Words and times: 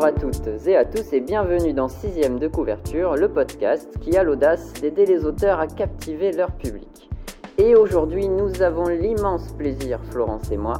Bonjour 0.00 0.14
à 0.14 0.20
toutes 0.20 0.68
et 0.68 0.76
à 0.76 0.84
tous 0.84 1.12
et 1.12 1.18
bienvenue 1.18 1.72
dans 1.72 1.88
Sixième 1.88 2.38
de 2.38 2.46
couverture, 2.46 3.16
le 3.16 3.28
podcast 3.28 3.98
qui 3.98 4.16
a 4.16 4.22
l'audace 4.22 4.72
d'aider 4.74 5.04
les 5.04 5.24
auteurs 5.24 5.58
à 5.58 5.66
captiver 5.66 6.30
leur 6.30 6.52
public. 6.52 7.10
Et 7.58 7.74
aujourd'hui, 7.74 8.28
nous 8.28 8.62
avons 8.62 8.86
l'immense 8.86 9.50
plaisir, 9.54 9.98
Florence 10.12 10.52
et 10.52 10.56
moi, 10.56 10.74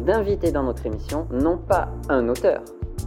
d'inviter 0.00 0.50
dans 0.50 0.64
notre 0.64 0.84
émission 0.86 1.28
non 1.30 1.56
pas 1.56 1.88
un 2.08 2.28
auteur, 2.28 2.62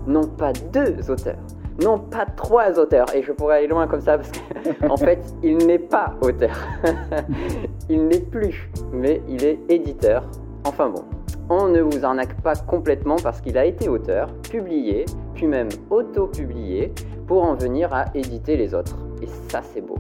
non 0.07 0.23
pas 0.25 0.53
deux 0.53 1.11
auteurs, 1.11 1.43
non 1.83 1.99
pas 1.99 2.25
trois 2.25 2.79
auteurs, 2.79 3.13
et 3.13 3.21
je 3.21 3.33
pourrais 3.33 3.57
aller 3.57 3.67
loin 3.67 3.87
comme 3.87 3.99
ça 3.99 4.17
parce 4.17 4.31
qu'en 4.31 4.89
en 4.91 4.97
fait, 4.97 5.19
il 5.43 5.57
n'est 5.57 5.79
pas 5.79 6.13
auteur. 6.21 6.55
il 7.89 8.07
n'est 8.07 8.21
plus, 8.21 8.71
mais 8.93 9.21
il 9.27 9.43
est 9.43 9.59
éditeur. 9.67 10.23
Enfin 10.63 10.87
bon, 10.87 11.03
on 11.49 11.67
ne 11.67 11.81
vous 11.81 12.03
arnaque 12.03 12.41
pas 12.41 12.55
complètement 12.55 13.15
parce 13.21 13.41
qu'il 13.41 13.57
a 13.57 13.65
été 13.65 13.87
auteur, 13.89 14.33
publié, 14.49 15.05
puis 15.33 15.47
même 15.47 15.69
auto-publié, 15.89 16.93
pour 17.25 17.43
en 17.43 17.55
venir 17.55 17.93
à 17.93 18.05
éditer 18.13 18.57
les 18.57 18.73
autres. 18.73 18.97
Et 19.21 19.27
ça, 19.49 19.61
c'est 19.73 19.81
beau. 19.81 19.97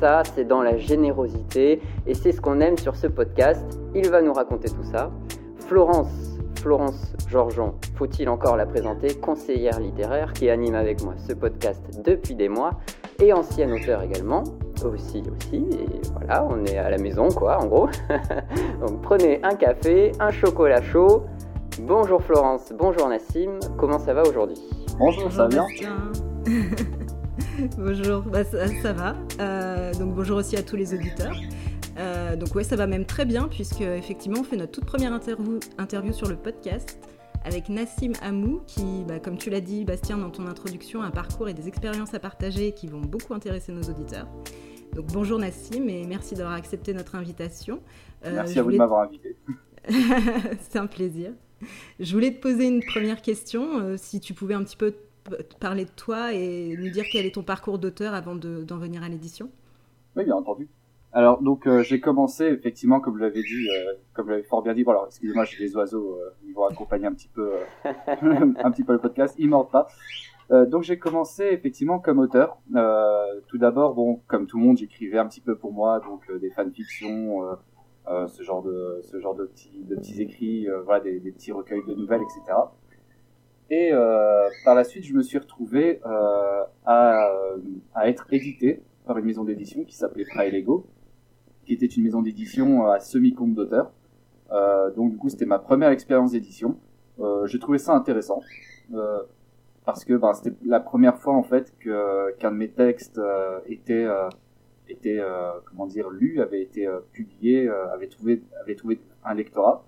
Ça, 0.00 0.22
c'est 0.34 0.46
dans 0.46 0.62
la 0.62 0.76
générosité, 0.76 1.80
et 2.06 2.14
c'est 2.14 2.32
ce 2.32 2.40
qu'on 2.40 2.60
aime 2.60 2.76
sur 2.76 2.96
ce 2.96 3.06
podcast. 3.06 3.64
Il 3.94 4.08
va 4.10 4.20
nous 4.20 4.32
raconter 4.32 4.68
tout 4.68 4.84
ça. 4.84 5.10
Florence, 5.66 6.38
Florence 6.56 7.14
Georgeon, 7.28 7.74
faut-il 7.94 8.28
encore 8.28 8.56
la 8.56 8.66
présenter, 8.66 9.14
conseillère 9.14 9.80
littéraire 9.80 10.32
qui 10.32 10.50
anime 10.50 10.74
avec 10.74 11.02
moi 11.02 11.14
ce 11.16 11.32
podcast 11.32 11.82
depuis 12.04 12.34
des 12.34 12.48
mois, 12.48 12.72
et 13.22 13.32
ancienne 13.32 13.72
auteure 13.72 14.02
également, 14.02 14.44
aussi, 14.84 15.22
aussi, 15.34 15.56
et 15.56 16.00
voilà, 16.12 16.46
on 16.48 16.64
est 16.64 16.78
à 16.78 16.90
la 16.90 16.98
maison, 16.98 17.28
quoi, 17.28 17.58
en 17.58 17.66
gros. 17.66 17.88
Donc 18.80 19.02
prenez 19.02 19.40
un 19.42 19.54
café, 19.54 20.12
un 20.20 20.30
chocolat 20.30 20.82
chaud. 20.82 21.24
Bonjour 21.80 22.22
Florence, 22.22 22.72
bonjour 22.76 23.08
Nassim, 23.08 23.58
comment 23.76 23.98
ça 23.98 24.14
va 24.14 24.22
aujourd'hui? 24.22 24.62
Bonjour, 24.98 25.30
ça 25.30 25.46
va 25.46 25.48
bien? 25.48 25.66
Bonjour, 27.78 28.22
bah, 28.22 28.44
ça, 28.44 28.92
va. 28.92 29.14
Euh, 29.40 29.92
donc 29.94 30.14
bonjour 30.14 30.38
aussi 30.38 30.56
à 30.56 30.62
tous 30.62 30.76
les 30.76 30.94
auditeurs. 30.94 31.34
Euh, 31.98 32.36
donc 32.36 32.54
ouais, 32.54 32.64
ça 32.64 32.76
va 32.76 32.86
même 32.86 33.06
très 33.06 33.24
bien 33.24 33.48
puisque 33.48 33.80
effectivement 33.80 34.40
on 34.40 34.44
fait 34.44 34.56
notre 34.56 34.72
toute 34.72 34.84
première 34.84 35.12
interview, 35.12 35.58
interview 35.78 36.12
sur 36.12 36.28
le 36.28 36.36
podcast 36.36 36.98
avec 37.46 37.68
Nassim 37.68 38.12
Amou, 38.22 38.60
qui, 38.66 39.04
bah, 39.06 39.20
comme 39.20 39.38
tu 39.38 39.50
l'as 39.50 39.60
dit, 39.60 39.84
Bastien, 39.84 40.18
dans 40.18 40.30
ton 40.30 40.48
introduction, 40.48 41.02
a 41.02 41.06
un 41.06 41.10
parcours 41.12 41.48
et 41.48 41.54
des 41.54 41.68
expériences 41.68 42.12
à 42.12 42.18
partager 42.18 42.72
qui 42.72 42.88
vont 42.88 43.00
beaucoup 43.00 43.34
intéresser 43.34 43.70
nos 43.70 43.82
auditeurs. 43.82 44.26
Donc 44.94 45.06
bonjour 45.12 45.38
Nassim 45.38 45.88
et 45.88 46.06
merci 46.06 46.34
d'avoir 46.34 46.54
accepté 46.54 46.92
notre 46.92 47.14
invitation. 47.14 47.80
Euh, 48.24 48.32
merci 48.34 48.58
à 48.58 48.62
vous 48.62 48.72
de 48.72 48.76
m'avoir 48.78 49.02
invité. 49.02 49.36
C'est 49.88 50.76
un 50.76 50.88
plaisir. 50.88 51.30
Je 52.00 52.12
voulais 52.12 52.34
te 52.34 52.40
poser 52.40 52.66
une 52.66 52.84
première 52.84 53.22
question, 53.22 53.78
euh, 53.78 53.96
si 53.96 54.18
tu 54.18 54.34
pouvais 54.34 54.54
un 54.54 54.64
petit 54.64 54.76
peu 54.76 54.94
parler 55.60 55.84
de 55.84 55.90
toi 55.90 56.32
et 56.32 56.76
nous 56.76 56.90
dire 56.90 57.04
quel 57.12 57.26
est 57.26 57.34
ton 57.34 57.42
parcours 57.42 57.78
d'auteur 57.78 58.14
avant 58.14 58.34
d'en 58.34 58.78
venir 58.78 59.04
à 59.04 59.08
l'édition. 59.08 59.50
Oui, 60.16 60.24
bien 60.24 60.34
entendu. 60.34 60.68
Alors 61.16 61.40
donc 61.40 61.66
euh, 61.66 61.82
j'ai 61.82 61.98
commencé 61.98 62.44
effectivement 62.44 63.00
comme 63.00 63.14
vous 63.14 63.20
l'avez 63.20 63.40
dit, 63.40 63.70
euh, 63.70 63.94
comme 64.12 64.28
l'avez 64.28 64.42
fort 64.42 64.62
bien 64.62 64.74
dit. 64.74 64.84
Bon 64.84 64.90
alors 64.90 65.06
excusez-moi, 65.06 65.44
j'ai 65.44 65.56
des 65.56 65.74
oiseaux, 65.74 66.18
euh, 66.20 66.34
ils 66.46 66.52
vont 66.52 66.66
accompagner 66.66 67.06
un 67.06 67.14
petit 67.14 67.28
peu, 67.28 67.52
un 67.86 68.70
petit 68.70 68.84
peu 68.84 68.92
le 68.92 68.98
podcast. 68.98 69.34
Ils 69.38 69.48
mordent 69.48 69.70
pas. 69.70 69.88
donc 70.66 70.82
j'ai 70.82 70.98
commencé 70.98 71.44
effectivement 71.44 72.00
comme 72.00 72.18
auteur. 72.18 72.58
tout 73.48 73.56
d'abord, 73.56 73.94
bon 73.94 74.20
comme 74.26 74.46
tout 74.46 74.58
le 74.58 74.64
monde, 74.64 74.76
j'écrivais 74.76 75.16
un 75.16 75.26
petit 75.26 75.40
peu 75.40 75.56
pour 75.56 75.72
moi, 75.72 76.00
donc 76.00 76.30
des 76.38 76.50
fanfictions, 76.50 77.46
ce 78.06 78.42
genre 78.42 78.62
de 78.62 79.00
ce 79.00 79.18
genre 79.18 79.34
de 79.34 79.46
petits 79.46 79.84
de 79.84 79.96
petits 79.96 80.20
écrits, 80.20 80.66
voilà 80.84 81.00
des, 81.00 81.18
des, 81.18 81.32
petits 81.32 81.50
recueils 81.50 81.82
de 81.88 81.94
nouvelles, 81.94 82.20
etc. 82.20 82.58
Et 83.70 83.90
par 84.66 84.74
la 84.74 84.84
suite, 84.84 85.04
je 85.04 85.14
me 85.14 85.22
suis 85.22 85.38
retrouvé 85.38 85.98
à, 86.04 86.68
à 87.94 88.08
être 88.10 88.26
édité 88.34 88.82
par 89.06 89.16
une 89.16 89.24
maison 89.24 89.44
d'édition 89.44 89.82
qui 89.84 89.96
s'appelait 89.96 90.26
Pride 90.26 90.52
Lego 90.52 90.86
qui 91.66 91.74
était 91.74 91.86
une 91.86 92.04
maison 92.04 92.22
d'édition 92.22 92.86
euh, 92.86 92.92
à 92.92 93.00
semi-compte 93.00 93.54
d'auteur. 93.54 93.90
Euh, 94.52 94.90
donc 94.92 95.10
du 95.10 95.18
coup, 95.18 95.28
c'était 95.28 95.46
ma 95.46 95.58
première 95.58 95.90
expérience 95.90 96.32
d'édition. 96.32 96.78
Euh, 97.18 97.46
j'ai 97.46 97.58
trouvé 97.58 97.78
ça 97.78 97.94
intéressant 97.94 98.40
parce 99.84 100.04
que 100.04 100.14
ben, 100.14 100.32
c'était 100.32 100.54
la 100.64 100.78
première 100.78 101.18
fois 101.18 101.34
en 101.34 101.42
fait 101.42 101.74
que 101.80 102.32
qu'un 102.38 102.52
de 102.52 102.56
mes 102.56 102.68
textes 102.68 103.20
était 103.66 104.06
était 104.88 105.20
comment 105.64 105.86
dire 105.86 106.08
lu, 106.08 106.40
avait 106.40 106.62
été 106.62 106.88
publié, 107.12 107.68
avait 107.68 108.06
trouvé 108.06 108.42
avait 108.62 108.76
trouvé 108.76 109.00
un 109.24 109.34
lectorat. 109.34 109.84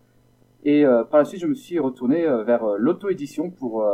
Et 0.65 0.85
par 1.11 1.19
la 1.19 1.25
suite, 1.25 1.41
je 1.41 1.47
me 1.47 1.55
suis 1.55 1.79
retourné 1.79 2.23
vers 2.45 2.65
l'auto-édition 2.77 3.51
pour 3.51 3.87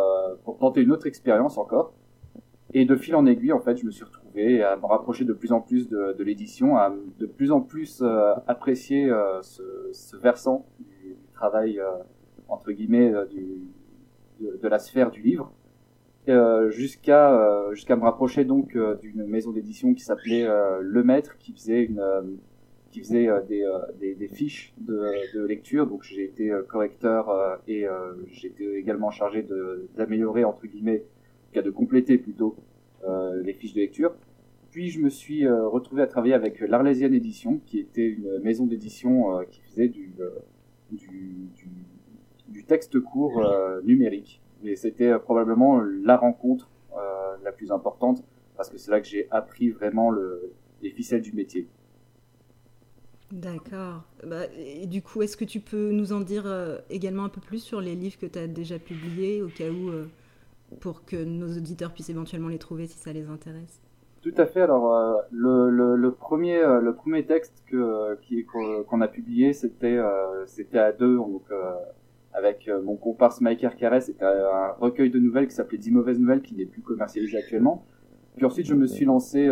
pour 0.44 0.56
tenter 0.56 0.80
une 0.80 0.92
autre 0.92 1.06
expérience 1.06 1.58
encore. 1.58 1.92
Et 2.76 2.84
de 2.84 2.96
fil 2.96 3.14
en 3.14 3.24
aiguille, 3.24 3.52
en 3.52 3.60
fait, 3.60 3.76
je 3.76 3.86
me 3.86 3.92
suis 3.92 4.02
retrouvé 4.02 4.60
à 4.64 4.74
me 4.76 4.84
rapprocher 4.84 5.24
de 5.24 5.32
plus 5.32 5.52
en 5.52 5.60
plus 5.60 5.88
de, 5.88 6.22
l'édition, 6.24 6.76
à 6.76 6.92
de 7.20 7.26
plus 7.26 7.52
en 7.52 7.60
plus 7.60 8.02
euh, 8.02 8.34
apprécier 8.48 9.08
euh, 9.08 9.40
ce, 9.42 10.16
versant 10.16 10.66
du, 10.80 11.14
travail, 11.34 11.78
euh, 11.78 11.84
entre 12.48 12.72
guillemets, 12.72 13.12
de, 14.40 14.68
la 14.68 14.80
sphère 14.80 15.12
du 15.12 15.22
livre, 15.22 15.52
jusqu'à 16.70 17.70
jusqu'à 17.70 17.94
me 17.94 18.02
rapprocher 18.02 18.44
donc 18.44 18.76
d'une 19.00 19.24
maison 19.24 19.52
d'édition 19.52 19.94
qui 19.94 20.02
s'appelait 20.02 20.48
Le 20.80 21.04
Maître, 21.04 21.38
qui 21.38 21.52
faisait 21.52 21.84
une 21.84 22.02
qui 22.90 23.00
faisait 23.00 23.28
des, 23.48 24.14
des, 24.14 24.28
fiches 24.28 24.74
de, 24.78 25.12
de 25.34 25.44
lecture. 25.44 25.86
Donc 25.86 26.02
j'ai 26.02 26.24
été 26.24 26.52
correcteur 26.68 27.60
et 27.68 27.86
été 28.42 28.76
également 28.76 29.10
chargé 29.10 29.46
d'améliorer 29.96 30.44
entre 30.44 30.66
guillemets 30.66 31.04
cas 31.54 31.62
de 31.62 31.70
compléter 31.70 32.18
plutôt 32.18 32.56
euh, 33.06 33.42
les 33.42 33.54
fiches 33.54 33.74
de 33.74 33.80
lecture. 33.80 34.14
Puis 34.70 34.90
je 34.90 35.00
me 35.00 35.08
suis 35.08 35.46
euh, 35.46 35.68
retrouvé 35.68 36.02
à 36.02 36.06
travailler 36.06 36.34
avec 36.34 36.60
l'Arlésienne 36.60 37.14
Édition, 37.14 37.60
qui 37.64 37.78
était 37.78 38.06
une 38.06 38.40
maison 38.40 38.66
d'édition 38.66 39.38
euh, 39.38 39.44
qui 39.44 39.60
faisait 39.60 39.88
du, 39.88 40.12
du, 40.90 42.64
texte 42.66 42.98
court 42.98 43.44
numérique. 43.84 44.40
Et 44.64 44.74
c'était 44.74 45.18
probablement 45.18 45.80
la 45.80 46.16
rencontre 46.16 46.70
la 47.44 47.52
plus 47.52 47.70
importante, 47.72 48.24
parce 48.56 48.70
que 48.70 48.78
c'est 48.78 48.90
là 48.90 49.00
que 49.00 49.06
j'ai 49.06 49.28
appris 49.30 49.68
vraiment 49.68 50.10
le, 50.10 50.54
les 50.80 50.88
ficelles 50.88 51.20
du 51.20 51.32
métier. 51.32 51.68
D'accord. 53.30 54.04
Bah, 54.26 54.46
et 54.56 54.86
du 54.86 55.02
coup, 55.02 55.20
est-ce 55.20 55.36
que 55.36 55.44
tu 55.44 55.60
peux 55.60 55.90
nous 55.90 56.14
en 56.14 56.20
dire 56.20 56.46
également 56.88 57.24
un 57.24 57.28
peu 57.28 57.42
plus 57.42 57.58
sur 57.58 57.82
les 57.82 57.94
livres 57.94 58.18
que 58.18 58.24
tu 58.24 58.38
as 58.38 58.46
déjà 58.46 58.78
publiés, 58.78 59.42
au 59.42 59.48
cas 59.48 59.68
où 59.68 59.90
pour 60.80 61.04
que 61.04 61.22
nos 61.24 61.48
auditeurs 61.56 61.92
puissent 61.92 62.10
éventuellement 62.10 62.48
les 62.48 62.58
trouver 62.58 62.86
si 62.86 62.98
ça 62.98 63.12
les 63.12 63.28
intéresse. 63.28 63.80
Tout 64.24 64.32
à 64.38 64.46
fait. 64.46 64.62
Alors 64.62 64.94
euh, 64.94 65.20
le, 65.30 66.10
premier 66.10 66.56
euh, 66.56 66.80
le 66.80 66.94
premier 66.94 67.26
texte 67.26 67.62
qu'on 67.70 69.00
a 69.02 69.08
publié 69.08 69.52
c'était 69.52 69.98
euh, 69.98 70.46
c'était 70.46 70.78
à 70.78 70.92
deux 70.92 71.16
donc 71.16 71.42
avec 72.32 72.70
mon 72.82 72.96
comparse 72.96 73.42
Mike 73.42 73.66
Carré 73.76 74.00
c'était 74.00 74.24
un 74.24 74.72
recueil 74.80 75.10
de 75.10 75.18
nouvelles 75.18 75.46
qui 75.46 75.54
s'appelait 75.54 75.76
10 75.76 75.90
mauvaises 75.90 76.18
nouvelles 76.18 76.40
qui 76.40 76.54
n'est 76.54 76.64
plus 76.64 76.80
commercialisé 76.80 77.36
actuellement. 77.36 77.84
Puis 78.36 78.46
ensuite 78.46 78.66
je 78.66 78.74
me 78.74 78.86
suis 78.86 79.04
lancé 79.04 79.46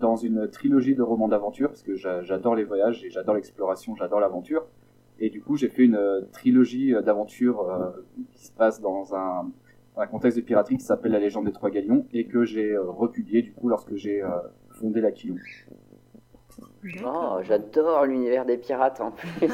dans 0.00 0.14
une 0.14 0.48
trilogie 0.48 0.94
de 0.94 1.02
romans 1.02 1.26
d'aventure 1.26 1.70
parce 1.70 1.82
que 1.82 1.96
j'adore 1.96 2.54
les 2.54 2.64
voyages 2.64 3.04
et 3.04 3.10
j'adore 3.10 3.34
l'exploration, 3.34 3.96
j'adore 3.96 4.20
l'aventure. 4.20 4.68
Et 5.18 5.30
du 5.30 5.42
coup 5.42 5.56
j'ai 5.56 5.68
fait 5.68 5.82
une 5.82 6.00
trilogie 6.30 6.94
d'aventure 7.04 7.92
qui 8.30 8.46
se 8.46 8.52
passe 8.52 8.80
dans 8.80 9.16
un 9.16 9.50
un 9.96 10.06
contexte 10.06 10.38
de 10.38 10.42
piraterie 10.42 10.78
qui 10.78 10.84
s'appelle 10.84 11.12
La 11.12 11.18
légende 11.18 11.46
des 11.46 11.52
trois 11.52 11.70
galions 11.70 12.06
et 12.12 12.26
que 12.26 12.44
j'ai 12.44 12.72
euh, 12.72 12.82
republié 12.90 13.42
du 13.42 13.52
coup 13.52 13.68
lorsque 13.68 13.94
j'ai 13.94 14.22
euh, 14.22 14.28
fondé 14.70 15.00
la 15.00 15.12
Quilou. 15.12 15.38
Oh, 17.04 17.38
j'adore 17.42 18.06
l'univers 18.06 18.44
des 18.44 18.58
pirates 18.58 19.00
en 19.00 19.12
plus. 19.12 19.30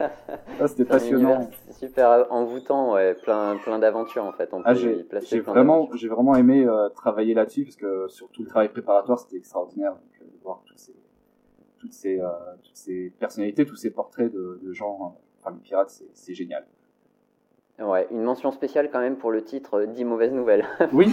ah, 0.00 0.68
c'était 0.68 0.84
passionnant. 0.84 1.50
Super 1.70 2.26
envoûtant, 2.30 2.94
ouais, 2.94 3.14
plein, 3.14 3.56
plein 3.56 3.78
d'aventures 3.78 4.24
en 4.24 4.32
fait. 4.32 4.48
ah, 4.64 4.74
j'ai 4.74 5.40
vraiment, 5.40 5.90
j'ai 5.94 6.08
vraiment 6.08 6.36
aimé 6.36 6.64
euh, 6.64 6.88
travailler 6.90 7.34
là-dessus 7.34 7.64
parce 7.64 7.76
que 7.76 8.06
sur 8.08 8.30
tout 8.30 8.42
le 8.42 8.48
travail 8.48 8.68
préparatoire, 8.68 9.18
c'était 9.18 9.36
extraordinaire 9.36 9.94
de 10.20 10.42
voir 10.42 10.62
toutes 10.64 10.78
ces, 10.78 10.94
toutes 11.78 11.92
ces, 11.92 12.20
toutes 12.62 12.76
ces 12.76 13.12
personnalités, 13.18 13.66
tous 13.66 13.76
ces 13.76 13.90
portraits 13.90 14.32
de, 14.32 14.60
de 14.62 14.72
gens, 14.72 15.16
enfin, 15.40 15.54
les 15.54 15.60
pirates, 15.60 16.02
c'est 16.14 16.34
génial. 16.34 16.66
Ouais, 17.78 18.06
une 18.10 18.22
mention 18.22 18.50
spéciale 18.52 18.88
quand 18.90 19.00
même 19.00 19.16
pour 19.16 19.30
le 19.30 19.42
titre 19.42 19.84
10 19.84 20.02
euh, 20.02 20.06
mauvaises 20.06 20.32
nouvelles. 20.32 20.64
Oui. 20.92 21.12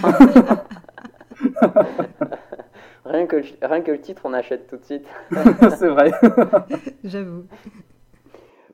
rien, 3.04 3.26
que 3.26 3.36
le, 3.36 3.42
rien 3.60 3.82
que 3.82 3.90
le 3.90 4.00
titre, 4.00 4.22
on 4.24 4.32
achète 4.32 4.66
tout 4.66 4.78
de 4.78 4.84
suite. 4.84 5.06
C'est 5.76 5.88
vrai. 5.88 6.10
J'avoue. 7.04 7.44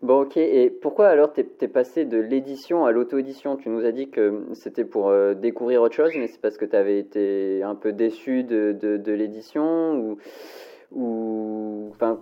Bon, 0.03 0.23
ok. 0.23 0.37
Et 0.37 0.71
pourquoi 0.71 1.09
alors 1.09 1.33
t'es 1.33 1.47
es 1.61 1.69
passé 1.69 2.05
de 2.05 2.17
l'édition 2.17 2.87
à 2.87 2.93
l'auto-édition? 2.93 3.57
Tu 3.57 3.69
nous 3.69 3.85
as 3.85 3.93
dit 3.93 4.09
que 4.09 4.47
c'était 4.53 4.85
pour 4.85 5.09
euh, 5.09 5.35
découvrir 5.35 5.83
autre 5.83 5.97
chose, 5.97 6.13
mais 6.17 6.29
c'est 6.29 6.41
parce 6.41 6.59
que 6.59 6.65
tu 6.65 6.77
avais 6.77 6.99
été 6.99 7.65
un 7.65 7.75
peu 7.75 7.93
déçu 7.93 8.45
de, 8.45 8.71
de, 8.81 8.99
de 8.99 9.13
l'édition 9.13 9.97
ou, 9.97 10.19
ou 10.93 11.89
enfin, 11.91 12.21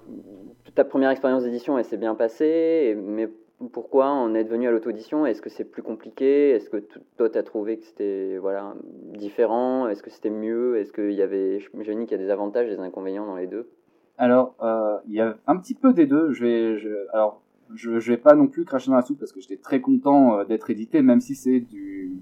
ta 0.75 0.85
première 0.85 1.11
expérience 1.11 1.45
d'édition, 1.45 1.79
elle 1.79 1.85
s'est 1.85 1.99
bien 1.99 2.15
passée, 2.15 2.97
mais 2.99 3.29
pourquoi 3.73 4.07
en 4.07 4.35
être 4.35 4.49
venu 4.49 4.69
à 4.69 4.71
l'auto-édition 4.71 5.27
Est-ce 5.27 5.43
que 5.43 5.51
c'est 5.51 5.65
plus 5.65 5.83
compliqué? 5.83 6.51
Est-ce 6.51 6.71
que 6.71 6.83
toi, 7.17 7.29
tu 7.29 7.39
as 7.39 7.43
trouvé 7.43 7.79
que 7.79 7.85
c'était 7.85 8.39
voilà, 8.39 8.75
différent? 9.15 9.89
Est-ce 9.89 10.03
que 10.03 10.11
c'était 10.11 10.31
mieux? 10.31 10.77
Est-ce 10.79 10.93
qu'il 10.93 11.13
y 11.13 11.23
avait, 11.23 11.59
qu'il 11.59 12.11
y 12.11 12.15
a 12.15 12.19
des 12.19 12.31
avantages 12.31 12.69
et 12.69 12.77
des 12.77 12.81
inconvénients 12.81 13.27
dans 13.27 13.37
les 13.37 13.49
deux 13.49 13.69
Alors, 14.17 14.55
euh, 14.63 14.99
il 15.09 15.15
y 15.15 15.21
a 15.21 15.37
un 15.49 15.57
petit 15.57 15.75
peu 15.75 15.93
des 15.93 16.07
deux. 16.07 16.33
Je 16.33 16.45
vais, 16.45 16.79
je, 16.79 16.89
alors, 17.13 17.43
je, 17.75 17.99
je 17.99 18.13
vais 18.13 18.19
pas 18.19 18.35
non 18.35 18.47
plus 18.47 18.65
cracher 18.65 18.91
dans 18.91 18.97
la 18.97 19.03
soupe 19.03 19.19
parce 19.19 19.33
que 19.33 19.41
j'étais 19.41 19.57
très 19.57 19.81
content 19.81 20.39
euh, 20.39 20.45
d'être 20.45 20.71
édité, 20.71 21.03
même 21.03 21.21
si 21.21 21.35
c'est 21.35 21.59
du, 21.59 22.13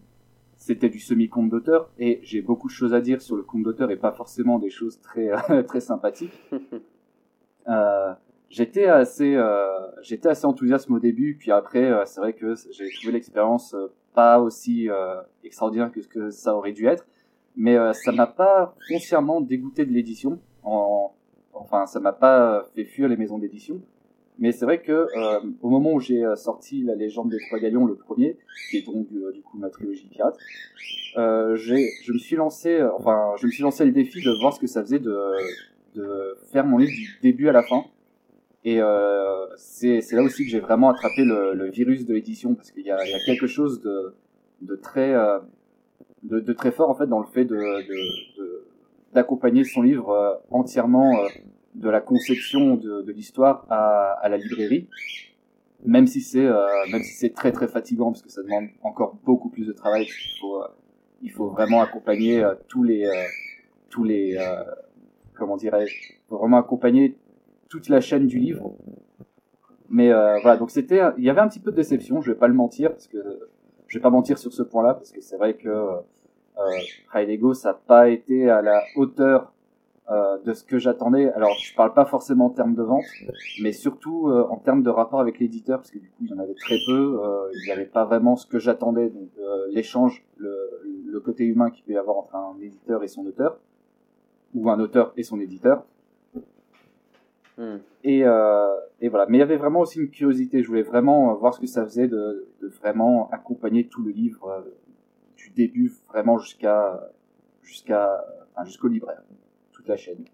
c'était 0.57 0.89
du 0.89 1.01
semi-compte 1.01 1.51
d'auteur. 1.51 1.91
Et 1.99 2.21
j'ai 2.23 2.41
beaucoup 2.41 2.69
de 2.69 2.73
choses 2.73 2.95
à 2.95 3.03
dire 3.03 3.21
sur 3.21 3.37
le 3.37 3.43
compte 3.43 3.63
d'auteur 3.63 3.91
et 3.91 3.97
pas 3.97 4.13
forcément 4.13 4.59
des 4.59 4.71
choses 4.71 5.01
très, 5.03 5.31
très 5.65 5.81
sympathiques. 5.81 6.41
euh, 8.47 8.51
j'étais 8.51 8.87
assez 8.87 9.35
euh, 9.35 9.67
j'étais 10.03 10.29
assez 10.29 10.47
enthousiaste 10.47 10.91
au 10.91 10.99
début 10.99 11.37
puis 11.39 11.51
après 11.51 11.85
euh, 11.85 12.05
c'est 12.07 12.21
vrai 12.21 12.33
que 12.33 12.55
j'ai 12.71 12.91
trouvé 12.97 13.13
l'expérience 13.13 13.75
euh, 13.75 13.89
pas 14.15 14.41
aussi 14.41 14.89
extraordinaire 15.45 15.93
que 15.93 16.01
ce 16.01 16.09
que 16.09 16.31
ça 16.31 16.57
aurait 16.57 16.73
dû 16.73 16.87
être. 16.87 17.07
Mais 17.55 17.77
ça 17.93 18.13
m'a 18.13 18.27
pas 18.27 18.75
foncièrement 18.89 19.43
dégoûté 19.43 19.85
de 19.85 19.93
l'édition 19.93 20.39
en, 20.63 21.13
enfin 21.53 21.85
ça 21.85 22.01
m'a 22.01 22.15
pas 22.15 22.65
fait 22.75 22.85
fuir 22.85 23.09
les 23.09 23.19
maisons 23.19 23.37
d'édition. 23.39 23.79
Mais 24.39 24.53
c'est 24.53 24.65
vrai 24.65 24.81
que 24.81 25.07
au 25.61 25.69
moment 25.69 25.93
où 25.93 26.01
j'ai 26.01 26.25
sorti 26.37 26.83
la 26.83 26.95
légende 26.95 27.29
des 27.29 27.37
trois 27.47 27.59
galions 27.59 27.85
le 27.85 27.95
premier 27.95 28.39
qui 28.71 28.79
est 28.79 28.87
donc 28.87 29.07
du, 29.11 29.43
coup 29.43 29.59
ma 29.59 29.69
trilogie 29.69 30.09
pirate 30.09 30.39
j'ai 31.57 31.91
je 32.03 32.13
me 32.15 32.19
suis 32.19 32.37
lancé 32.37 32.83
enfin 32.83 33.35
je 33.37 33.45
me 33.47 33.51
suis 33.51 33.63
lancé 33.63 33.85
le 33.85 33.93
défi 33.93 34.23
de 34.23 34.31
voir 34.41 34.55
ce 34.55 34.61
que 34.61 34.67
ça 34.67 34.81
faisait 34.81 34.99
de 34.99 35.15
de 35.95 36.39
faire 36.51 36.65
mon 36.65 36.79
livre 36.79 36.93
du 36.93 37.19
début 37.21 37.51
à 37.51 37.53
la 37.53 37.63
fin 37.63 37.85
et 38.67 38.81
euh, 38.81 39.47
c'est 39.57 40.03
là 40.11 40.23
aussi 40.25 40.45
que 40.45 40.51
j'ai 40.51 40.59
vraiment 40.59 40.91
attrapé 40.91 41.25
le, 41.25 41.55
le 41.55 41.71
virus 41.71 42.05
de 42.05 42.15
l'édition 42.15 42.57
parce 42.57 42.73
qu'il 42.73 42.83
y, 42.83 42.89
y 42.89 42.91
a, 42.91 42.99
quelque 43.25 43.47
chose 43.47 43.81
de, 43.81 44.17
de 44.61 44.75
très 44.75 45.15
euh, 45.15 45.39
de, 46.25 46.41
de, 46.41 46.53
très 46.53 46.73
fort 46.73 46.91
en 46.91 46.97
fait 46.97 47.07
dans 47.07 47.21
le 47.21 47.29
fait 47.29 47.45
de 47.45 47.65
d'accompagner 49.15 49.63
son 49.63 49.83
livre 49.83 50.11
euh, 50.11 50.35
entièrement 50.51 51.17
euh, 51.17 51.29
de 51.77 51.89
la 51.89 52.01
conception 52.01 52.75
de, 52.75 53.03
de 53.03 53.13
l'histoire 53.13 53.67
à, 53.71 54.15
à, 54.21 54.29
la 54.29 54.37
librairie, 54.37 54.89
même 55.85 56.09
si 56.09 56.21
c'est 56.21 56.49
même 56.91 57.05
si 57.05 57.15
c'est 57.15 57.35
très 57.35 57.53
très 57.53 57.69
fatigant 57.69 58.11
parce 58.11 58.23
que 58.23 58.33
ça 58.33 58.43
demande 58.43 58.67
encore 58.83 59.17
beaucoup 59.25 59.49
plus 59.49 59.69
de 59.69 59.73
travail. 59.73 60.09
Il 60.09 60.41
faut 60.41 60.65
il 61.23 61.31
faut 61.31 61.51
vraiment 61.51 61.83
accompagner 61.83 62.45
tous 62.67 62.83
les 62.83 63.07
tous 63.91 64.03
les 64.03 64.37
comment 65.35 65.57
dirais-je, 65.57 66.15
vraiment 66.35 66.57
accompagner 66.57 67.17
toute 67.69 67.89
la 67.89 68.01
chaîne 68.01 68.27
du 68.27 68.39
livre. 68.39 68.75
Mais 69.89 70.13
euh, 70.13 70.39
voilà, 70.43 70.57
donc 70.57 70.71
c'était, 70.71 71.01
il 71.17 71.25
y 71.25 71.31
avait 71.31 71.41
un 71.41 71.49
petit 71.49 71.61
peu 71.61 71.71
de 71.71 71.77
déception, 71.77 72.21
je 72.21 72.33
vais 72.33 72.39
pas 72.39 72.49
le 72.49 72.55
mentir, 72.55 72.91
parce 72.91 73.07
que 73.07 73.19
je 73.87 73.99
vais 73.99 74.03
pas 74.03 74.11
mentir 74.11 74.37
sur 74.37 74.53
ce 74.53 74.65
point-là, 74.65 74.95
parce 74.95 75.13
que 75.13 75.21
c'est 75.21 75.37
vrai 75.37 75.55
que 75.55 75.69
euh, 75.69 77.25
Lego, 77.25 77.55
ça 77.55 77.69
n'a 77.71 77.75
pas 77.75 78.09
été 78.09 78.51
à 78.51 78.63
la 78.63 78.83
hauteur 78.97 79.53
euh, 80.11 80.39
de 80.45 80.55
ce 80.55 80.65
que 80.65 80.79
j'attendais. 80.79 81.31
Alors, 81.33 81.53
je 81.63 81.75
parle 81.75 81.95
pas 81.95 82.05
forcément 82.05 82.47
en 82.47 82.51
termes 82.51 82.75
de 82.75 82.83
vente, 82.83 83.05
mais 83.63 83.73
surtout 83.73 84.29
euh, 84.29 84.47
en 84.51 84.57
termes 84.57 84.83
de 84.83 84.91
rapport 84.91 85.21
avec 85.21 85.39
l'éditeur, 85.39 85.79
parce 85.79 85.91
que 85.91 85.99
du 85.99 86.09
coup, 86.09 86.25
il 86.25 86.31
y 86.31 86.35
en 86.35 86.39
avait 86.39 86.55
très 86.55 86.79
peu, 86.87 87.21
euh, 87.23 87.49
il 87.55 87.67
n'y 87.67 87.73
avait 87.73 87.87
pas 87.87 88.05
vraiment 88.05 88.35
ce 88.37 88.47
que 88.47 88.59
j'attendais, 88.59 89.09
donc 89.09 89.29
euh, 89.39 89.67
l'échange, 89.71 90.25
le, 90.37 90.57
le 91.07 91.21
côté 91.21 91.45
humain 91.45 91.71
qu'il 91.71 91.85
peut 91.85 91.93
y 91.93 91.97
avoir 91.97 92.17
entre 92.17 92.35
un 92.35 92.57
éditeur 92.61 93.05
et 93.05 93.09
son 93.09 93.25
auteur, 93.25 93.59
ou 94.55 94.69
un 94.71 94.81
auteur 94.81 95.13
et 95.17 95.23
son 95.23 95.39
éditeur. 95.41 95.85
Hmm. 97.59 97.79
Et, 98.05 98.23
euh, 98.25 98.77
et 99.01 99.09
voilà. 99.09 99.27
Mais 99.27 99.39
il 99.39 99.41
y 99.41 99.43
avait 99.43 99.57
vraiment 99.57 99.81
aussi 99.81 99.99
une 99.99 100.11
curiosité. 100.11 100.63
Je 100.63 100.69
voulais 100.69 100.83
vraiment 100.83 101.31
euh, 101.31 101.35
voir 101.35 101.55
ce 101.55 101.61
que 101.61 101.67
ça 101.67 101.85
faisait 101.85 102.09
de, 102.09 102.49
vraiment 102.81 103.29
accompagner 103.31 103.87
tout 103.87 104.03
le 104.03 104.11
livre 104.11 104.49
euh, 104.49 104.61
du 105.37 105.51
début 105.51 105.93
vraiment 106.09 106.39
jusqu'à 106.39 107.11
jusqu'à 107.63 108.25
jusqu'au 108.65 108.89
libraire, 108.89 109.23
toute 109.73 109.89
la 109.89 109.97
chaîne. 109.97 110.25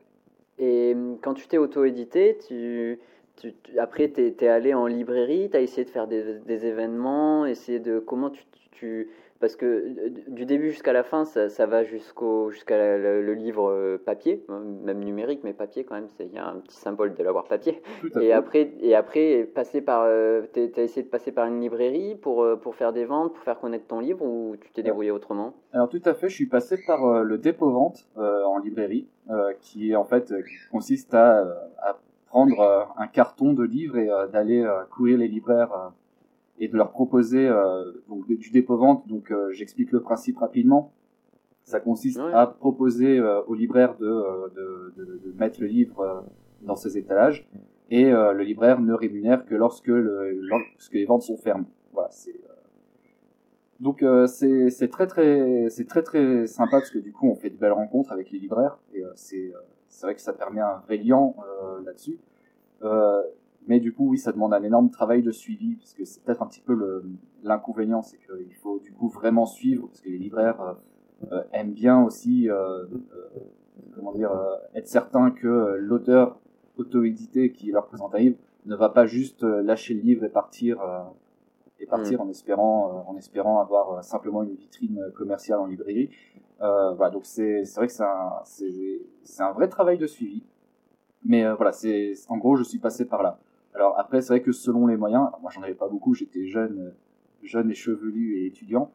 Et 0.59 0.93
hum, 0.95 1.19
quand 1.21 1.35
tu 1.35 1.47
t'es 1.49 1.59
auto-édité, 1.59 2.39
tu, 2.47 3.01
tu, 3.37 3.55
après 3.79 4.11
tu 4.11 4.34
es, 4.38 4.49
allé 4.49 4.75
en 4.75 4.87
librairie, 4.87 5.50
tu 5.50 5.56
as 5.56 5.61
essayé 5.61 5.84
de 5.84 5.90
faire 5.90 6.06
des, 6.06 6.38
des 6.40 6.67
événements, 6.67 7.46
essayer 7.46 7.81
de 7.81 7.99
comment 7.99 8.31
tu, 8.31 8.44
tu 8.73 9.08
parce 9.43 9.56
que 9.56 9.67
euh, 9.67 10.11
du 10.29 10.46
début 10.46 10.70
jusqu'à 10.70 10.93
la 10.93 11.02
fin, 11.02 11.25
ça, 11.25 11.49
ça 11.49 11.67
va 11.67 11.82
jusqu'au 11.82 12.50
jusqu'à 12.50 12.96
le, 12.96 13.34
livre 13.34 13.70
euh, 13.70 14.00
papier, 14.02 14.44
hein, 14.49 14.62
même 14.84 15.02
numérique, 15.02 15.40
mais 15.43 15.52
papier 15.52 15.82
quand 15.82 15.96
même. 15.96 16.06
Il 16.20 16.32
y 16.32 16.38
a 16.38 16.46
un 16.46 16.61
petit 16.61 16.76
symbole 16.76 17.12
de 17.14 17.23
l'avoir 17.25 17.49
papier. 17.49 17.82
Et 18.20 18.32
après, 18.32 18.70
et 18.81 18.94
après, 18.94 19.43
passer 19.52 19.81
par, 19.81 20.05
euh, 20.05 20.43
tu 20.55 20.70
as 20.76 20.82
essayé 20.82 21.02
de 21.02 21.08
passer 21.08 21.32
par 21.32 21.46
une 21.46 21.61
librairie 21.61 22.14
pour 22.14 22.46
pour 22.61 22.76
faire 22.76 22.93
des 22.93 23.05
ventes, 23.05 23.35
pour 23.35 23.43
faire 23.43 23.58
connaître 23.58 23.88
ton 23.88 23.99
livre, 23.99 24.25
ou 24.25 24.55
tu 24.61 24.70
t'es 24.70 24.85
débrouillé 24.85 25.11
autrement? 25.11 25.55
Alors 25.73 25.88
tout 25.88 26.02
à 26.05 26.14
fait, 26.14 26.28
je 26.28 26.37
suis 26.37 26.46
passé 26.46 26.76
par 26.87 27.25
le 27.25 27.37
dépôt 27.38 27.70
vente 27.70 28.06
en 28.14 28.58
librairie, 28.58 29.08
qui 29.61 29.96
en 29.96 30.05
fait 30.05 30.32
consiste 30.70 31.14
à, 31.14 31.40
à 31.78 31.96
prendre 32.32 32.88
un 32.96 33.06
carton 33.06 33.52
de 33.52 33.62
livres 33.62 33.99
et 33.99 34.08
d'aller 34.32 34.67
courir 34.90 35.19
les 35.19 35.29
libraires 35.29 35.93
et 36.62 36.69
de 36.69 36.76
leur 36.76 36.93
proposer 36.93 37.49
euh, 37.49 37.93
donc 38.08 38.26
du 38.29 38.50
dépôt-vente. 38.50 39.08
Donc 39.08 39.32
euh, 39.32 39.50
j'explique 39.52 39.90
le 39.90 40.00
principe 40.00 40.38
rapidement. 40.38 40.93
Ça 41.64 41.81
consiste 41.81 42.20
à 42.32 42.46
proposer 42.46 43.19
euh, 43.19 43.43
au 43.49 43.55
libraire 43.55 43.96
de, 43.96 44.06
de, 44.55 44.94
de, 44.96 45.20
de, 45.25 45.38
mettre 45.38 45.61
le 45.61 45.67
livre 45.67 46.25
dans 46.62 46.76
ses 46.76 46.99
étalages 46.99 47.49
et 47.90 48.05
le 48.05 48.43
libraire 48.43 48.81
ne 48.81 48.94
rémunère 48.94 49.44
que 49.44 49.55
lorsque, 49.55 49.88
le, 49.88 50.31
lorsque 50.40 50.94
les 50.94 51.05
ventes 51.05 51.23
sont 51.23 51.37
fermes. 51.37 51.67
Voilà, 51.93 52.11
c'est 52.11 52.40
donc 53.81 54.05
c'est 54.26 54.70
c'est 54.70 54.88
très 54.88 55.08
très 55.08 55.69
c'est 55.69 55.87
très 55.87 56.02
très 56.02 56.46
sympa 56.46 56.78
parce 56.78 56.90
que 56.90 57.00
du 57.00 57.12
coup 57.12 57.28
on 57.28 57.35
fait 57.35 57.50
de 57.50 57.56
belles 57.56 57.73
rencontres 57.73 58.12
avec 58.12 58.31
les 58.31 58.38
libraires 58.38 58.78
et 58.94 59.02
c'est 59.17 59.52
c'est 59.93 60.06
vrai 60.06 60.15
que 60.15 60.21
ça 60.21 60.33
permet 60.33 60.61
un 60.61 60.79
vrai 60.87 60.97
lien 60.97 61.33
là-dessus. 61.85 62.19
Mais 63.69 63.79
du 63.79 63.93
coup, 63.93 64.09
oui, 64.09 64.19
ça 64.19 64.33
demande 64.33 64.55
un 64.55 64.62
énorme 64.62 64.91
travail 64.91 65.23
de 65.23 65.31
suivi, 65.31 65.77
parce 65.77 65.94
que 65.94 66.05
c'est 66.05 66.23
peut-être 66.23 66.43
un 66.43 66.47
petit 66.47 66.61
peu 66.61 67.03
l'inconvénient, 67.44 68.03
c'est 68.03 68.19
qu'il 68.19 68.55
faut 68.56 68.81
du 68.81 68.93
coup 68.93 69.09
vraiment 69.09 69.47
suivre, 69.47 69.87
parce 69.87 70.00
que 70.00 70.09
les 70.09 70.19
libraires 70.19 70.61
euh, 70.61 70.75
euh 71.33 71.43
aiment 71.53 71.73
bien 71.73 72.03
aussi, 72.03 72.50
euh, 72.50 72.85
euh 72.85 73.29
comment 73.94 74.12
dire, 74.12 74.33
euh, 74.33 74.56
être 74.75 74.89
certain 74.89 75.31
que 75.31 75.76
l'auteur 75.78 76.40
auto-édité 76.76 77.52
qui 77.52 77.71
leur 77.71 77.87
présente 77.87 78.14
un 78.14 78.19
livre 78.19 78.37
ne 78.66 78.75
va 78.75 78.88
pas 78.88 79.07
juste 79.07 79.43
lâcher 79.43 79.95
le 79.95 80.00
livre 80.00 80.25
et 80.25 80.28
partir 80.28 80.78
et 81.83 81.87
partir 81.87 82.19
mm. 82.19 82.27
en 82.27 82.29
espérant 82.31 83.05
en 83.07 83.17
espérant 83.17 83.61
avoir 83.61 84.03
simplement 84.03 84.43
une 84.43 84.55
vitrine 84.55 85.12
commerciale 85.15 85.59
en 85.59 85.67
librairie. 85.67 86.11
voilà, 86.61 87.11
donc 87.11 87.27
c'est 87.27 87.65
c'est 87.65 87.81
vrai 87.81 87.89
que 87.89 87.93
c'est 87.93 88.05
un 88.05 88.41
c'est 88.45 89.43
un 89.43 89.53
vrai 89.53 89.69
travail 89.69 89.99
de 89.99 90.07
suivi. 90.07 90.45
Mais 91.25 91.45
voilà, 91.53 91.73
c'est 91.73 92.15
en 92.29 92.37
gros, 92.37 92.57
je 92.57 92.65
suis 92.65 92.79
passé 92.79 93.05
par 93.05 93.23
là. 93.23 93.39
Alors 93.75 93.99
après, 93.99 94.21
c'est 94.21 94.35
vrai 94.35 94.43
que 94.43 94.53
selon 94.53 94.87
les 94.87 94.97
moyens, 94.97 95.29
moi 95.41 95.51
j'en 95.51 95.62
avais 95.62 95.75
pas 95.75 95.89
beaucoup, 95.89 96.15
j'étais 96.15 96.47
jeune, 96.47 96.79
euh, 96.79 96.91
jeune 97.43 97.71
et 97.71 97.75
chevelu 97.75 98.39
et 98.39 98.47
étudiant. 98.47 98.91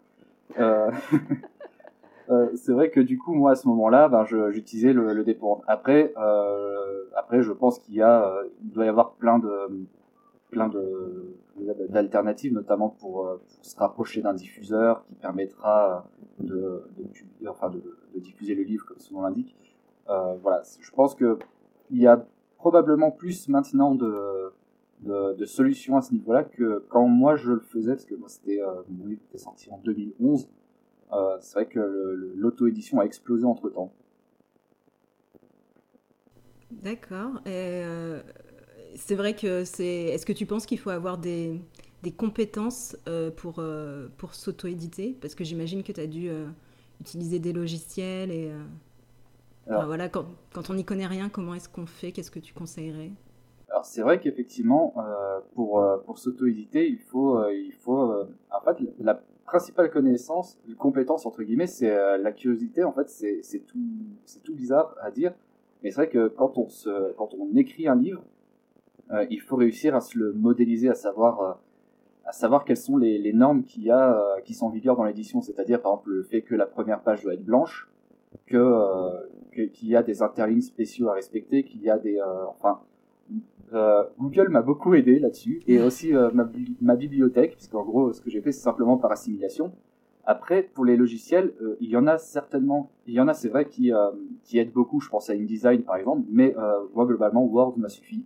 Euh, 0.60 0.92
euh, 2.30 2.50
c'est 2.56 2.74
vrai 2.74 2.92
que 2.92 3.00
du 3.00 3.18
coup, 3.18 3.34
moi 3.34 3.52
à 3.52 3.56
ce 3.56 3.68
moment-là, 3.70 4.08
ben, 4.08 4.24
j'utilisais 4.52 4.94
le, 4.94 5.14
le 5.14 5.24
dépôt. 5.24 5.62
Après, 5.68 6.14
euh, 6.18 7.06
après, 7.16 7.42
je 7.42 7.52
pense 7.52 7.80
qu'il 7.80 7.96
y 7.96 8.02
a, 8.02 8.28
euh, 8.28 8.44
il 8.64 8.72
doit 8.72 8.86
y 8.86 8.90
avoir 8.90 9.14
plein 9.14 9.40
de, 9.40 9.88
plein 10.50 10.70
de 10.70 11.36
d'alternatives, 11.90 12.54
notamment 12.54 12.90
pour, 12.90 13.40
pour, 13.48 13.66
se 13.66 13.76
rapprocher 13.78 14.22
d'un 14.22 14.34
diffuseur 14.34 15.04
qui 15.06 15.16
permettra 15.16 16.08
de, 16.40 16.84
de, 16.98 17.48
enfin 17.48 17.70
de, 17.70 17.82
diffuser 18.20 18.54
le 18.54 18.64
livre 18.64 18.86
comme 18.86 19.00
son 19.00 19.16
nom 19.16 19.22
l'indique. 19.24 19.56
voilà, 20.06 20.62
je 20.80 20.92
pense 20.92 21.16
que 21.16 21.40
il 21.90 22.00
y 22.00 22.08
a 22.08 22.26
probablement 22.58 23.12
plus 23.12 23.50
maintenant 23.50 23.96
de 23.96 24.52
de, 25.02 25.46
solutions 25.46 25.98
à 25.98 26.02
ce 26.02 26.14
niveau-là 26.14 26.44
que 26.44 26.84
quand 26.90 27.08
moi 27.08 27.36
je 27.36 27.54
le 27.54 27.60
faisais, 27.60 27.94
parce 27.94 28.06
que 28.06 28.16
moi 28.16 28.30
c'était 28.30 28.62
euh, 28.62 28.82
mon 28.90 29.06
livre 29.06 29.22
était 29.30 29.38
sorti 29.38 29.70
en 29.72 29.78
2011, 29.80 30.48
euh, 31.14 31.38
c'est 31.40 31.54
vrai 31.54 31.66
que 31.68 32.34
l'auto-édition 32.36 33.00
a 33.00 33.06
explosé 33.06 33.46
entre 33.46 33.70
temps. 33.70 33.92
D'accord. 36.72 37.42
Euh, 37.48 38.22
c'est 38.96 39.16
vrai 39.16 39.36
que 39.36 39.64
c'est. 39.64 39.86
Est-ce 39.86 40.26
que 40.26 40.34
tu 40.34 40.46
penses 40.46 40.66
qu'il 40.66 40.80
faut 40.80 40.90
avoir 40.90 41.18
des, 41.18 41.60
des 42.04 42.12
compétences 42.12 42.98
euh, 43.08 43.32
pour, 43.32 43.56
euh, 43.60 44.08
pour 44.18 44.34
s'auto-éditer? 44.34 45.18
Parce 45.22 45.36
que 45.36 45.44
j'imagine 45.44 45.84
que 45.84 45.92
tu 45.92 46.02
as 46.02 46.08
dû 46.08 46.30
euh, 46.30 46.48
utiliser 47.02 47.40
des 47.40 47.54
logiciels 47.54 48.32
et. 48.32 48.52
Alors, 49.68 49.80
enfin, 49.80 49.88
voilà, 49.88 50.08
quand, 50.08 50.26
quand 50.54 50.70
on 50.70 50.76
n'y 50.76 50.86
connaît 50.86 51.08
rien, 51.08 51.28
comment 51.28 51.54
est-ce 51.54 51.68
qu'on 51.68 51.86
fait? 51.86 52.14
Qu'est-ce 52.14 52.32
que 52.32 52.40
tu 52.40 52.54
conseillerais? 52.54 53.12
Alors 53.70 53.86
c'est 53.86 54.02
vrai 54.02 54.20
qu'effectivement, 54.22 54.94
euh, 54.98 55.40
pour 55.54 55.82
euh, 55.82 55.98
pour 55.98 56.20
s'auto-éditer, 56.20 56.88
il 56.88 57.00
faut 57.00 57.38
euh, 57.38 57.54
il 57.54 57.74
faut 57.74 58.26
en 58.50 58.62
fait 58.62 58.78
la 59.00 59.22
principale 59.46 59.92
connaissance, 59.92 60.58
une 60.68 60.76
compétence 60.76 61.26
entre 61.26 61.44
guillemets, 61.44 61.68
c'est 61.68 61.94
la 62.18 62.32
curiosité. 62.32 62.86
En 62.86 62.94
fait, 62.94 63.10
c'est 63.10 63.60
tout 63.68 63.78
tout 64.44 64.56
bizarre 64.56 64.96
à 65.02 65.12
dire, 65.12 65.34
mais 65.84 65.92
c'est 65.92 65.98
vrai 65.98 66.10
que 66.10 66.30
quand 66.30 66.58
on 66.58 66.70
se 66.70 67.12
quand 67.18 67.34
on 67.34 67.54
écrit 67.58 67.88
un 67.90 67.96
livre, 67.96 68.24
il 69.30 69.42
faut 69.42 69.56
réussir 69.56 69.96
à 69.96 70.02
se 70.02 70.18
le 70.18 70.34
modéliser, 70.34 70.90
à 70.90 70.96
savoir 70.96 71.60
à 72.28 72.34
savoir 72.34 72.66
quelles 72.66 72.78
sont 72.78 72.98
les, 72.98 73.18
les 73.18 73.32
normes 73.32 73.64
qu'il 73.64 73.84
y 73.84 73.90
a 73.90 74.14
euh, 74.14 74.42
qui 74.42 74.54
sont 74.54 74.68
en 74.68 74.70
vigueur 74.70 74.98
dans 74.98 75.06
l'édition, 75.06 75.42
c'est-à-dire 75.42 75.82
par 75.82 75.94
exemple 75.94 76.10
le 76.12 76.24
fait 76.24 76.42
que 76.42 76.56
la 76.56 76.66
première 76.66 77.02
page 77.02 77.24
doit 77.24 77.34
être 77.34 77.46
blanche, 77.46 77.90
que 78.48 78.58
euh, 78.58 79.68
qu'il 79.74 79.88
y 79.88 79.96
a 79.96 80.04
des 80.04 80.22
interlignes 80.22 80.62
spéciaux 80.62 81.08
à 81.10 81.14
respecter, 81.14 81.64
qu'il 81.64 81.82
y 81.82 81.90
a 81.90 81.98
des 81.98 82.20
euh, 82.20 82.46
enfin 82.50 82.82
euh, 83.74 84.04
Google 84.20 84.50
m'a 84.50 84.62
beaucoup 84.62 84.94
aidé 84.94 85.20
là-dessus 85.20 85.62
et 85.68 85.82
aussi 85.82 86.14
euh, 86.14 86.30
ma, 86.34 86.50
ma 86.82 86.96
bibliothèque 86.98 87.54
puisqu'en 87.56 87.84
gros 87.84 88.12
ce 88.12 88.22
que 88.22 88.30
j'ai 88.30 88.42
fait 88.42 88.52
c'est 88.52 88.62
simplement 88.62 88.98
par 88.98 89.12
assimilation. 89.12 89.72
Après 90.26 90.64
pour 90.64 90.84
les 90.84 90.98
logiciels, 90.98 91.54
euh, 91.62 91.78
il 91.80 91.90
y 91.90 91.96
en 91.96 92.08
a 92.08 92.18
certainement, 92.18 92.92
il 93.08 93.14
y 93.14 93.22
en 93.22 93.30
a 93.30 93.34
c'est 93.34 93.48
vrai 93.48 93.70
qui 93.70 93.94
euh, 93.94 94.12
qui 94.44 94.60
aident 94.60 94.74
beaucoup. 94.74 95.00
Je 95.00 95.08
pense 95.08 95.30
à 95.30 95.34
InDesign 95.34 95.84
par 95.84 95.96
exemple, 95.96 96.24
mais 96.30 96.54
euh, 96.58 96.80
moi 96.94 97.06
globalement 97.06 97.46
Word 97.46 97.76
m'a 97.78 97.88
suffi. 97.88 98.26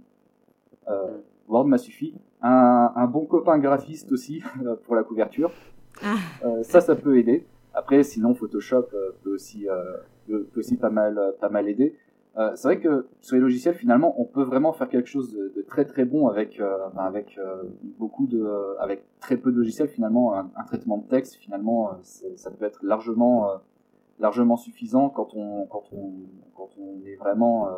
Euh, 0.88 1.18
Word 1.48 1.66
m'a 1.68 1.78
suffi. 1.78 2.16
Un, 2.42 2.92
un 2.96 3.08
bon 3.08 3.26
copain 3.26 3.60
graphiste 3.60 4.12
aussi 4.12 4.42
euh, 4.66 4.76
pour 4.76 4.96
la 4.96 5.04
couverture. 5.04 5.52
Ah. 6.04 6.16
Euh, 6.46 6.64
ça, 6.64 6.82
ça 6.82 6.96
peut 6.96 7.18
aider. 7.18 7.46
Après, 7.74 8.04
sinon 8.04 8.34
Photoshop 8.34 8.88
peut 9.24 9.34
aussi 9.34 9.70
euh, 9.70 9.98
peut, 10.28 10.44
peut 10.52 10.60
aussi 10.60 10.78
pas 10.78 10.90
mal 10.90 11.20
pas 11.40 11.50
mal 11.50 11.70
aider. 11.70 11.96
Euh, 12.38 12.52
c'est 12.56 12.68
vrai 12.70 12.80
que 12.80 13.08
sur 13.20 13.36
les 13.36 13.42
logiciels, 13.42 13.76
finalement, 13.76 14.16
on 14.20 14.24
peut 14.24 14.44
vraiment 14.44 14.72
faire 14.72 14.88
quelque 14.88 15.10
chose 15.10 15.34
de, 15.34 15.52
de 15.54 15.62
très 15.62 15.84
très 15.84 16.06
bon 16.06 16.28
avec 16.30 16.60
euh, 16.60 16.78
ben, 16.96 17.04
avec 17.04 17.38
euh, 17.38 17.64
beaucoup 18.00 18.26
de 18.26 18.46
avec 18.80 19.04
très 19.20 19.36
peu 19.38 19.52
de 19.52 19.58
logiciels. 19.58 19.90
Finalement, 19.90 20.34
un, 20.36 20.50
un 20.56 20.64
traitement 20.64 20.98
de 20.98 21.08
texte, 21.08 21.36
finalement, 21.36 21.92
ça 22.04 22.52
peut 22.52 22.66
être 22.66 22.86
largement 22.86 23.52
euh, 23.52 23.58
largement 24.20 24.56
suffisant 24.56 25.10
quand 25.10 25.34
on 25.36 25.66
quand 25.66 25.84
on 25.92 26.14
quand 26.56 26.70
on 26.80 27.06
est 27.06 27.16
vraiment 27.16 27.68
euh, 27.68 27.72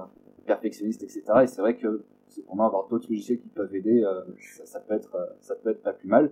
perfectionniste, 0.45 1.03
etc. 1.03 1.23
Et 1.43 1.47
c'est 1.47 1.61
vrai 1.61 1.75
que 1.75 2.03
cependant 2.35 2.65
avoir 2.65 2.87
d'autres 2.87 3.07
logiciels 3.09 3.39
qui 3.39 3.49
peuvent 3.49 3.73
aider, 3.75 4.03
euh, 4.03 4.21
ça, 4.65 4.79
peut 4.79 4.93
être 4.93 5.15
euh, 5.15 5.25
ça 5.39 5.55
peut 5.55 5.69
être 5.69 5.81
pas 5.81 5.93
plus 5.93 6.07
mal. 6.07 6.31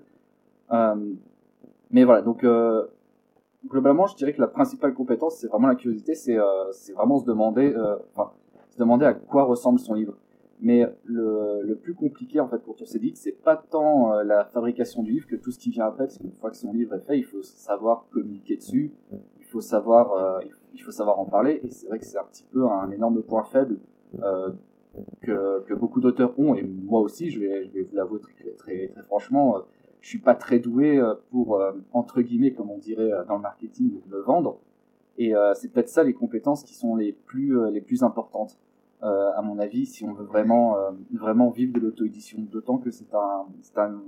Euh, 0.72 1.14
mais 1.92 2.04
voilà, 2.04 2.22
donc 2.22 2.46
globalement, 3.68 4.08
je 4.08 4.16
dirais 4.16 4.34
que 4.34 4.42
la 4.42 4.48
principale 4.48 4.94
compétence, 4.94 5.38
c'est 5.38 5.48
vraiment 5.48 5.68
la 5.68 5.76
curiosité, 5.76 6.16
c'est 6.16 6.38
c'est 6.72 6.94
vraiment 6.94 7.18
se 7.18 7.26
demander, 7.26 7.76
se 8.70 8.78
demander 8.78 9.06
à 9.06 9.14
quoi 9.14 9.44
ressemble 9.44 9.78
son 9.80 9.94
livre. 9.94 10.16
Mais 10.62 10.86
le, 11.04 11.62
le 11.64 11.76
plus 11.76 11.94
compliqué 11.96 12.40
en 12.40 12.48
fait 12.48 12.60
pour 12.60 12.76
on 12.80 12.86
s'est 12.86 13.00
dit, 13.00 13.12
c'est 13.16 13.32
pas 13.34 13.58
tant 13.58 14.22
la 14.22 14.46
fabrication 14.46 15.04
du 15.04 15.12
livre 15.12 15.28
que 15.28 15.36
tout 15.36 15.52
ce 15.52 15.60
qui 15.60 15.70
vient 15.70 15.88
après, 15.88 16.06
parce 16.06 16.18
qu'une 16.18 16.32
fois 16.32 16.50
que 16.50 16.56
son 16.56 16.72
livre 16.72 16.96
est 16.96 17.02
fait, 17.02 17.18
il 17.18 17.26
faut 17.26 17.42
savoir 17.42 18.06
communiquer 18.10 18.56
dessus, 18.56 18.94
il 19.40 19.46
faut 19.46 19.60
savoir, 19.62 20.42
il 20.74 20.82
faut- 20.82 20.92
savoir 20.92 21.20
en 21.20 21.26
parler, 21.26 21.60
et 21.64 21.70
c'est 21.72 21.88
vrai 21.88 22.00
que 22.00 22.06
c'est 22.06 22.18
un 22.18 22.24
petit 22.24 22.46
peu 22.46 22.66
un 22.66 22.90
énorme 22.92 23.22
point 23.22 23.44
faible 23.44 23.80
que, 25.22 25.74
beaucoup 25.74 26.02
d'auteurs 26.02 26.38
ont, 26.40 26.56
et 26.56 26.64
moi 26.64 27.02
aussi, 27.02 27.30
je 27.30 27.40
vais, 27.40 27.82
vous 27.82 27.96
l'avouer 27.96 28.20
très, 28.20 28.34
très, 28.58 28.88
très 28.88 29.04
franchement, 29.04 29.58
euh, 29.58 29.60
je 30.02 30.10
suis 30.10 30.20
pas 30.20 30.36
très 30.36 30.60
doué 30.60 30.98
euh, 30.98 31.14
pour 31.30 31.56
euh, 31.56 31.72
entre 31.94 32.22
guillemets 32.22 32.54
comme 32.54 32.72
on 32.72 32.78
dirait 32.78 33.12
dans 33.28 33.36
le 33.36 33.42
marketing 33.42 34.02
me 34.10 34.20
vendre. 34.20 34.60
Et 35.18 35.34
c'est 35.54 35.72
peut-être 35.72 35.90
ça 35.90 36.04
les 36.04 36.14
compétences 36.14 36.64
qui 36.64 36.74
sont 36.74 36.96
les 36.96 37.12
plus 37.12 37.70
les 37.70 37.82
plus 37.82 38.02
importantes 38.02 38.58
à 39.02 39.42
mon 39.44 39.60
avis 39.60 39.86
si 39.86 40.04
on 40.04 40.14
veut 40.14 40.26
vraiment 40.26 40.78
vraiment 41.14 41.52
vivre 41.52 41.74
de 41.74 41.80
l'auto-édition. 41.80 42.40
D'autant 42.40 42.80
que 42.80 42.90
c'est 42.90 43.14
un 43.14 43.46
un 43.76 44.02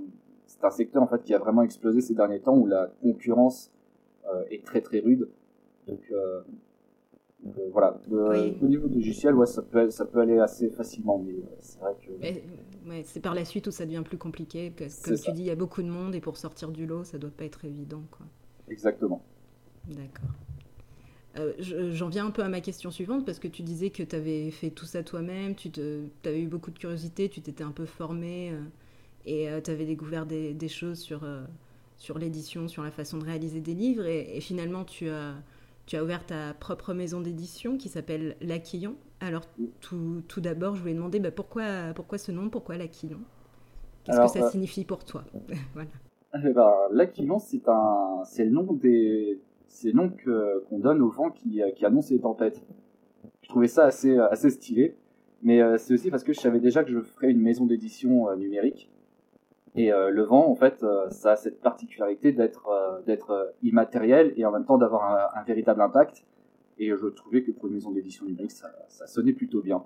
un 0.62 0.70
secteur 0.70 1.02
en 1.02 1.06
fait 1.06 1.22
qui 1.22 1.34
a 1.34 1.38
vraiment 1.38 1.62
explosé 1.62 2.00
ces 2.00 2.14
derniers 2.14 2.40
temps 2.40 2.56
où 2.56 2.66
la 2.66 2.90
concurrence 3.00 3.70
est 4.50 4.64
très 4.64 4.80
très 4.80 4.98
rude. 4.98 5.28
Donc, 5.86 6.00
euh, 7.46 7.48
euh, 7.58 7.68
voilà 7.72 7.98
Le- 8.10 8.28
Oui. 8.30 8.56
au 8.62 8.66
niveau 8.66 8.88
du 8.88 8.96
logiciel 8.96 9.34
ouais 9.34 9.46
ça 9.46 9.62
peut 9.62 9.90
ça 9.90 10.04
peut 10.04 10.20
aller 10.20 10.38
assez 10.38 10.70
facilement 10.70 11.18
mais 11.18 11.32
euh, 11.32 11.42
c'est 11.60 11.78
vrai 11.80 11.94
que 12.00 12.10
ouais, 12.90 13.02
c'est 13.04 13.20
par 13.20 13.34
la 13.34 13.44
suite 13.44 13.66
où 13.66 13.70
ça 13.70 13.84
devient 13.86 14.02
plus 14.04 14.18
compliqué. 14.18 14.72
que- 14.72 14.84
comme 15.04 15.16
ça. 15.16 15.24
tu 15.24 15.32
dis, 15.32 15.42
il 15.42 15.46
y 15.46 15.50
a 15.50 15.54
beaucoup 15.56 15.82
de 15.82 15.88
monde 15.88 16.14
et 16.14 16.20
pour 16.20 16.36
sortir 16.36 16.70
du 16.70 16.86
lot, 16.86 17.04
ça 17.04 17.18
doit 17.18 17.30
pas 17.30 17.44
être 17.44 17.64
évident. 17.64 18.02
Quoi. 18.10 18.26
exactement 18.68 19.22
D'accord. 19.88 20.30
Euh, 21.38 21.52
je- 21.58 21.90
J'en 21.90 22.08
viens 22.08 22.26
un 22.26 22.30
peu 22.30 22.42
à 22.42 22.48
ma 22.48 22.60
question 22.60 22.90
suivante 22.90 23.26
parce 23.26 23.38
que 23.40 23.48
tu 23.48 23.62
disais 23.62 23.90
que 23.90 24.02
tu 24.04 24.14
avais 24.14 24.50
fait 24.50 24.70
tout 24.70 24.86
ça 24.86 25.02
toi-même, 25.02 25.54
tu 25.56 25.70
avais 26.24 26.40
eu 26.40 26.46
beaucoup 26.46 26.70
de 26.70 26.78
curiosité, 26.78 27.28
tu 27.28 27.40
t'étais 27.40 27.64
un 27.64 27.72
peu 27.72 27.86
formé 27.86 28.52
euh, 28.52 28.60
et 29.26 29.48
tu 29.62 29.70
avais 29.70 29.84
découvert 29.86 30.26
des, 30.26 30.54
des 30.54 30.68
choses 30.68 30.98
sur, 31.00 31.24
euh, 31.24 31.42
sur 31.96 32.18
l'édition, 32.18 32.68
sur 32.68 32.82
la 32.84 32.90
façon 32.92 33.18
de 33.18 33.24
réaliser 33.24 33.60
des 33.60 33.74
livres 33.74 34.06
et, 34.06 34.36
et 34.36 34.40
finalement 34.40 34.84
tu 34.84 35.08
as, 35.08 35.34
tu 35.86 35.96
as 35.96 36.02
ouvert 36.02 36.24
ta 36.24 36.54
propre 36.54 36.94
maison 36.94 37.20
d'édition 37.20 37.76
qui 37.76 37.88
s'appelle 37.88 38.36
L'Aquillon. 38.40 38.96
Alors 39.20 39.42
tout, 39.80 40.22
tout 40.28 40.40
d'abord, 40.40 40.74
je 40.76 40.80
voulais 40.80 40.94
demander 40.94 41.20
bah, 41.20 41.30
pourquoi, 41.30 41.92
pourquoi 41.94 42.18
ce 42.18 42.32
nom, 42.32 42.48
pourquoi 42.48 42.76
L'Aquillon? 42.76 43.20
Qu'est-ce 44.04 44.20
que 44.20 44.38
ça 44.40 44.46
euh, 44.46 44.50
signifie 44.50 44.84
pour 44.84 45.04
toi? 45.04 45.24
voilà. 45.74 45.88
Eh 46.34 46.52
ben, 46.52 46.72
l'Aquilon, 46.90 47.38
c'est 47.38 47.68
un, 47.68 48.22
c'est 48.24 48.44
le 48.44 48.50
nom 48.50 48.72
des, 48.72 49.40
c'est 49.68 49.92
le 49.92 49.94
nom 49.94 50.10
qu'on 50.68 50.78
donne 50.78 51.00
au 51.00 51.10
vent 51.10 51.30
qui, 51.30 51.62
euh, 51.62 51.70
qui 51.70 51.86
annonce 51.86 52.10
les 52.10 52.20
tempêtes. 52.20 52.62
Je 53.42 53.48
trouvais 53.48 53.68
ça 53.68 53.84
assez, 53.84 54.16
euh, 54.16 54.28
assez 54.30 54.50
stylé. 54.50 54.96
Mais 55.44 55.60
euh, 55.60 55.76
c'est 55.76 55.92
aussi 55.92 56.10
parce 56.10 56.24
que 56.24 56.32
je 56.32 56.40
savais 56.40 56.58
déjà 56.58 56.82
que 56.82 56.90
je 56.90 57.00
ferais 57.00 57.30
une 57.30 57.40
maison 57.40 57.66
d'édition 57.66 58.30
euh, 58.30 58.36
numérique. 58.36 58.90
Et 59.76 59.92
euh, 59.92 60.10
le 60.10 60.22
vent, 60.22 60.48
en 60.48 60.54
fait, 60.54 60.82
euh, 60.82 61.10
ça 61.10 61.32
a 61.32 61.36
cette 61.36 61.60
particularité 61.60 62.32
d'être, 62.32 62.68
euh, 62.68 63.00
d'être 63.02 63.30
euh, 63.30 63.46
immatériel 63.62 64.32
et 64.36 64.44
en 64.44 64.52
même 64.52 64.64
temps 64.64 64.78
d'avoir 64.78 65.02
un, 65.34 65.40
un 65.40 65.44
véritable 65.44 65.80
impact. 65.80 66.24
Et 66.78 66.90
je 66.90 67.06
trouvais 67.06 67.42
que 67.42 67.50
pour 67.50 67.66
une 67.66 67.74
maison 67.74 67.90
d'édition 67.90 68.24
numérique, 68.24 68.52
ça, 68.52 68.70
ça 68.88 69.06
sonnait 69.06 69.32
plutôt 69.32 69.62
bien. 69.62 69.84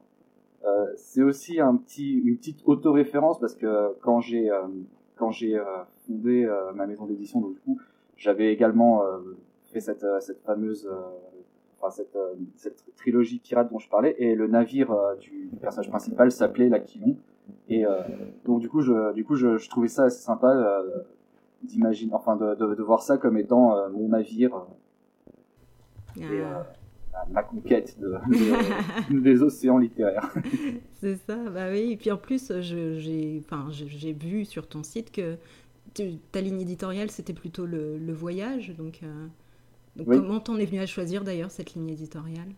Euh, 0.64 0.86
c'est 0.96 1.22
aussi 1.22 1.60
un 1.60 1.76
petit, 1.76 2.18
une 2.18 2.36
petite 2.36 2.60
autoréférence 2.66 3.38
parce 3.38 3.54
que 3.54 3.94
quand 4.00 4.20
j'ai, 4.20 4.50
euh, 4.50 4.66
quand 5.16 5.30
j'ai 5.30 5.60
fondé 6.06 6.48
ma 6.74 6.86
maison 6.86 7.06
d'édition, 7.06 7.40
donc 7.40 7.54
du 7.54 7.60
coup, 7.60 7.80
j'avais 8.16 8.52
également 8.52 9.02
fait 9.72 9.80
cette, 9.80 10.06
cette 10.20 10.40
fameuse, 10.42 10.88
enfin 11.80 11.90
cette, 11.90 12.16
euh, 12.16 12.34
cette 12.56 12.84
trilogie 12.96 13.38
pirate 13.38 13.70
dont 13.70 13.78
je 13.78 13.88
parlais, 13.88 14.14
et 14.18 14.34
le 14.34 14.46
navire 14.46 14.90
euh, 14.92 15.14
du, 15.16 15.46
du 15.46 15.56
personnage 15.56 15.88
principal 15.88 16.30
s'appelait 16.30 16.68
l'Aquilon. 16.68 17.16
Et 17.68 17.84
euh, 17.86 18.00
donc 18.44 18.60
du 18.60 18.68
coup, 18.68 18.80
je, 18.82 19.12
du 19.14 19.24
coup, 19.24 19.34
je, 19.36 19.58
je 19.58 19.68
trouvais 19.70 19.88
ça 19.88 20.04
assez 20.04 20.20
sympa 20.22 20.48
euh, 20.54 21.02
d'imaginer, 21.62 22.14
enfin 22.14 22.36
de, 22.36 22.54
de, 22.54 22.74
de 22.74 22.82
voir 22.82 23.02
ça 23.02 23.18
comme 23.18 23.36
étant 23.38 23.76
euh, 23.76 23.88
mon 23.90 24.08
navire 24.08 24.66
et 26.16 26.40
Ah. 26.42 26.66
ma 27.30 27.42
conquête 27.42 27.98
de, 28.00 28.12
de- 29.10 29.20
des 29.20 29.42
océans 29.42 29.78
littéraires. 29.78 30.32
C'est 31.00 31.16
ça, 31.16 31.36
bah 31.50 31.68
oui. 31.70 31.92
Et 31.92 31.96
puis 31.96 32.10
en 32.12 32.16
plus, 32.16 32.52
j'ai 32.60 33.42
enfin, 33.44 33.68
vu 34.20 34.44
sur 34.44 34.68
ton 34.68 34.82
site 34.82 35.10
que 35.10 35.36
tu- 35.94 36.16
ta 36.32 36.40
ligne 36.40 36.60
éditoriale, 36.60 37.10
c'était 37.10 37.32
plutôt 37.32 37.66
le, 37.66 37.98
le 37.98 38.12
voyage. 38.12 38.74
Donc, 38.76 39.00
euh, 39.02 39.26
donc 39.96 40.06
Oui. 40.08 40.16
comment 40.18 40.38
t'en 40.40 40.56
es 40.58 40.64
venu 40.64 40.80
à 40.80 40.86
choisir 40.86 41.24
d'ailleurs 41.24 41.50
cette 41.50 41.74
ligne 41.74 41.88
éditoriale? 41.90 42.48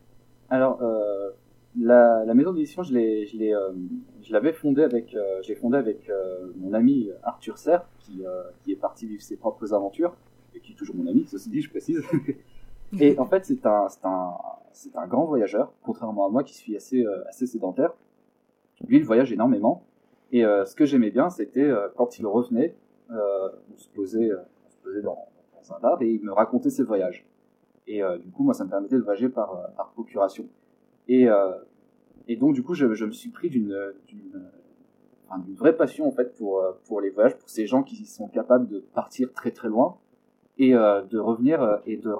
Alors, 0.50 0.82
euh, 0.82 1.30
la, 1.78 2.24
la 2.24 2.34
maison 2.34 2.52
d'édition, 2.52 2.82
je 2.82 2.92
l'ai, 2.92 3.26
je 3.26 3.36
l'ai, 3.36 3.54
euh, 3.54 3.72
je 4.22 4.32
l'avais 4.32 4.52
fondée 4.52 4.82
avec, 4.82 5.14
euh, 5.14 5.40
j'ai 5.42 5.54
fondé 5.54 5.76
avec 5.76 6.08
euh, 6.10 6.52
mon 6.56 6.72
ami 6.74 7.10
Arthur 7.22 7.58
Serre, 7.58 7.86
qui, 8.00 8.24
euh, 8.26 8.42
qui 8.62 8.72
est 8.72 8.76
parti 8.76 9.06
vivre 9.06 9.22
ses 9.22 9.36
propres 9.36 9.72
aventures 9.72 10.16
et 10.54 10.60
qui 10.60 10.72
est 10.72 10.74
toujours 10.74 10.96
mon 10.96 11.06
ami, 11.06 11.26
ceci 11.26 11.48
dit, 11.48 11.60
je 11.60 11.70
précise. 11.70 12.02
et 13.00 13.18
en 13.18 13.26
fait, 13.26 13.44
c'est 13.44 13.64
un, 13.66 13.88
c'est 13.88 14.04
un, 14.04 14.32
c'est 14.72 14.96
un 14.96 15.06
grand 15.06 15.24
voyageur, 15.26 15.72
contrairement 15.82 16.26
à 16.26 16.28
moi 16.28 16.42
qui 16.42 16.54
suis 16.54 16.76
assez, 16.76 17.04
euh, 17.04 17.24
assez 17.28 17.46
sédentaire. 17.46 17.92
Lui, 18.86 18.96
il 18.96 19.04
voyage 19.04 19.32
énormément. 19.32 19.84
Et 20.32 20.44
euh, 20.44 20.64
ce 20.64 20.74
que 20.74 20.86
j'aimais 20.86 21.10
bien, 21.10 21.28
c'était 21.30 21.60
euh, 21.60 21.88
quand 21.96 22.18
il 22.18 22.26
revenait, 22.26 22.74
euh, 23.10 23.48
on 23.72 23.78
se 23.78 23.88
posait, 23.88 24.30
on 24.66 24.70
se 24.70 24.76
posait 24.78 25.02
dans, 25.02 25.18
dans 25.54 25.74
un 25.74 25.80
bar 25.80 26.00
et 26.02 26.08
il 26.08 26.22
me 26.22 26.32
racontait 26.32 26.70
ses 26.70 26.84
voyages. 26.84 27.26
Et 27.86 28.02
euh, 28.02 28.18
du 28.18 28.30
coup, 28.30 28.42
moi, 28.42 28.54
ça 28.54 28.64
me 28.64 28.70
permettait 28.70 28.96
de 28.96 29.02
voyager 29.02 29.28
par, 29.28 29.70
par 29.76 29.90
procuration. 29.90 30.46
Et, 31.10 31.28
euh, 31.28 31.50
et 32.28 32.36
donc, 32.36 32.54
du 32.54 32.62
coup, 32.62 32.74
je, 32.74 32.86
me 32.86 33.10
suis 33.10 33.30
pris 33.30 33.50
d'une 33.50 33.74
vraie 35.56 35.76
passion 35.76 36.06
en 36.06 36.12
fait 36.12 36.36
pour 36.36 36.60
euh, 36.60 36.70
pour 36.84 37.00
les 37.00 37.10
voyages, 37.10 37.36
pour 37.36 37.50
ces 37.50 37.66
gens 37.66 37.82
qui 37.82 38.06
sont 38.06 38.28
capables 38.28 38.68
de 38.68 38.78
partir 38.78 39.32
très 39.32 39.50
très 39.50 39.68
loin 39.68 39.96
et 40.56 40.72
euh, 40.72 41.02
de 41.02 41.18
revenir 41.18 41.80
et 41.84 41.96
de, 41.96 42.14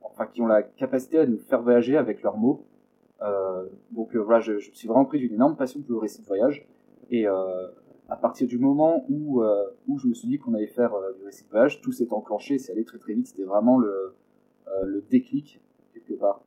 enfin 0.00 0.24
qui 0.24 0.40
ont 0.40 0.46
la 0.46 0.62
capacité 0.62 1.18
à 1.18 1.26
nous 1.26 1.36
faire 1.36 1.60
voyager 1.60 1.98
avec 1.98 2.22
leurs 2.22 2.38
mots. 2.38 2.64
Donc 3.92 4.16
voilà, 4.16 4.40
je, 4.40 4.54
me 4.54 4.60
suis 4.60 4.88
vraiment 4.88 5.04
pris 5.04 5.18
d'une 5.18 5.34
énorme 5.34 5.56
passion 5.56 5.82
pour 5.82 5.92
le 5.92 5.98
récit 5.98 6.22
de 6.22 6.26
voyage 6.26 6.66
et 7.10 7.26
à 7.26 8.16
partir 8.18 8.48
du 8.48 8.56
moment 8.56 9.04
où 9.10 9.42
je 9.98 10.06
me 10.08 10.14
suis 10.14 10.26
dit 10.26 10.38
qu'on 10.38 10.54
allait 10.54 10.68
faire 10.68 10.94
du 11.18 11.24
récit 11.26 11.44
de 11.44 11.50
voyage, 11.50 11.82
tout 11.82 11.92
s'est 11.92 12.10
enclenché, 12.14 12.56
c'est 12.56 12.72
allé 12.72 12.86
très 12.86 12.96
très 12.96 13.12
vite, 13.12 13.26
c'était 13.26 13.44
vraiment 13.44 13.78
le 13.78 15.04
déclic 15.10 15.60
quelque 15.92 16.14
part. 16.14 16.40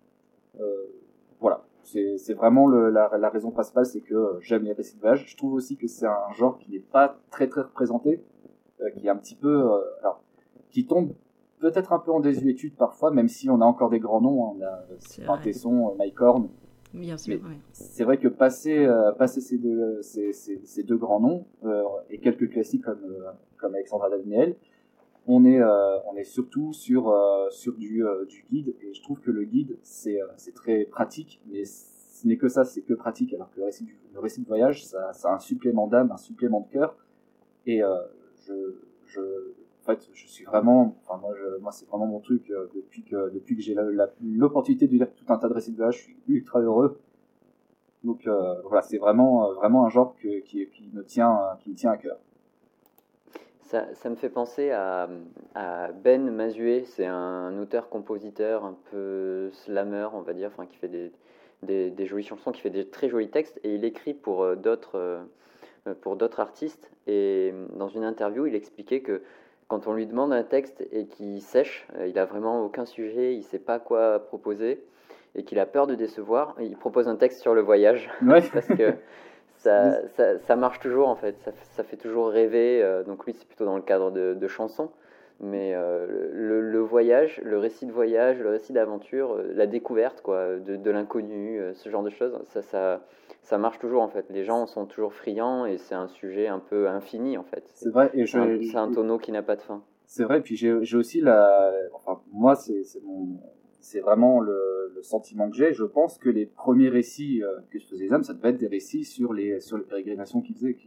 Voilà, 1.44 1.66
c'est 1.84 2.34
vraiment 2.36 2.68
le, 2.68 2.90
la, 2.90 3.12
la 3.20 3.30
raison 3.30 3.52
principale, 3.52 3.86
c'est 3.86 4.00
que 4.00 4.16
euh, 4.16 4.40
j'aime 4.40 4.64
les 4.64 4.72
récits 4.72 4.96
de 4.96 5.02
voyage. 5.02 5.26
Je 5.28 5.36
trouve 5.36 5.54
aussi 5.56 5.76
que 5.76 5.88
c'est 5.88 6.06
un 6.08 6.32
genre 6.38 6.58
qui 6.58 6.72
n'est 6.72 6.80
pas 6.80 7.18
très 7.32 7.48
très 7.50 7.64
représenté, 7.64 8.24
euh, 8.80 8.90
qui 8.92 9.08
est 9.08 9.10
un 9.10 9.18
petit 9.18 9.36
peu, 9.36 9.50
euh, 9.70 9.80
alors, 10.00 10.24
qui 10.70 10.88
tombe 10.88 11.12
peut-être 11.60 11.92
un 11.92 12.00
peu 12.00 12.12
en 12.12 12.22
désuétude 12.22 12.78
parfois, 12.78 13.12
même 13.12 13.28
si 13.28 13.50
on 13.50 13.60
a 13.60 13.66
encore 13.66 13.90
des 13.90 14.00
grands 14.00 14.22
noms. 14.22 14.46
hein. 14.46 14.54
On 14.56 14.64
a 14.64 15.36
vrai. 15.36 15.44
Tesson, 15.44 15.94
Mike 15.98 16.22
Horn, 16.22 16.48
Bien 16.94 17.18
sûr. 17.18 17.40
C'est 17.74 18.06
vrai 18.06 18.18
que 18.20 18.30
passer, 18.30 18.88
passer 19.18 19.42
ces, 19.42 19.58
deux, 19.58 20.02
ces, 20.02 20.32
ces, 20.32 20.84
deux 20.84 20.96
grands 20.98 21.20
noms 21.20 21.46
et 22.10 22.20
quelques 22.20 22.50
classiques 22.52 22.84
comme, 22.86 23.02
comme 23.58 23.76
Alexandra 23.76 24.10
Davinel, 24.10 24.56
on 25.27 25.46
est 25.46 25.62
on 25.63 26.15
est 26.15 26.24
surtout 26.24 26.74
sur 26.74 27.13
sur 27.50 27.75
du 27.75 28.03
du 28.27 28.46
guide 28.51 28.75
et 28.82 28.94
je 28.94 29.01
trouve 29.01 29.20
que 29.22 29.32
le 29.32 29.44
guide 29.46 29.77
c'est 29.82 30.20
c'est 30.38 30.53
très 30.53 30.86
pratique 30.86 31.42
mais 31.50 31.63
ce 31.65 32.27
n'est 32.27 32.38
que 32.38 32.48
ça 32.50 32.65
c'est 32.65 32.82
que 32.82 32.94
pratique 32.94 33.34
alors 33.34 33.50
que 33.51 33.60
le 33.60 33.65
récit 33.65 33.88
le 34.13 34.20
récit 34.20 34.42
de 34.42 34.48
voyage 34.48 34.86
ça, 34.86 35.13
ça 35.13 35.32
a 35.32 35.36
un 35.36 35.39
supplément 35.39 35.88
d'âme 35.88 36.12
un 36.12 36.18
supplément 36.18 36.62
de 36.62 36.74
cœur 36.74 36.98
et 37.65 37.82
je 38.46 38.53
je 39.06 39.22
en 39.84 39.86
fait, 39.86 40.10
je 40.13 40.27
suis 40.27 40.46
vraiment, 40.46 40.96
enfin 41.03 41.20
moi, 41.20 41.34
je, 41.36 41.60
moi 41.60 41.72
c'est 41.74 41.86
vraiment 41.88 42.06
mon 42.06 42.22
truc 42.22 42.50
euh, 42.51 42.68
depuis 42.74 43.03
que 43.03 43.30
depuis 43.34 43.58
que 43.58 43.62
j'ai 43.62 43.75
l'opportunité 44.22 44.88
de 44.88 44.94
lire 44.94 45.13
tout 45.13 45.25
un 45.27 45.38
tas 45.38 45.50
de 45.50 45.53
récits 45.53 45.72
de 45.72 45.75
voyage, 45.75 45.98
je 45.98 46.01
suis 46.03 46.18
ultra 46.30 46.62
heureux. 46.62 47.01
Donc 48.06 48.25
euh, 48.25 48.62
voilà, 48.63 48.82
c'est 48.82 48.98
vraiment 48.98 49.50
euh, 49.50 49.53
vraiment 49.56 49.86
un 49.86 49.89
genre 49.89 50.15
que, 50.15 50.39
qui, 50.39 50.68
qui 50.70 50.89
me 50.94 51.03
tient 51.03 51.38
qui 51.60 51.70
me 51.70 51.75
tient 51.75 51.92
à 51.92 51.98
cœur. 51.98 52.18
Ça, 53.74 53.88
ça 53.96 54.08
me 54.12 54.15
fait 54.15 54.30
penser 54.30 54.70
à, 54.70 55.10
à 55.56 55.92
Ben 55.94 56.30
Mazué, 56.30 56.84
c'est 56.86 57.08
un 57.08 57.58
auteur-compositeur 57.58 58.63
un 58.65 58.77
peu 58.92 59.50
slammer, 59.51 60.10
on 60.13 60.22
va 60.22 60.34
dire, 60.34 60.51
enfin 60.53 60.68
qui 60.68 60.77
fait 60.77 60.88
des, 60.88 61.12
des, 61.63 61.89
des, 61.89 62.06
jolies 62.06 62.22
chansons, 62.22 62.51
qui 62.51 62.62
fait 62.62 62.70
des 62.70 62.88
très 62.88 63.10
jolis 63.10 63.32
textes, 63.32 63.60
et 63.63 63.74
il 63.74 63.84
écrit 63.84 64.13
pour 64.13 64.56
d'autres 64.56 65.25
pour 66.01 66.18
d'autres 66.18 66.39
artistes. 66.39 66.92
Et 67.08 67.51
dans 67.75 67.88
une 67.88 68.03
interview, 68.03 68.46
il 68.46 68.53
expliquait 68.53 69.01
que 69.01 69.24
quand 69.68 69.88
on 69.88 69.94
lui 69.94 70.06
demande 70.06 70.34
un 70.34 70.44
texte 70.44 70.86
et 70.92 71.08
qu'il 71.08 71.42
sèche, 71.42 71.88
euh, 71.96 72.06
il 72.06 72.20
a 72.20 72.25
vraiment 72.25 72.63
aucun 72.63 72.86
sujet, 72.86 73.34
il 73.34 73.42
sait 73.42 73.58
pas 73.58 73.80
quoi 73.80 74.20
proposer 74.20 74.84
et 75.34 75.46
qu'il 75.46 75.58
a 75.58 75.65
peur 75.65 75.88
de 75.88 75.96
décevoir, 75.96 76.56
il 76.62 76.77
propose 76.77 77.08
un 77.08 77.15
texte 77.15 77.42
sur 77.42 77.56
le 77.56 77.62
voyage. 77.62 78.08
Parce 78.53 78.68
que 78.68 78.94
ça, 79.63 80.08
ça, 80.10 80.39
ça, 80.39 80.55
marche 80.55 80.79
toujours 80.79 81.08
en 81.08 81.15
fait, 81.15 81.36
ça, 81.39 81.51
ça 81.72 81.84
fait 81.84 81.96
toujours 81.98 82.29
rêver. 82.29 82.84
Euh, 82.84 83.03
donc 83.03 83.25
lui, 83.25 83.34
c'est 83.34 83.48
plutôt 83.48 83.65
dans 83.65 83.77
le 83.77 83.82
cadre 83.82 84.12
de, 84.12 84.34
de 84.34 84.48
chansons, 84.48 84.91
mais 85.39 85.74
euh, 85.74 86.05
le, 86.34 86.62
le, 86.62 86.79
voyage, 86.79 87.41
le 87.43 87.58
récit 87.58 87.86
de 87.86 87.91
voyage, 87.91 88.39
le 88.39 88.50
récit 88.50 88.74
d'aventure, 88.74 89.41
la 89.55 89.65
découverte 89.65 90.22
quoi, 90.22 90.58
de, 90.58 90.75
de 90.75 90.91
l'inconnu, 90.91 91.62
ce 91.74 91.89
genre 91.89 92.03
de 92.03 92.10
choses, 92.10 92.38
ça, 92.50 92.62
ça, 92.62 93.01
ça 93.41 93.58
marche 93.58 93.79
toujours 93.79 94.01
en 94.01 94.10
fait. 94.10 94.25
Les 94.29 94.43
gens 94.43 94.65
sont 94.65 94.86
toujours 94.86 95.13
friands 95.13 95.65
et 95.65 95.77
c'est 95.77 95.96
un 95.96 96.08
sujet 96.08 96.48
un 96.48 96.60
peu 96.60 96.89
infini 96.89 97.38
en 97.38 97.43
fait. 97.43 97.63
C'est 97.74 97.89
vrai. 97.89 98.12
Et 98.13 98.25
c'est 98.25 98.77
un, 98.77 98.91
tonneau 98.91 99.17
qui 99.17 99.32
n'a 99.32 99.43
pas 99.43 99.55
de 99.55 99.62
fin. 99.62 99.82
C'est 100.05 100.24
vrai. 100.24 100.41
Puis 100.41 100.58
j'ai 100.58 100.98
aussi 100.98 101.22
la. 101.22 101.72
Enfin, 101.93 102.22
moi, 102.32 102.55
c'est 102.55 102.84
mon. 103.03 103.39
C'est 103.84 104.00
vraiment 104.00 104.40
le, 104.40 104.62
sentiment 105.02 105.50
que 105.50 105.58
j'ai. 105.58 105.74
Je 105.74 105.84
pense 105.84 106.18
que 106.18 106.30
les 106.30 106.46
premiers 106.46 106.88
récits 106.88 107.44
euh, 107.44 107.60
que 107.70 107.78
je 107.78 107.86
faisais 107.86 108.06
les 108.06 108.13
âmes, 108.13 108.24
ça 108.24 108.34
devait 108.34 108.52
être 108.52 108.58
des 108.58 108.68
récits 108.68 109.04
sur 109.04 109.34
les 109.34 109.60
sur 109.60 109.78
les 109.78 109.84
pérégrinations 109.84 110.40
qu'ils 110.40 110.56
faisaient. 110.56 110.78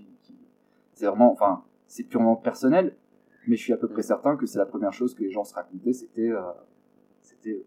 C'est 0.95 1.05
vraiment, 1.05 1.31
enfin, 1.31 1.63
c'est 1.87 2.05
purement 2.05 2.35
personnel, 2.35 2.97
mais 3.47 3.57
je 3.57 3.63
suis 3.63 3.75
à 3.75 3.77
peu 3.77 3.89
près 3.89 4.01
certain 4.01 4.39
que 4.39 4.47
c'est 4.47 4.59
la 4.59 4.65
première 4.65 4.95
chose 4.95 5.15
que 5.15 5.23
les 5.23 5.31
gens 5.31 5.45
se 5.45 5.53
racontaient, 5.53 5.93
c'était 5.93 6.31
euh, 6.31 6.41
c'était 7.21 7.63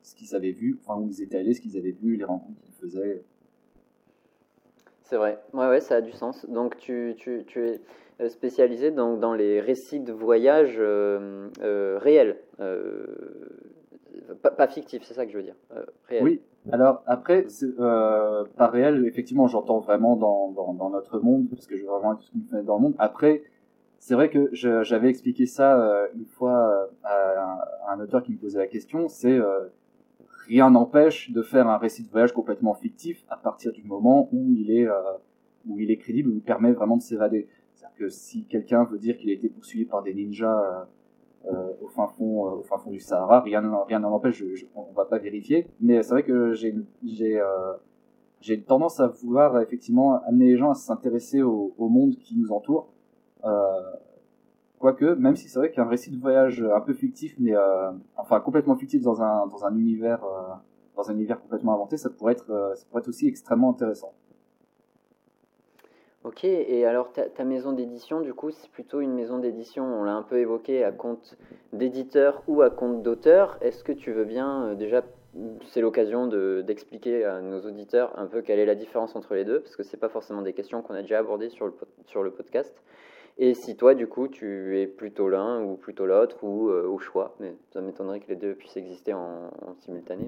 ce 0.00 0.14
qu'ils 0.14 0.34
avaient 0.34 0.52
vu, 0.52 0.78
enfin 0.80 0.98
où 0.98 1.06
ils 1.08 1.20
étaient 1.20 1.36
allés, 1.36 1.52
ce 1.52 1.60
qu'ils 1.60 1.76
avaient 1.76 1.90
vu, 1.90 2.16
les 2.16 2.24
rencontres 2.24 2.58
qu'ils 2.62 2.74
faisaient. 2.76 3.22
C'est 5.02 5.16
vrai, 5.16 5.38
ouais, 5.52 5.68
ouais, 5.68 5.80
ça 5.82 5.96
a 5.96 6.00
du 6.00 6.12
sens. 6.12 6.46
Donc 6.48 6.78
tu, 6.78 7.14
tu, 7.18 7.44
tu 7.46 7.68
es 7.68 7.80
euh, 8.22 8.30
spécialisé 8.30 8.90
dans, 8.90 9.18
dans, 9.18 9.34
les 9.34 9.60
récits 9.60 10.00
de 10.00 10.14
voyage 10.14 10.76
euh, 10.78 11.50
réels, 12.00 12.38
pas, 14.56 14.68
fictifs, 14.68 15.02
c'est 15.04 15.14
ça 15.14 15.26
que 15.26 15.32
je 15.32 15.36
veux 15.38 15.42
dire. 15.42 15.56
Euh. 15.74 15.84
Oui, 16.22 16.40
alors 16.72 17.02
après, 17.06 17.46
par 18.56 18.72
réel, 18.72 19.04
effectivement, 19.06 19.46
j'entends 19.46 19.80
vraiment 19.80 20.16
dans, 20.16 20.50
dans, 20.50 20.90
notre 20.90 21.20
monde, 21.20 21.48
parce 21.50 21.66
que 21.66 21.76
je 21.76 21.82
veux 21.82 21.88
vraiment 21.88 22.16
tout 22.16 22.24
ce 22.24 22.36
me 22.36 22.44
fait 22.44 22.62
dans 22.64 22.76
le 22.76 22.82
monde. 22.82 22.94
Après, 22.98 23.42
c'est 23.98 24.14
vrai 24.14 24.30
que 24.30 24.50
j'avais 24.52 25.08
expliqué 25.08 25.46
ça 25.46 26.08
une 26.14 26.26
fois 26.26 26.88
à 27.04 27.42
un, 27.42 27.58
à 27.88 27.94
un, 27.94 28.00
auteur 28.00 28.22
qui 28.22 28.32
me 28.32 28.38
posait 28.38 28.58
la 28.58 28.66
question, 28.66 29.08
c'est 29.08 29.38
rien 30.50 30.70
n'empêche 30.70 31.30
de 31.30 31.42
faire 31.42 31.68
un 31.68 31.78
récit 31.78 32.02
de 32.02 32.10
voyage 32.10 32.32
complètement 32.32 32.74
fictif 32.74 33.24
à 33.28 33.36
partir 33.36 33.72
du 33.72 33.84
moment 33.84 34.28
où 34.32 34.52
il 34.52 34.72
est 34.72 34.86
euh, 34.86 35.00
où 35.66 35.78
il 35.78 35.90
est 35.90 35.96
crédible, 35.96 36.30
où 36.30 36.34
il 36.34 36.42
permet 36.42 36.72
vraiment 36.72 36.96
de 36.96 37.02
s'évader. 37.02 37.46
C'est-à-dire 37.74 37.96
que 37.96 38.08
si 38.08 38.46
quelqu'un 38.46 38.84
veut 38.84 38.98
dire 38.98 39.16
qu'il 39.16 39.30
a 39.30 39.32
été 39.32 39.48
poursuivi 39.48 39.84
par 39.84 40.02
des 40.02 40.12
ninjas 40.12 40.58
euh, 40.58 40.80
euh 40.80 40.84
au 41.46 41.88
fin 41.88 42.06
fond 42.06 42.46
euh, 42.46 42.50
au 42.58 42.62
fin 42.62 42.78
fond 42.78 42.90
du 42.90 43.00
Sahara, 43.00 43.40
rien 43.40 43.62
rien 43.86 44.00
n'en 44.00 44.12
empêche. 44.12 44.36
Je, 44.36 44.54
je, 44.54 44.66
on 44.74 44.92
va 44.92 45.04
pas 45.04 45.18
vérifier, 45.18 45.66
mais 45.80 46.02
c'est 46.02 46.10
vrai 46.10 46.22
que 46.22 46.52
j'ai 46.52 46.74
j'ai 47.04 47.40
euh, 47.40 47.74
j'ai 48.40 48.60
tendance 48.62 49.00
à 49.00 49.08
vouloir 49.08 49.60
effectivement 49.60 50.22
amener 50.24 50.46
les 50.46 50.56
gens 50.56 50.70
à 50.70 50.74
s'intéresser 50.74 51.42
au, 51.42 51.74
au, 51.76 51.88
monde 51.88 52.16
qui 52.16 52.38
nous 52.38 52.52
entoure. 52.52 52.88
Euh, 53.44 53.50
Quoique, 54.80 55.04
même 55.04 55.36
si 55.36 55.46
c'est 55.50 55.58
vrai 55.58 55.70
qu'un 55.70 55.84
récit 55.84 56.10
de 56.10 56.18
voyage 56.18 56.62
un 56.62 56.80
peu 56.80 56.94
fictif, 56.94 57.34
mais 57.38 57.54
euh, 57.54 57.92
enfin 58.16 58.40
complètement 58.40 58.76
fictif 58.76 59.02
dans 59.02 59.20
un 59.20 59.46
dans 59.46 59.66
un 59.66 59.76
univers 59.76 60.24
euh, 60.24 60.54
dans 60.96 61.10
un 61.10 61.12
univers 61.12 61.38
complètement 61.38 61.74
inventé, 61.74 61.98
ça 61.98 62.08
pourrait 62.08 62.32
être 62.32 62.50
euh, 62.50 62.74
ça 62.74 62.86
pourrait 62.88 63.00
être 63.00 63.08
aussi 63.08 63.28
extrêmement 63.28 63.72
intéressant. 63.72 64.14
Ok, 66.22 66.44
et 66.44 66.84
alors 66.84 67.12
ta, 67.12 67.44
maison 67.44 67.72
d'édition, 67.72 68.20
du 68.20 68.34
coup, 68.34 68.50
c'est 68.50 68.70
plutôt 68.70 69.00
une 69.00 69.14
maison 69.14 69.38
d'édition, 69.38 69.84
on 69.84 70.04
l'a 70.04 70.14
un 70.14 70.22
peu 70.22 70.36
évoqué, 70.36 70.84
à 70.84 70.92
compte 70.92 71.34
d'éditeur 71.72 72.42
ou 72.46 72.60
à 72.60 72.68
compte 72.68 73.02
d'auteur. 73.02 73.56
Est-ce 73.62 73.82
que 73.82 73.92
tu 73.92 74.12
veux 74.12 74.26
bien, 74.26 74.66
euh, 74.66 74.74
déjà, 74.74 75.02
c'est 75.68 75.80
l'occasion 75.80 76.26
d'expliquer 76.62 77.24
à 77.24 77.40
nos 77.40 77.60
auditeurs 77.62 78.18
un 78.18 78.26
peu 78.26 78.42
quelle 78.42 78.58
est 78.58 78.66
la 78.66 78.74
différence 78.74 79.16
entre 79.16 79.34
les 79.34 79.46
deux, 79.46 79.60
parce 79.60 79.76
que 79.76 79.82
c'est 79.82 79.96
pas 79.96 80.10
forcément 80.10 80.42
des 80.42 80.52
questions 80.52 80.82
qu'on 80.82 80.94
a 80.94 81.00
déjà 81.00 81.18
abordées 81.18 81.48
sur 81.48 81.66
le, 81.66 81.72
sur 82.04 82.22
le 82.22 82.30
podcast. 82.30 82.74
Et 83.38 83.54
si 83.54 83.74
toi, 83.74 83.94
du 83.94 84.06
coup, 84.06 84.28
tu 84.28 84.78
es 84.78 84.86
plutôt 84.86 85.30
l'un 85.30 85.62
ou 85.62 85.76
plutôt 85.76 86.04
l'autre 86.04 86.44
ou 86.44 86.68
euh, 86.68 86.86
au 86.86 86.98
choix, 86.98 87.34
mais 87.40 87.54
ça 87.72 87.80
m'étonnerait 87.80 88.20
que 88.20 88.28
les 88.28 88.36
deux 88.36 88.54
puissent 88.54 88.76
exister 88.76 89.14
en, 89.14 89.50
simultané. 89.78 90.26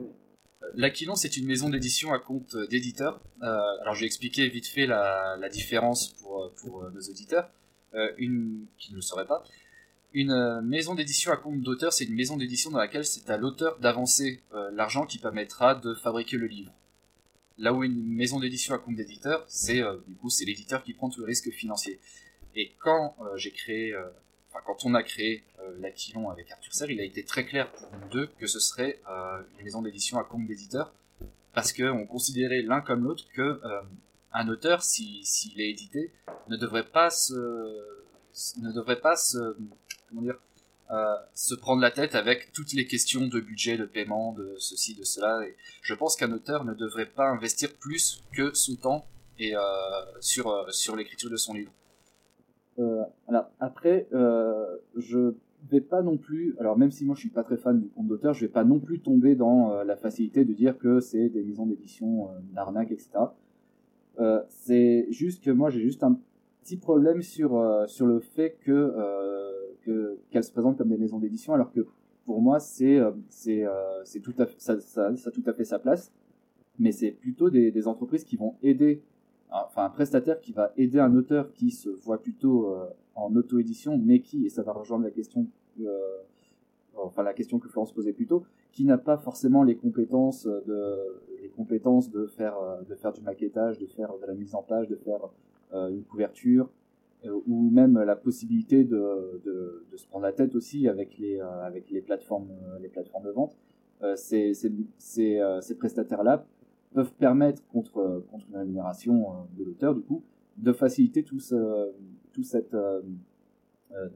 L'Aquilon, 0.75 1.15
c'est 1.15 1.37
une 1.37 1.47
maison 1.47 1.69
d'édition 1.69 2.13
à 2.13 2.19
compte 2.19 2.57
d'éditeur. 2.71 3.21
Euh, 3.43 3.59
alors, 3.83 3.95
j'ai 3.95 4.07
expliqué 4.07 4.49
vite 4.49 4.67
fait 4.67 4.87
la, 4.87 5.49
différence 5.51 6.09
pour, 6.15 6.53
pour 6.63 6.91
nos 6.91 7.01
auditeurs, 7.01 7.51
euh, 7.95 8.11
une 8.19 8.67
qui 8.79 8.93
ne 8.93 8.97
le 8.97 9.03
saurait 9.03 9.27
pas. 9.27 9.45
Une 10.15 10.31
euh, 10.31 10.61
maison 10.61 10.95
d'édition 10.95 11.33
à 11.33 11.37
compte 11.37 11.61
d'auteur, 11.61 11.93
c'est 11.93 12.05
une 12.05 12.15
maison 12.15 12.37
d'édition 12.37 12.71
dans 12.71 12.79
laquelle 12.79 13.05
c'est 13.05 13.31
à 13.31 13.37
l'auteur 13.37 13.79
d'avancer 13.81 14.43
euh, 14.53 14.71
l'argent 14.73 15.07
qui 15.07 15.19
permettra 15.19 15.75
de 15.75 15.95
fabriquer 15.95 16.37
le 16.37 16.47
livre. 16.47 16.73
Là 17.59 17.73
où 17.73 17.83
une 17.83 18.07
maison 18.15 18.41
d'édition 18.41 18.75
à 18.75 18.79
compte 18.79 18.97
d'éditeur, 18.97 19.45
c'est 19.47 19.83
du 20.09 20.17
coup 20.17 20.31
c'est 20.31 20.45
l'éditeur 20.45 20.83
qui 20.83 20.95
prend 20.95 21.11
tout 21.11 21.21
le 21.21 21.27
risque 21.27 21.51
financier. 21.51 22.01
Et 22.55 22.73
quand 22.81 23.17
euh, 23.21 23.37
j'ai 23.37 23.51
créé, 23.51 23.95
euh, 23.95 24.05
quand 24.61 24.85
on 24.85 24.95
a 24.95 25.03
créé 25.03 25.45
euh, 25.61 25.77
l'Aquilon 25.81 26.31
avec 26.31 26.51
Arthur 26.51 26.75
Serre, 26.75 26.91
il 26.91 27.01
a 27.01 27.05
été 27.05 27.25
très 27.25 27.45
clair 27.45 27.71
pour 27.73 27.89
nous 27.93 28.09
deux 28.11 28.27
que 28.39 28.47
ce 28.47 28.61
serait 28.61 29.01
une 29.59 29.65
maison 29.65 29.83
d'édition 29.83 30.19
à 30.19 30.25
compte 30.25 30.47
d'éditeur, 30.47 30.93
parce 31.55 31.73
qu'on 31.73 32.07
considérait 32.07 32.63
l'un 32.63 32.81
comme 32.81 33.05
l'autre 33.05 33.25
que 33.35 33.61
un 34.33 34.49
auteur, 34.49 34.83
s'il 34.83 35.25
si, 35.27 35.53
est 35.59 35.71
édité, 35.71 36.13
ne 36.49 36.57
devrait 36.57 36.87
pas 36.87 37.11
se, 37.11 37.35
ne 38.61 38.73
devrait 38.73 39.01
pas 39.01 39.17
se, 39.17 39.57
comment 40.09 40.23
dire, 40.23 40.39
euh, 40.91 41.17
se 41.35 41.55
prendre 41.55 41.81
la 41.81 41.91
tête 41.91 42.15
avec 42.15 42.53
toutes 42.53 42.73
les 42.73 42.87
questions 42.87 43.27
de 43.27 43.41
budget, 43.41 43.77
de 43.77 43.87
paiement, 43.87 44.33
de 44.33 44.57
ceci, 44.59 44.95
de 44.95 45.05
cela. 45.05 45.41
Je 45.83 45.95
pense 45.95 46.17
qu'un 46.17 46.33
auteur 46.33 46.65
ne 46.65 46.75
devrait 46.75 47.07
pas 47.07 47.29
investir 47.29 47.73
plus 47.75 48.23
que 48.33 48.53
son 48.55 48.77
temps 48.77 49.07
et 49.39 49.57
euh, 49.57 49.61
sur 50.21 50.73
sur 50.73 50.97
l'écriture 50.97 51.31
de 51.31 51.37
son 51.37 51.55
livre. 51.55 51.73
Euh, 52.79 53.05
alors 53.29 53.51
après, 53.61 54.09
euh, 54.13 54.77
je 54.97 55.35
vais 55.71 55.81
pas 55.81 56.03
non 56.03 56.17
plus, 56.17 56.57
alors 56.59 56.77
même 56.77 56.91
si 56.91 57.05
moi 57.05 57.15
je 57.15 57.21
suis 57.21 57.31
pas 57.31 57.45
très 57.45 57.57
fan 57.57 57.81
du 57.81 57.89
compte 57.89 58.09
d'auteur, 58.09 58.35
je 58.35 58.45
vais 58.47 58.53
pas 58.53 58.65
non 58.65 58.81
plus 58.81 59.01
tomber 59.01 59.35
dans 59.35 59.73
euh, 59.73 59.85
la 59.85 59.97
facilité 59.97 60.45
de 60.45 60.53
dire 60.53 60.79
que 60.79 61.01
c'est 61.01 61.29
des 61.29 61.43
maisons 61.43 61.67
d'édition 61.67 62.29
euh, 62.29 62.39
d'arnaque, 62.55 62.91
etc. 62.91 63.11
Euh, 64.19 64.43
c'est 64.49 65.07
juste 65.11 65.43
que 65.43 65.51
moi 65.51 65.71
j'ai 65.71 65.81
juste 65.81 66.03
un 66.03 66.19
petit 66.63 66.77
problème 66.77 67.23
sur 67.23 67.61
sur 67.87 68.07
le 68.07 68.21
fait 68.21 68.57
que 68.65 68.95
que 69.83 70.19
qu'elles 70.31 70.45
se 70.45 70.53
présentent 70.53 70.79
comme 70.79 70.91
des 70.91 70.99
maisons 70.99 71.19
d'édition, 71.19 71.55
alors 71.55 71.73
que 71.73 71.87
pour 72.25 72.41
moi 72.41 72.61
c'est 72.61 73.01
c'est 73.29 73.65
c'est 74.05 74.21
tout 74.21 74.35
à 74.39 74.47
fait 74.47 74.55
ça, 74.59 74.79
ça, 74.81 75.17
ça 75.17 75.31
tout 75.31 75.43
à 75.47 75.53
fait 75.53 75.65
sa 75.65 75.79
place, 75.79 76.13
mais 76.79 76.93
c'est 76.93 77.11
plutôt 77.11 77.51
des, 77.51 77.73
des 77.73 77.89
entreprises 77.89 78.25
qui 78.25 78.37
vont 78.37 78.55
aider 78.63 79.03
enfin 79.53 79.85
un 79.85 79.91
prestataire 79.91 80.41
qui 80.41 80.53
va 80.53 80.73
aider 80.77 80.99
un 80.99 81.15
auteur 81.15 81.53
qui 81.53 81.71
se 81.71 81.91
voit 81.91 82.21
plutôt 82.21 82.75
euh, 82.75 82.87
en 83.15 83.35
auto-édition, 83.37 83.99
mais 83.99 84.21
qui, 84.21 84.47
et 84.47 84.49
ça 84.49 84.63
va 84.63 84.73
rejoindre 84.73 85.05
la 85.05 85.11
question, 85.11 85.47
euh, 85.81 86.19
enfin 86.97 87.23
la 87.23 87.35
question 87.35 87.59
que 87.59 87.69
Florence 87.69 87.93
posait 87.93 88.13
plus 88.13 88.27
tôt, 88.27 88.45
qui 88.73 88.85
n'a 88.85 88.99
pas 88.99 89.19
forcément 89.19 89.63
les 89.63 89.77
compétences 89.77 90.47
de, 90.47 91.21
les 91.43 91.51
compétences 91.51 92.11
de 92.11 92.27
faire, 92.27 92.57
euh, 92.59 92.83
de 92.83 92.95
faire 92.95 93.13
du 93.13 93.21
maquettage, 93.21 93.79
de 93.79 93.87
faire 93.87 94.13
de 94.19 94.27
la 94.27 94.35
mise 94.35 94.55
en 94.55 94.63
page, 94.63 94.89
de 94.89 94.97
faire 94.97 95.21
une 95.75 96.05
couverture, 96.05 96.69
ou 97.47 97.71
même 97.71 97.99
la 97.99 98.15
possibilité 98.15 98.85
de, 98.85 99.41
de, 99.43 99.97
se 99.97 100.07
prendre 100.07 100.27
la 100.27 100.33
tête 100.33 100.55
aussi 100.55 100.87
avec 100.87 101.17
les, 101.17 101.41
avec 101.41 101.89
les 101.91 102.03
plateformes, 102.03 102.51
les 102.83 102.91
plateformes 102.91 103.25
de 103.25 103.31
vente. 103.31 103.57
ces, 104.17 104.53
ces, 104.53 104.71
ces 104.99 105.75
prestataires-là 105.79 106.45
peuvent 106.93 107.13
permettre 107.15 107.67
contre 107.69 108.25
contre 108.31 108.47
une 108.51 108.57
rémunération 108.57 109.47
de 109.57 109.65
l'auteur 109.65 109.95
du 109.95 110.03
coup 110.03 110.23
de 110.59 110.73
faciliter 110.73 111.23
tout 111.23 111.41
ce 111.41 111.93
tout 112.33 112.43
cette 112.43 112.77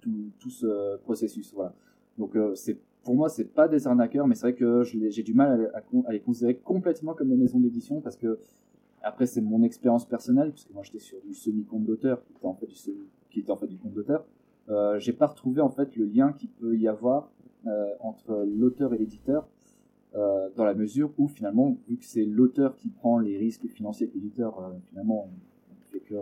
tout, 0.00 0.30
tout 0.38 0.50
ce 0.50 0.96
processus 0.98 1.52
voilà 1.54 1.74
donc 2.18 2.36
c'est 2.54 2.78
pour 3.06 3.14
moi, 3.14 3.28
c'est 3.28 3.44
pas 3.44 3.68
des 3.68 3.86
arnaqueurs, 3.86 4.26
mais 4.26 4.34
c'est 4.34 4.48
vrai 4.48 4.54
que 4.54 4.82
j'ai 4.82 5.22
du 5.22 5.32
mal 5.32 5.70
à, 5.74 6.12
les 6.12 6.18
considérer 6.18 6.56
complètement 6.56 7.14
comme 7.14 7.28
des 7.28 7.36
maisons 7.36 7.60
d'édition 7.60 8.00
parce 8.00 8.16
que 8.16 8.40
après 9.00 9.26
c'est 9.26 9.40
mon 9.40 9.62
expérience 9.62 10.04
personnelle 10.04 10.50
puisque 10.50 10.72
moi 10.72 10.82
j'étais 10.82 10.98
sur 10.98 11.20
du 11.22 11.32
semi-compte 11.32 11.84
d'auteur 11.84 12.24
qui 12.24 12.32
était 12.32 12.46
en 12.46 12.54
fait 12.54 12.66
du 12.66 12.74
qui 13.30 13.38
était 13.38 13.52
en 13.52 13.56
fait 13.56 13.68
du 13.68 13.78
compte 13.78 13.92
d'auteur. 13.92 14.26
Euh, 14.70 14.98
j'ai 14.98 15.12
pas 15.12 15.28
retrouvé 15.28 15.60
en 15.60 15.70
fait 15.70 15.94
le 15.94 16.06
lien 16.06 16.32
qu'il 16.32 16.50
peut 16.50 16.76
y 16.76 16.88
avoir 16.88 17.30
euh, 17.68 17.94
entre 18.00 18.44
l'auteur 18.44 18.92
et 18.92 18.98
l'éditeur 18.98 19.46
euh, 20.16 20.48
dans 20.56 20.64
la 20.64 20.74
mesure 20.74 21.12
où 21.18 21.28
finalement 21.28 21.76
vu 21.88 21.96
que 21.96 22.04
c'est 22.04 22.24
l'auteur 22.24 22.76
qui 22.76 22.88
prend 22.88 23.18
les 23.18 23.36
risques 23.36 23.66
financiers 23.68 24.10
l'éditeur 24.14 24.58
euh, 24.58 24.70
finalement 24.88 25.28
on 25.70 25.92
fait 25.92 26.00
que 26.00 26.14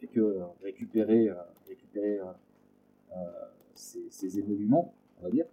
fait 0.00 0.06
que 0.06 0.40
récupérer 0.62 1.30
récupérer 1.66 2.20
ses, 3.74 4.06
ses 4.10 4.38
émoluments 4.38 4.94
on 5.20 5.24
va 5.24 5.30
dire 5.30 5.46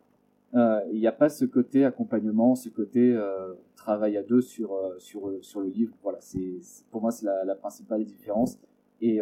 euh, 0.55 0.79
il 0.91 0.99
n'y 0.99 1.07
a 1.07 1.11
pas 1.11 1.27
ce 1.27 1.43
côté 1.43 1.83
accompagnement, 1.83 2.55
ce 2.55 2.69
côté 2.69 3.13
euh, 3.13 3.53
travail 3.75 4.15
à 4.15 4.23
deux 4.23 4.41
sur 4.41 4.73
euh, 4.73 4.97
sur 4.99 5.33
sur 5.41 5.59
le 5.59 5.67
livre. 5.67 5.93
Voilà, 6.01 6.19
c'est 6.21 6.61
pour 6.91 7.01
moi 7.01 7.11
c'est 7.11 7.25
la, 7.25 7.43
la, 7.43 7.55
principale 7.55 8.05
différence. 8.05 8.57
Et 9.01 9.19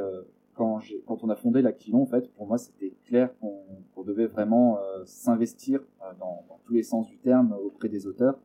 quand 0.54 1.24
on 1.24 1.30
a 1.30 1.36
fondé 1.36 1.62
l'Aquilon, 1.62 2.04
en 2.04 2.06
fait, 2.06 2.32
pour 2.34 2.48
moi 2.48 2.58
c'était 2.58 2.94
clair 3.06 3.30
qu'on 3.40 4.04
devait 4.04 4.28
vraiment 4.28 4.80
s'investir 5.06 5.82
dans, 6.20 6.44
dans, 6.48 6.60
tous 6.66 6.74
les 6.74 6.84
sens 6.84 7.08
du 7.08 7.18
terme 7.18 7.54
auprès 7.54 7.90
des 7.90 8.08
auteurs, 8.08 8.40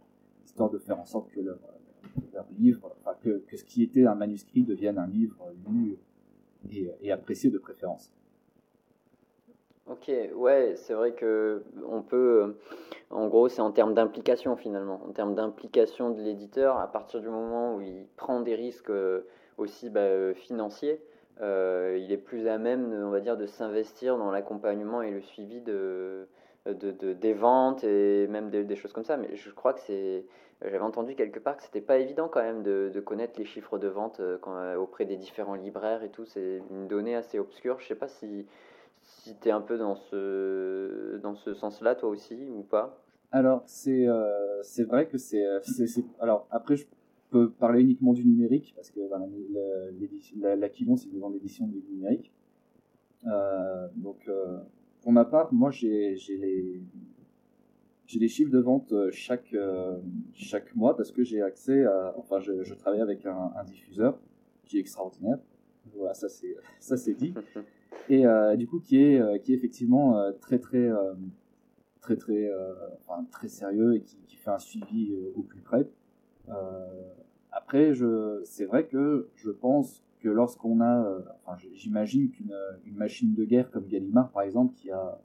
histoire 0.45 0.71
de 0.71 0.79
faire 0.79 0.99
en 0.99 1.05
sorte 1.05 1.31
que 1.31 1.41
leur, 1.41 1.59
leur 2.33 2.47
livre, 2.59 2.95
que, 3.23 3.43
ce 3.57 3.65
qui 3.65 3.83
était 3.83 4.07
un 4.07 4.15
manuscrit 4.15 4.63
devienne 4.63 4.99
un 4.99 5.07
livre 5.07 5.37
lu 5.69 5.99
et, 6.71 7.13
apprécié 7.13 7.51
de 7.51 7.59
préférence. 7.59 8.13
Ok, 9.87 10.11
ouais, 10.35 10.75
c'est 10.77 10.93
vrai 10.93 11.15
que 11.15 11.63
on 11.89 12.03
peut, 12.03 12.43
euh, 12.43 12.59
en 13.11 13.27
gros, 13.29 13.49
c'est 13.49 13.63
en 13.63 13.73
termes 13.73 13.95
d'implication 13.95 14.55
finalement, 14.55 15.01
en 15.09 15.13
termes 15.13 15.35
d'implication 15.35 16.11
de 16.11 16.21
l'éditeur, 16.21 16.77
à 16.77 16.93
partir 16.93 17.21
du 17.21 17.29
moment 17.29 17.77
où 17.77 17.81
il 17.81 18.07
prend 18.17 18.41
des 18.41 18.55
risques 18.55 18.91
euh, 18.91 19.23
aussi 19.57 19.89
bah, 19.89 20.35
euh, 21.41 21.99
il 22.01 22.13
est 22.13 22.19
plus 22.19 22.49
à 22.49 22.59
même, 22.59 22.93
on 22.93 23.11
va 23.11 23.21
dire, 23.21 23.37
de 23.37 23.47
s'investir 23.47 24.19
dans 24.19 24.31
l'accompagnement 24.31 25.03
et 25.03 25.11
le 25.11 25.21
suivi 25.21 25.61
de, 25.61 26.29
de, 26.67 27.13
des 27.13 27.33
ventes 27.33 27.85
et 27.85 28.27
même 28.29 28.51
des, 28.51 28.77
choses 28.77 28.93
comme 28.93 29.05
ça. 29.05 29.17
Mais 29.17 29.35
je 29.37 29.51
crois 29.51 29.73
que 29.73 29.81
c'est, 29.81 30.25
j'avais 30.63 30.79
entendu 30.79 31.15
quelque 31.15 31.39
part 31.39 31.57
que 31.57 31.63
c'était 31.63 31.81
pas 31.81 31.99
évident 31.99 32.29
quand 32.29 32.43
même 32.43 32.63
de, 32.63 33.01
connaître 33.01 33.39
les 33.39 33.45
chiffres 33.45 33.79
de 33.79 33.89
vente 33.89 34.21
auprès 34.79 35.05
des 35.05 35.17
différents 35.17 35.55
libraires 35.55 36.03
et 36.03 36.11
tout. 36.11 36.25
C'est 36.25 36.63
une 36.71 36.89
donnée 36.89 37.15
assez 37.15 37.39
obscure. 37.39 37.79
Je 37.81 37.87
sais 37.87 37.95
pas 37.95 38.09
si 38.09 38.47
si 39.03 39.37
tu 39.37 39.49
es 39.49 39.51
un 39.51 39.61
peu 39.61 39.79
dans 39.79 39.95
ce, 39.95 41.19
dans 41.23 41.35
ce 41.35 41.55
sens-là, 41.55 41.95
toi 41.95 42.09
aussi, 42.09 42.49
ou 42.51 42.63
pas? 42.63 42.99
Alors, 43.31 43.63
c'est 43.67 44.09
euh, 44.09 44.63
vrai 44.87 45.07
que 45.07 45.19
c'est. 45.19 45.45
Alors, 46.21 46.47
après, 46.51 46.77
je 46.77 46.87
peux 47.31 47.51
parler 47.51 47.83
uniquement 47.83 48.13
du 48.13 48.25
numérique, 48.25 48.73
parce 48.75 48.91
que 48.91 49.01
voilà, 49.09 49.27
la, 50.41 50.57
la 50.57 50.69
Quilon, 50.69 50.97
c'est 50.97 51.09
une 51.09 51.33
l'édition 51.33 51.67
du 51.67 51.83
numérique. 51.91 52.33
Euh, 53.27 53.89
donc, 53.97 54.27
euh, 54.29 54.59
pour 55.03 55.13
ma 55.13 55.25
part, 55.25 55.53
moi, 55.53 55.71
j'ai 55.71 56.17
les 56.29 56.83
des 58.19 58.29
chiffres 58.29 58.51
de 58.51 58.59
vente 58.59 58.95
chaque 59.11 59.55
chaque 60.33 60.75
mois 60.75 60.97
parce 60.97 61.13
que 61.13 61.23
j'ai 61.23 61.43
accès 61.43 61.85
à 61.85 62.15
enfin 62.17 62.41
je, 62.41 62.63
je 62.63 62.75
travaille 62.75 63.03
avec 63.03 63.27
un, 63.27 63.53
un, 63.55 63.65
diffuseur 63.65 64.19
qui 64.65 64.79
est 64.79 64.81
extraordinaire 64.81 65.39
voilà 65.95 66.15
ça 66.15 66.29
c'est 66.29 67.15
dit 67.15 67.35
et 68.09 68.27
euh, 68.27 68.57
du 68.57 68.67
coup 68.67 68.81
qui 68.81 69.03
est 69.03 69.21
euh, 69.21 69.39
qui 69.39 69.53
est 69.53 69.57
effectivement 69.57 70.19
euh, 70.19 70.33
très 70.33 70.59
très 70.59 70.89
très 72.01 72.17
très 72.17 72.51
enfin, 73.07 73.25
très 73.31 73.49
sérieux 73.49 73.97
et 73.97 74.03
qui, 74.03 74.17
qui 74.27 74.37
fait 74.37 74.51
un 74.51 74.59
suivi 74.59 75.15
au 75.35 75.43
plus 75.43 75.61
près. 75.61 75.87
Après, 77.69 77.93
je 77.93 78.41
c'est 78.45 78.65
vrai 78.65 78.87
que 78.87 79.29
je 79.37 79.51
pense 79.51 80.03
que 80.21 80.29
lorsqu'on 80.31 80.81
a, 80.81 81.19
enfin, 81.45 81.59
j'imagine 81.75 82.31
qu'une 82.31 82.55
une 82.87 82.97
machine 82.97 83.35
de 83.35 83.45
guerre 83.45 83.71
comme 83.71 83.87
Gallimard 83.87 84.31
par 84.31 84.43
exemple, 84.43 84.75
qui 84.75 84.91
a 84.91 85.21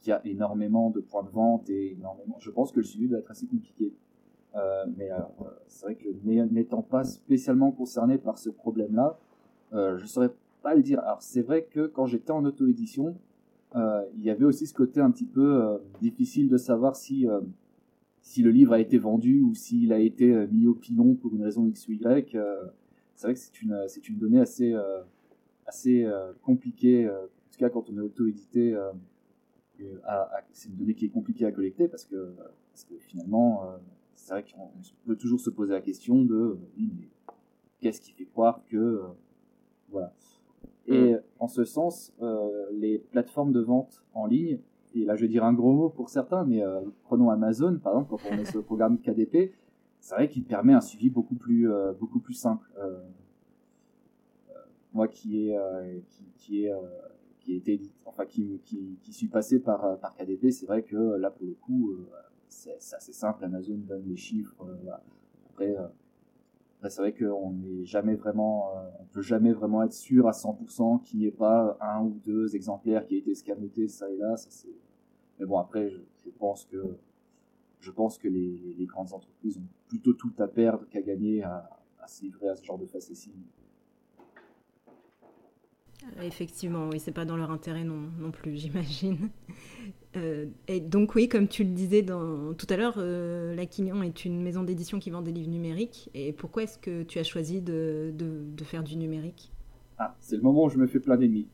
qui 0.00 0.10
a 0.10 0.20
énormément 0.26 0.90
de 0.90 1.00
points 1.00 1.22
de 1.22 1.30
vente 1.30 1.70
et 1.70 1.92
énormément, 1.92 2.36
je 2.40 2.50
pense 2.50 2.72
que 2.72 2.80
le 2.80 2.84
suivi 2.84 3.08
doit 3.08 3.20
être 3.20 3.30
assez 3.30 3.46
compliqué. 3.46 3.94
Euh, 4.56 4.84
mais 4.96 5.10
c'est 5.68 5.86
vrai 5.86 5.94
que 5.94 6.08
n'étant 6.52 6.82
pas 6.82 7.04
spécialement 7.04 7.70
concerné 7.70 8.18
par 8.18 8.38
ce 8.38 8.50
problème-là, 8.50 9.18
euh, 9.72 9.96
je 9.96 10.06
saurais 10.06 10.30
le 10.74 10.82
dire. 10.82 10.98
Alors 11.00 11.22
c'est 11.22 11.42
vrai 11.42 11.62
que 11.62 11.86
quand 11.86 12.06
j'étais 12.06 12.32
en 12.32 12.44
auto-édition, 12.44 13.16
euh, 13.76 14.02
il 14.16 14.24
y 14.24 14.30
avait 14.30 14.44
aussi 14.44 14.66
ce 14.66 14.74
côté 14.74 15.00
un 15.00 15.10
petit 15.10 15.26
peu 15.26 15.62
euh, 15.62 15.78
difficile 16.00 16.48
de 16.48 16.56
savoir 16.56 16.96
si 16.96 17.28
euh, 17.28 17.40
si 18.26 18.42
le 18.42 18.50
livre 18.50 18.72
a 18.72 18.80
été 18.80 18.98
vendu 18.98 19.40
ou 19.40 19.54
s'il 19.54 19.92
a 19.92 20.00
été 20.00 20.34
mis 20.48 20.66
au 20.66 20.74
pilon 20.74 21.14
pour 21.14 21.32
une 21.32 21.44
raison 21.44 21.64
X 21.68 21.86
ou 21.86 21.92
Y. 21.92 22.36
c'est 23.14 23.26
vrai 23.26 23.34
que 23.34 23.38
c'est 23.38 23.62
une 23.62 23.84
c'est 23.86 24.08
une 24.08 24.18
donnée 24.18 24.40
assez 24.40 24.74
assez 25.64 26.04
compliquée, 26.42 27.08
en 27.08 27.52
tout 27.52 27.58
cas 27.58 27.70
quand 27.70 27.88
on 27.88 27.96
est 27.96 28.00
auto-édité. 28.00 28.76
c'est 30.52 30.68
une 30.68 30.74
donnée 30.74 30.94
qui 30.94 31.06
est 31.06 31.10
compliquée 31.10 31.46
à 31.46 31.52
collecter 31.52 31.86
parce 31.86 32.04
que, 32.04 32.34
parce 32.72 32.84
que 32.84 32.98
finalement, 32.98 33.62
c'est 34.16 34.32
vrai 34.32 34.42
qu'on 34.42 34.70
peut 35.06 35.16
toujours 35.16 35.38
se 35.38 35.50
poser 35.50 35.72
la 35.72 35.80
question 35.80 36.24
de 36.24 36.58
qu'est-ce 37.80 38.00
qui 38.00 38.10
fait 38.10 38.24
croire 38.24 38.60
que 38.66 39.02
voilà. 39.88 40.12
Et 40.86 41.14
mm. 41.14 41.22
en 41.38 41.48
ce 41.48 41.64
sens, 41.64 42.12
euh, 42.20 42.66
les 42.72 42.98
plateformes 42.98 43.52
de 43.52 43.60
vente 43.60 44.02
en 44.14 44.26
ligne, 44.26 44.58
et 44.96 45.04
là 45.04 45.14
je 45.16 45.22
vais 45.22 45.28
dire 45.28 45.44
un 45.44 45.52
gros 45.52 45.72
mot 45.72 45.88
pour 45.88 46.08
certains, 46.08 46.44
mais 46.44 46.62
euh, 46.62 46.80
prenons 47.04 47.30
Amazon 47.30 47.78
par 47.78 47.94
exemple, 47.94 48.10
quand 48.10 48.30
on 48.30 48.44
sur 48.44 48.58
le 48.58 48.64
programme 48.64 48.98
KDP, 48.98 49.52
c'est 50.00 50.14
vrai 50.14 50.28
qu'il 50.28 50.44
permet 50.44 50.72
un 50.72 50.80
suivi 50.80 51.10
beaucoup 51.10 51.34
plus, 51.34 51.70
euh, 51.70 51.92
beaucoup 51.92 52.20
plus 52.20 52.34
simple. 52.34 52.68
Euh, 52.78 52.98
moi 54.92 55.08
qui 55.08 55.52
qui, 56.38 56.64
est, 56.64 56.72
qui 57.40 57.54
était, 57.54 57.80
enfin 58.06 58.24
qui, 58.24 58.62
qui, 58.64 58.98
qui 59.02 59.12
suis 59.12 59.28
passé 59.28 59.58
par, 59.58 59.98
par 59.98 60.14
KDP, 60.14 60.50
c'est 60.50 60.64
vrai 60.64 60.82
que 60.82 60.96
là 60.96 61.30
pour 61.30 61.46
le 61.46 61.52
coup, 61.52 61.94
c'est 62.48 62.78
assez 62.78 63.12
simple. 63.12 63.44
Amazon 63.44 63.76
donne 63.76 64.04
les 64.08 64.16
chiffres. 64.16 64.54
Après, 65.50 65.76
c'est 66.88 67.02
vrai 67.02 67.12
qu'on 67.12 67.52
n'est 67.52 67.84
jamais 67.84 68.14
vraiment, 68.14 68.72
on 68.98 69.04
peut 69.12 69.20
jamais 69.20 69.52
vraiment 69.52 69.82
être 69.82 69.92
sûr 69.92 70.28
à 70.28 70.30
100% 70.30 71.02
qu'il 71.02 71.20
n'y 71.20 71.26
ait 71.26 71.30
pas 71.30 71.76
un 71.82 72.02
ou 72.02 72.18
deux 72.24 72.56
exemplaires 72.56 73.06
qui 73.06 73.16
aient 73.16 73.20
été 73.20 73.34
scamotés 73.34 73.88
ça 73.88 74.10
et 74.10 74.16
là. 74.16 74.34
Ça 74.38 74.48
c'est. 74.50 74.70
Mais 75.38 75.46
bon 75.46 75.58
après, 75.58 75.90
je, 75.90 76.30
pense 76.38 76.64
que 76.64 76.96
je 77.80 77.90
pense 77.90 78.18
que 78.18 78.28
les, 78.28 78.74
les, 78.78 78.86
grandes 78.86 79.12
entreprises 79.12 79.58
ont 79.58 79.68
plutôt 79.88 80.12
tout 80.14 80.32
à 80.38 80.48
perdre 80.48 80.88
qu'à 80.88 81.02
gagner 81.02 81.42
à, 81.42 81.68
à 82.00 82.08
se 82.08 82.22
livrer 82.22 82.48
à 82.48 82.56
ce 82.56 82.64
genre 82.64 82.78
de 82.78 82.86
facéties. 82.86 83.32
Effectivement, 86.22 86.88
oui, 86.90 87.00
c'est 87.00 87.12
pas 87.12 87.24
dans 87.24 87.36
leur 87.36 87.50
intérêt 87.50 87.84
non, 87.84 88.10
non 88.18 88.30
plus, 88.30 88.56
j'imagine. 88.56 89.30
Euh, 90.16 90.46
et 90.68 90.80
donc 90.80 91.14
oui, 91.14 91.28
comme 91.28 91.48
tu 91.48 91.64
le 91.64 91.70
disais 91.70 92.02
dans, 92.02 92.54
tout 92.54 92.66
à 92.70 92.76
l'heure, 92.76 92.94
euh, 92.98 93.54
La 93.54 93.66
Quignon 93.66 94.02
est 94.02 94.24
une 94.24 94.42
maison 94.42 94.62
d'édition 94.62 94.98
qui 94.98 95.10
vend 95.10 95.22
des 95.22 95.32
livres 95.32 95.50
numériques. 95.50 96.10
Et 96.14 96.32
pourquoi 96.32 96.62
est-ce 96.62 96.78
que 96.78 97.02
tu 97.02 97.18
as 97.18 97.24
choisi 97.24 97.60
de, 97.60 98.12
de, 98.14 98.64
faire 98.64 98.82
du 98.82 98.96
numérique? 98.96 99.52
Ah, 99.98 100.14
c'est 100.20 100.36
le 100.36 100.42
moment 100.42 100.64
où 100.64 100.68
je 100.68 100.78
me 100.78 100.86
fais 100.86 101.00
plein 101.00 101.16
d'ennemis. 101.16 101.48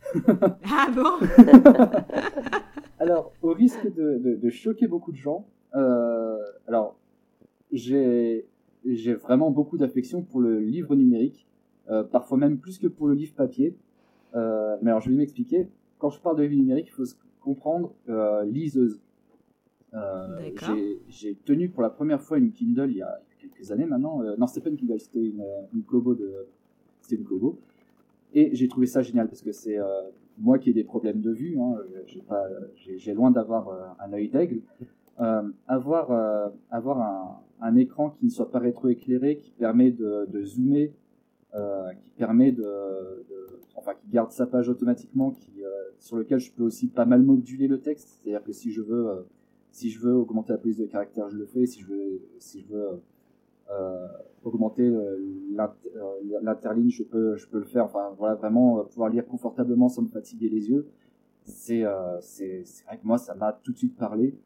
ah 0.64 0.88
bon? 0.94 1.18
Alors, 3.02 3.32
au 3.42 3.52
risque 3.52 3.92
de, 3.92 4.38
de, 4.40 4.48
choquer 4.48 4.86
beaucoup 4.86 5.10
de 5.10 5.16
gens, 5.16 5.44
euh, 5.74 6.38
alors 6.68 6.96
j'ai 7.72 8.44
vraiment 9.20 9.50
beaucoup 9.50 9.76
d'affection 9.76 10.22
pour 10.22 10.40
le 10.40 10.60
livre 10.60 10.94
numérique, 10.94 11.48
euh, 11.90 12.04
parfois 12.04 12.38
même 12.38 12.58
plus 12.58 12.78
que 12.78 12.86
pour 12.86 13.08
le 13.08 13.14
livre 13.14 13.34
papier. 13.34 13.76
Euh, 14.36 14.76
mais 14.82 14.90
alors 14.90 15.00
je 15.00 15.10
vais 15.10 15.16
m'expliquer. 15.16 15.66
Quand 15.98 16.10
je 16.10 16.20
parle 16.20 16.36
de 16.36 16.44
livre 16.44 16.54
numérique, 16.54 16.86
il 16.90 16.92
faut 16.92 17.16
comprendre 17.40 17.92
liseuse. 18.44 19.00
J'ai 21.08 21.34
tenu 21.44 21.70
pour 21.70 21.82
la 21.82 21.90
première 21.90 22.22
fois 22.22 22.38
une 22.38 22.52
Kindle 22.52 22.88
il 22.88 22.98
y 22.98 23.02
a 23.02 23.20
quelques 23.40 23.72
années 23.72 23.86
maintenant. 23.86 24.22
Non, 24.38 24.46
c'était 24.46 24.60
pas 24.60 24.70
une 24.70 24.76
Kindle, 24.76 25.00
c'était 25.00 25.24
une, 25.24 25.42
une 25.74 25.82
Kobo 25.82 26.14
de, 26.14 26.46
c'était 27.00 27.16
une 27.16 27.24
Kobo. 27.24 27.58
Et 28.34 28.54
j'ai 28.54 28.68
trouvé 28.68 28.86
ça 28.86 29.02
génial 29.02 29.28
parce 29.28 29.42
que 29.42 29.52
c'est 29.52 29.78
euh, 29.78 30.02
moi 30.38 30.58
qui 30.58 30.70
ai 30.70 30.72
des 30.72 30.84
problèmes 30.84 31.20
de 31.20 31.30
vue. 31.30 31.58
Hein, 31.60 31.76
j'ai 32.76 33.14
loin 33.14 33.30
d'avoir 33.30 33.68
euh, 33.68 33.82
un 34.00 34.12
œil 34.12 34.28
d'aigle. 34.28 34.62
avoir 35.68 36.52
avoir 36.70 37.40
un, 37.60 37.76
écran 37.76 38.10
qui 38.10 38.26
ne 38.26 38.30
soit 38.30 38.50
pas 38.50 38.58
rétroéclairé, 38.58 39.36
qui 39.36 39.50
permet 39.52 39.90
de, 39.90 40.42
zoomer, 40.42 40.92
qui 41.52 42.10
permet 42.16 42.52
de, 42.52 42.64
enfin 43.82 43.94
qui 43.94 44.08
garde 44.08 44.30
sa 44.30 44.46
page 44.46 44.68
automatiquement, 44.68 45.30
qui, 45.30 45.62
euh, 45.62 45.68
sur 45.98 46.16
lequel 46.16 46.38
je 46.38 46.52
peux 46.52 46.62
aussi 46.62 46.88
pas 46.88 47.04
mal 47.04 47.22
moduler 47.22 47.68
le 47.68 47.80
texte. 47.80 48.20
C'est-à-dire 48.22 48.44
que 48.44 48.52
si 48.52 48.72
je 48.72 48.80
veux, 48.80 49.08
euh, 49.08 49.22
si 49.70 49.90
je 49.90 50.00
veux 50.00 50.14
augmenter 50.14 50.52
la 50.52 50.58
police 50.58 50.78
de 50.78 50.86
caractère, 50.86 51.28
je 51.28 51.36
le 51.36 51.46
fais. 51.46 51.66
Si 51.66 51.80
je 51.80 51.86
veux, 51.86 52.20
si 52.38 52.62
je 52.62 52.68
veux 52.68 53.00
augmenter 54.44 54.90
l'interligne, 56.42 56.90
je 56.90 57.04
peux, 57.04 57.36
je 57.36 57.48
peux 57.48 57.58
le 57.58 57.64
faire. 57.64 57.84
Enfin, 57.84 58.14
voilà, 58.18 58.34
vraiment 58.34 58.84
pouvoir 58.84 59.08
lire 59.08 59.26
confortablement 59.26 59.88
sans 59.88 60.02
me 60.02 60.08
fatiguer 60.08 60.48
les 60.48 60.68
yeux. 60.68 60.88
C'est, 61.44 61.84
c'est, 62.20 62.64
vrai 62.86 62.98
que 62.98 63.06
moi, 63.06 63.18
ça 63.18 63.34
m'a 63.34 63.52
tout 63.52 63.72
de 63.72 63.78
suite 63.78 63.96
parlé. 63.96 64.36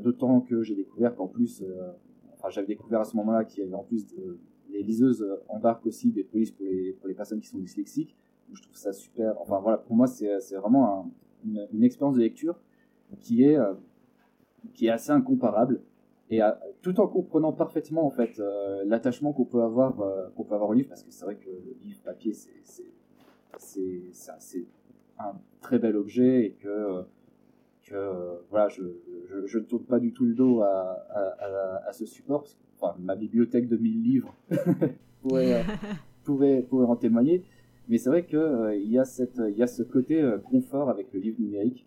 D'autant 0.00 0.40
que 0.40 0.62
j'ai 0.62 0.74
découvert 0.74 1.14
qu'en 1.16 1.26
plus, 1.26 1.64
enfin, 2.34 2.48
j'avais 2.50 2.68
découvert 2.68 3.00
à 3.00 3.04
ce 3.04 3.16
moment-là 3.16 3.44
qu'il 3.44 3.64
y 3.64 3.66
avait 3.66 3.74
en 3.74 3.84
plus 3.84 4.06
de, 4.06 4.38
les 4.72 4.82
liseuses 4.82 5.26
embarquent 5.48 5.86
aussi 5.86 6.10
des 6.10 6.24
polices 6.24 6.50
pour 6.50 6.64
les, 6.64 6.92
pour 6.92 7.08
les 7.08 7.14
personnes 7.14 7.40
qui 7.40 7.48
sont 7.48 7.58
dyslexiques. 7.58 8.16
Je 8.52 8.62
trouve 8.62 8.76
ça 8.76 8.92
super. 8.92 9.34
Enfin 9.40 9.60
voilà, 9.60 9.78
pour 9.78 9.94
moi, 9.94 10.06
c'est, 10.06 10.56
vraiment 10.56 11.00
un, 11.00 11.10
une, 11.44 11.68
une, 11.72 11.84
expérience 11.84 12.16
de 12.16 12.20
lecture 12.20 12.56
qui 13.20 13.44
est, 13.44 13.56
euh, 13.56 13.74
qui 14.74 14.86
est 14.86 14.90
assez 14.90 15.10
incomparable. 15.10 15.82
Et 16.30 16.42
euh, 16.42 16.50
tout 16.82 17.00
en 17.00 17.08
comprenant 17.08 17.52
parfaitement 17.52 18.06
en 18.06 18.10
fait 18.10 18.38
euh, 18.38 18.84
l'attachement 18.86 19.32
qu'on 19.32 19.44
peut 19.44 19.62
avoir 19.62 19.96
qu'on 20.36 20.44
peut 20.44 20.54
avoir 20.54 20.70
au 20.70 20.74
livre, 20.74 20.88
parce 20.88 21.02
que 21.02 21.10
c'est 21.10 21.24
vrai 21.24 21.36
que 21.36 21.48
le 21.48 21.76
livre 21.82 22.00
papier 22.04 22.32
c'est 22.32 22.62
c'est 23.58 24.02
c'est 24.12 24.66
un 25.18 25.32
très 25.60 25.78
bel 25.78 25.96
objet 25.96 26.44
et 26.46 26.52
que 26.52 27.02
que 27.84 28.40
voilà 28.50 28.68
je, 28.68 28.82
je, 29.28 29.46
je 29.46 29.58
ne 29.58 29.64
tourne 29.64 29.84
pas 29.84 29.98
du 29.98 30.12
tout 30.12 30.24
le 30.24 30.34
dos 30.34 30.60
à, 30.60 31.04
à, 31.10 31.88
à, 31.88 31.92
ce 31.92 32.06
support 32.06 32.42
parce 32.42 32.54
que 32.54 32.60
enfin, 32.80 32.94
ma 33.00 33.16
bibliothèque 33.16 33.68
de 33.68 33.76
1000 33.76 34.02
livres 34.02 34.34
pourrait, 35.22 35.64
pourrait, 36.24 36.62
pourrait 36.62 36.86
en 36.86 36.96
témoigner. 36.96 37.44
Mais 37.88 37.98
c'est 37.98 38.08
vrai 38.08 38.24
que 38.24 38.76
il 38.76 38.90
y 38.90 38.98
a 38.98 39.04
cette 39.04 39.40
il 39.48 39.58
y 39.58 39.62
a 39.64 39.66
ce 39.66 39.82
côté 39.82 40.22
confort 40.44 40.88
avec 40.88 41.12
le 41.12 41.18
livre 41.18 41.40
numérique 41.40 41.86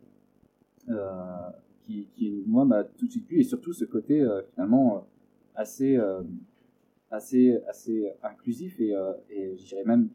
euh, 0.90 1.50
qui, 1.84 2.44
moi, 2.48 2.66
m'a 2.66 2.84
tout 2.84 3.06
de 3.06 3.12
suite 3.12 3.28
plu, 3.28 3.40
et 3.40 3.44
surtout 3.44 3.74
ce 3.74 3.86
côté 3.86 4.22
euh, 4.22 4.42
finalement 4.54 4.98
euh, 4.98 5.00
assez, 5.56 6.00
assez, 7.12 7.58
assez 7.68 8.12
inclusif, 8.24 8.80
et, 8.80 8.94
et 9.30 9.56
je 9.58 9.66
dirais 9.66 9.84
même 9.86 10.10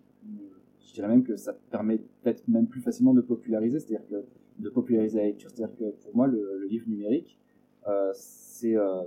je 0.94 1.02
même 1.02 1.22
que 1.22 1.37
ça 1.37 1.52
permet 1.70 1.98
peut-être 1.98 2.46
même 2.48 2.66
plus 2.66 2.81
facilement 2.81 3.14
de 3.14 3.20
populariser, 3.20 3.78
c'est-à-dire 3.78 4.07
que 4.09 4.24
de 4.59 4.70
populariser 4.70 5.18
la 5.18 5.26
lecture, 5.26 5.50
c'est-à-dire 5.54 5.76
que 5.76 5.90
pour 6.02 6.16
moi 6.16 6.26
le, 6.26 6.66
livre 6.68 6.88
numérique 6.88 7.38
euh, 7.87 8.11
c'est 8.14 8.76
euh, 8.76 9.02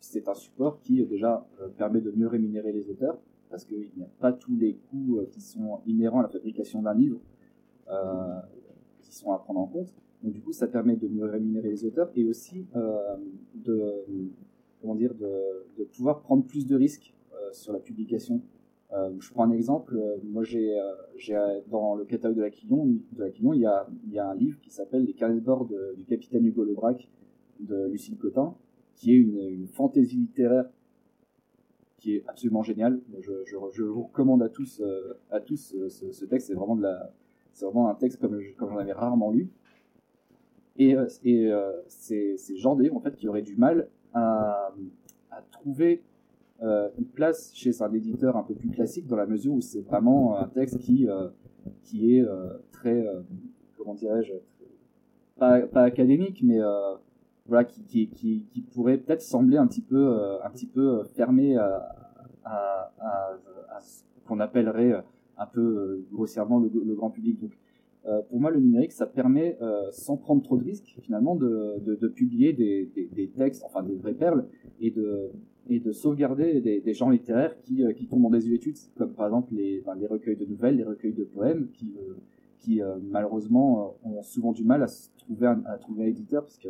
c'est 0.00 0.28
un 0.28 0.34
support 0.34 0.80
qui 0.80 1.02
déjà 1.06 1.46
permet 1.78 2.02
de 2.02 2.10
mieux 2.10 2.28
rémunérer 2.28 2.72
les 2.72 2.90
auteurs 2.90 3.18
parce 3.48 3.64
qu'il 3.64 3.90
n'y 3.96 4.02
a 4.02 4.08
pas 4.20 4.32
tous 4.32 4.54
les 4.54 4.74
coûts 4.90 5.20
qui 5.30 5.40
sont 5.40 5.80
inhérents 5.86 6.20
à 6.20 6.24
la 6.24 6.28
fabrication 6.28 6.82
d'un 6.82 6.92
livre 6.92 7.18
qui 9.00 9.14
sont 9.14 9.32
à 9.32 9.38
prendre 9.38 9.60
en 9.60 9.66
compte 9.66 9.94
donc 10.24 10.32
du 10.32 10.40
coup, 10.40 10.52
ça 10.52 10.66
permet 10.66 10.96
de 10.96 11.06
mieux 11.06 11.26
rémunérer 11.26 11.68
les 11.68 11.84
auteurs 11.84 12.10
et 12.16 12.24
aussi 12.24 12.66
euh, 12.76 13.16
de 13.56 13.92
comment 14.80 14.94
dire 14.94 15.14
de, 15.14 15.84
pouvoir 15.94 16.22
prendre 16.22 16.44
plus 16.44 16.66
de 16.66 16.74
risques 16.74 17.12
euh, 17.34 17.52
sur 17.52 17.74
la 17.74 17.78
publication. 17.78 18.40
Euh, 18.94 19.10
je 19.20 19.30
prends 19.30 19.44
un 19.44 19.50
exemple. 19.50 20.00
moi, 20.24 20.42
j'ai 20.42 20.74
dans 21.70 21.94
le 21.94 22.06
catalogue 22.06 22.38
de 22.38 22.42
la 22.42 22.50
Quillon, 22.50 22.86
de 23.12 23.20
la 23.20 23.28
Quillon, 23.28 23.52
il 23.52 23.60
y 23.60 23.66
a 23.66 23.86
y 24.08 24.18
a 24.18 24.26
un 24.26 24.34
livre 24.34 24.58
qui 24.62 24.70
s'appelle 24.70 25.04
Les 25.04 25.12
carnets 25.12 25.34
de 25.34 25.40
bord 25.40 25.68
du 25.94 26.04
capitaine 26.04 26.46
Hugo 26.46 26.64
Lebrac 26.64 27.06
de 27.60 27.86
Lucille 27.88 28.16
Cotin, 28.16 28.54
qui 28.96 29.12
est 29.12 29.16
une, 29.16 29.66
fantaisie 29.66 30.16
littéraire 30.16 30.70
qui 31.98 32.16
est 32.16 32.24
absolument 32.28 32.62
géniale. 32.62 32.98
Je, 33.20 33.56
vous 33.56 34.04
recommande 34.04 34.42
à 34.42 34.48
tous 34.48 34.82
à 35.30 35.40
tous 35.40 35.76
ce, 35.90 36.12
ce 36.12 36.24
texte. 36.24 36.46
C'est 36.46 36.54
vraiment 36.54 36.76
de 36.76 36.82
la 36.82 37.12
c'est 37.52 37.66
vraiment 37.66 37.90
un 37.90 37.94
texte 37.94 38.20
comme 38.20 38.40
comme 38.56 38.70
j'en 38.70 38.78
avais 38.78 38.94
rarement 38.94 39.30
lu. 39.30 39.50
Et, 40.76 40.96
euh, 40.96 41.06
et 41.22 41.52
euh, 41.52 41.72
c'est 41.88 42.36
Jean 42.56 42.78
en 42.92 43.00
fait 43.00 43.14
qui 43.14 43.28
aurait 43.28 43.42
du 43.42 43.56
mal 43.56 43.88
à, 44.12 44.72
à 45.30 45.42
trouver 45.52 46.02
euh, 46.62 46.88
une 46.98 47.06
place 47.06 47.52
chez 47.54 47.82
un 47.82 47.92
éditeur 47.92 48.36
un 48.36 48.42
peu 48.42 48.54
plus 48.54 48.70
classique 48.70 49.06
dans 49.06 49.16
la 49.16 49.26
mesure 49.26 49.54
où 49.54 49.60
c'est 49.60 49.82
vraiment 49.82 50.36
un 50.36 50.48
texte 50.48 50.78
qui 50.78 51.06
qui 51.84 52.16
est 52.16 52.26
très 52.72 53.06
comment 53.76 53.94
dirais-je 53.94 54.34
pas, 55.38 55.60
pas 55.60 55.82
académique 55.82 56.42
mais 56.42 56.58
voilà 57.46 57.64
qui, 57.64 58.08
qui, 58.08 58.08
qui, 58.52 58.60
pourrait 58.60 58.98
peut-être 58.98 59.22
sembler 59.22 59.58
un 59.58 59.66
petit 59.66 59.82
peu 59.82 60.18
un 60.42 60.50
petit 60.50 60.66
peu 60.66 61.04
fermé 61.14 61.56
à, 61.56 61.94
à, 62.44 62.92
à, 62.98 63.80
ce 63.80 64.02
qu'on 64.26 64.40
appellerait 64.40 65.04
un 65.36 65.46
peu 65.46 66.04
grossièrement 66.12 66.58
le, 66.58 66.94
grand 66.94 67.10
public 67.10 67.38
euh, 68.06 68.20
pour 68.28 68.38
moi, 68.38 68.50
le 68.50 68.60
numérique, 68.60 68.92
ça 68.92 69.06
permet, 69.06 69.56
euh, 69.62 69.90
sans 69.90 70.16
prendre 70.16 70.42
trop 70.42 70.58
de 70.58 70.64
risques, 70.64 70.96
finalement, 71.00 71.36
de, 71.36 72.08
publier 72.08 72.52
des, 72.52 73.30
textes, 73.34 73.62
enfin 73.64 73.82
des 73.82 73.94
vraies 73.94 74.14
perles, 74.14 74.46
et 74.80 74.90
de, 74.90 75.92
sauvegarder 75.92 76.60
des, 76.60 76.80
des 76.80 76.94
genres 76.94 77.10
littéraires 77.10 77.58
qui, 77.62 77.82
euh, 77.82 77.92
qui 77.92 78.06
tombent 78.06 78.26
en 78.26 78.30
désuétude, 78.30 78.76
comme 78.96 79.14
par 79.14 79.26
exemple 79.26 79.54
les, 79.54 79.82
recueils 80.08 80.36
de 80.36 80.44
nouvelles, 80.44 80.76
les 80.76 80.84
recueils 80.84 81.14
de 81.14 81.24
poèmes, 81.24 81.68
qui, 81.72 81.94
qui 82.58 82.80
malheureusement 83.10 83.96
ont 84.04 84.22
souvent 84.22 84.52
du 84.52 84.64
mal 84.64 84.82
à 84.82 84.88
trouver 85.16 85.46
un, 85.46 86.06
éditeur, 86.06 86.42
parce 86.42 86.58
que 86.58 86.68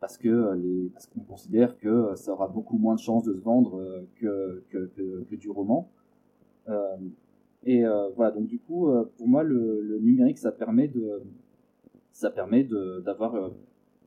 parce 0.00 0.18
que 0.18 0.54
les, 0.54 0.90
qu'on 1.14 1.20
considère 1.20 1.78
que 1.78 2.16
ça 2.16 2.32
aura 2.32 2.48
beaucoup 2.48 2.76
moins 2.76 2.96
de 2.96 3.00
chances 3.00 3.22
de 3.22 3.34
se 3.34 3.40
vendre 3.40 4.04
que 4.16 5.34
du 5.36 5.48
roman. 5.48 5.88
Et 7.64 7.84
euh, 7.84 8.08
voilà, 8.16 8.32
donc 8.32 8.46
du 8.46 8.58
coup, 8.58 8.88
euh, 8.88 9.04
pour 9.16 9.28
moi, 9.28 9.42
le, 9.42 9.80
le, 9.82 9.98
numérique, 9.98 10.38
ça 10.38 10.50
permet 10.50 10.88
de, 10.88 11.22
ça 12.12 12.30
permet 12.30 12.64
d'avoir, 12.64 13.34
euh, 13.36 13.48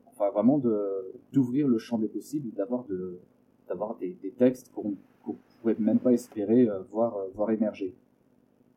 enfin 0.07 0.29
vraiment 0.31 0.57
de 0.57 1.13
d'ouvrir 1.31 1.67
le 1.67 1.77
champ 1.77 1.97
des 1.97 2.07
possibles, 2.07 2.53
d'avoir 2.53 2.83
de, 2.85 3.19
d'avoir 3.67 3.95
des, 3.97 4.17
des, 4.21 4.31
textes 4.31 4.71
qu'on 4.73 4.95
qu'on 5.23 5.37
pouvait 5.61 5.75
même 5.79 5.99
pas 5.99 6.11
espérer 6.11 6.67
voir 6.91 7.17
voir 7.33 7.51
émerger. 7.51 7.95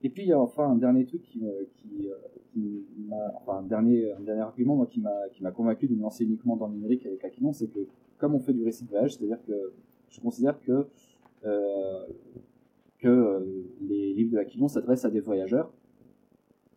Et 0.05 0.11
puis 0.11 0.23
il 0.23 0.29
y 0.29 0.33
a 0.33 0.39
enfin 0.39 0.71
un 0.71 0.77
dernier 0.77 1.05
truc 1.05 1.23
qui, 1.23 1.43
qui, 1.77 2.09
qui 2.53 2.85
m'a, 3.09 3.33
enfin 3.35 3.59
un 3.59 3.63
dernier 3.63 4.13
un 4.13 4.21
dernier 4.21 4.43
argument 4.43 4.77
moi 4.77 4.87
qui 4.87 5.01
m'a 5.01 5.29
qui 5.33 5.43
m'a 5.43 5.51
convaincu 5.51 5.89
de 5.89 5.95
me 5.95 6.03
lancer 6.03 6.25
uniquement 6.25 6.57
dans 6.57 6.69
le 6.69 6.75
numérique 6.75 7.05
avec 7.05 7.25
Aquinon, 7.25 7.53
c'est 7.53 7.67
que 7.67 7.81
comme 8.19 8.35
on 8.35 8.41
fait 8.41 8.53
du 8.53 8.65
récit 8.65 8.85
de 8.85 8.91
voyage, 8.91 9.17
c'est-à-dire 9.17 9.43
que 9.45 9.73
je 10.09 10.21
considère 10.21 10.61
que 10.61 10.87
euh, 11.45 12.07
que 12.99 13.09
euh, 13.09 13.41
les 13.81 14.13
livres 14.13 14.33
de 14.33 14.39
Aquilon 14.39 14.69
s'adressent 14.69 15.05
à 15.05 15.11
des 15.11 15.21
voyageurs. 15.21 15.73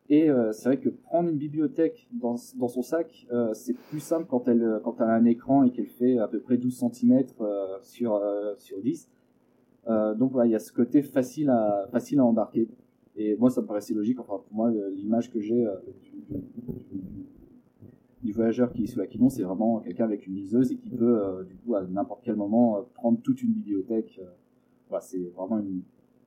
Et 0.10 0.30
euh, 0.30 0.52
c'est 0.52 0.70
vrai 0.70 0.80
que 0.80 0.90
prendre 0.90 1.30
une 1.30 1.38
bibliothèque 1.38 2.08
dans, 2.12 2.36
dans 2.58 2.68
son 2.68 2.82
sac, 2.82 3.28
euh, 3.32 3.54
c'est 3.54 3.74
plus 3.74 4.02
simple 4.02 4.28
quand 4.30 4.48
elle, 4.48 4.82
quand 4.84 4.96
elle 5.00 5.08
a 5.08 5.14
un 5.14 5.26
écran 5.26 5.64
et 5.64 5.72
qu'elle 5.72 5.88
fait 5.88 6.18
à 6.18 6.28
peu 6.28 6.40
près 6.40 6.58
12 6.58 6.86
cm 6.92 7.24
sur, 7.82 8.22
sur 8.58 8.82
10. 8.82 9.10
donc 10.18 10.32
voilà, 10.32 10.48
il 10.48 10.52
y 10.52 10.56
a 10.56 10.60
ce 10.60 10.74
côté 10.74 11.02
facile 11.02 11.50
à, 11.50 11.88
facile 11.92 12.20
à 12.20 12.26
embarquer. 12.26 12.68
Et 13.16 13.36
moi, 13.38 13.50
ça 13.50 13.62
me 13.62 13.68
paraissait 13.68 13.94
logique. 13.94 14.20
Enfin, 14.20 14.42
pour 14.46 14.54
moi, 14.54 14.72
l'image 14.92 15.32
que 15.32 15.40
j'ai 15.40 15.66
du, 18.22 18.32
voyageur 18.34 18.72
qui 18.74 18.84
est 18.84 18.88
sous 18.88 19.00
Aquilon, 19.00 19.30
c'est 19.30 19.44
vraiment 19.44 19.80
quelqu'un 19.80 20.06
avec 20.06 20.28
une 20.28 20.36
liseuse 20.36 20.74
et 20.74 20.78
qui 20.78 20.90
peut, 20.90 21.46
du 21.48 21.56
coup, 21.56 21.76
à 21.76 21.86
n'importe 21.86 22.22
quel 22.24 22.36
moment, 22.36 22.86
prendre 22.96 23.20
toute 23.22 23.42
une 23.42 23.52
bibliothèque. 23.52 24.20
voilà, 24.90 25.02
c'est 25.02 25.32
vraiment 25.36 25.60
une, 25.60 25.84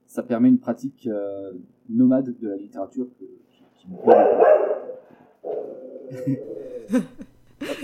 ça 0.06 0.22
permet 0.22 0.48
une 0.48 0.58
pratique 0.58 1.06
euh, 1.06 1.52
nomade 1.88 2.34
de 2.40 2.48
la 2.48 2.56
littérature 2.56 3.06
que, 3.18 3.24
qui, 3.76 3.88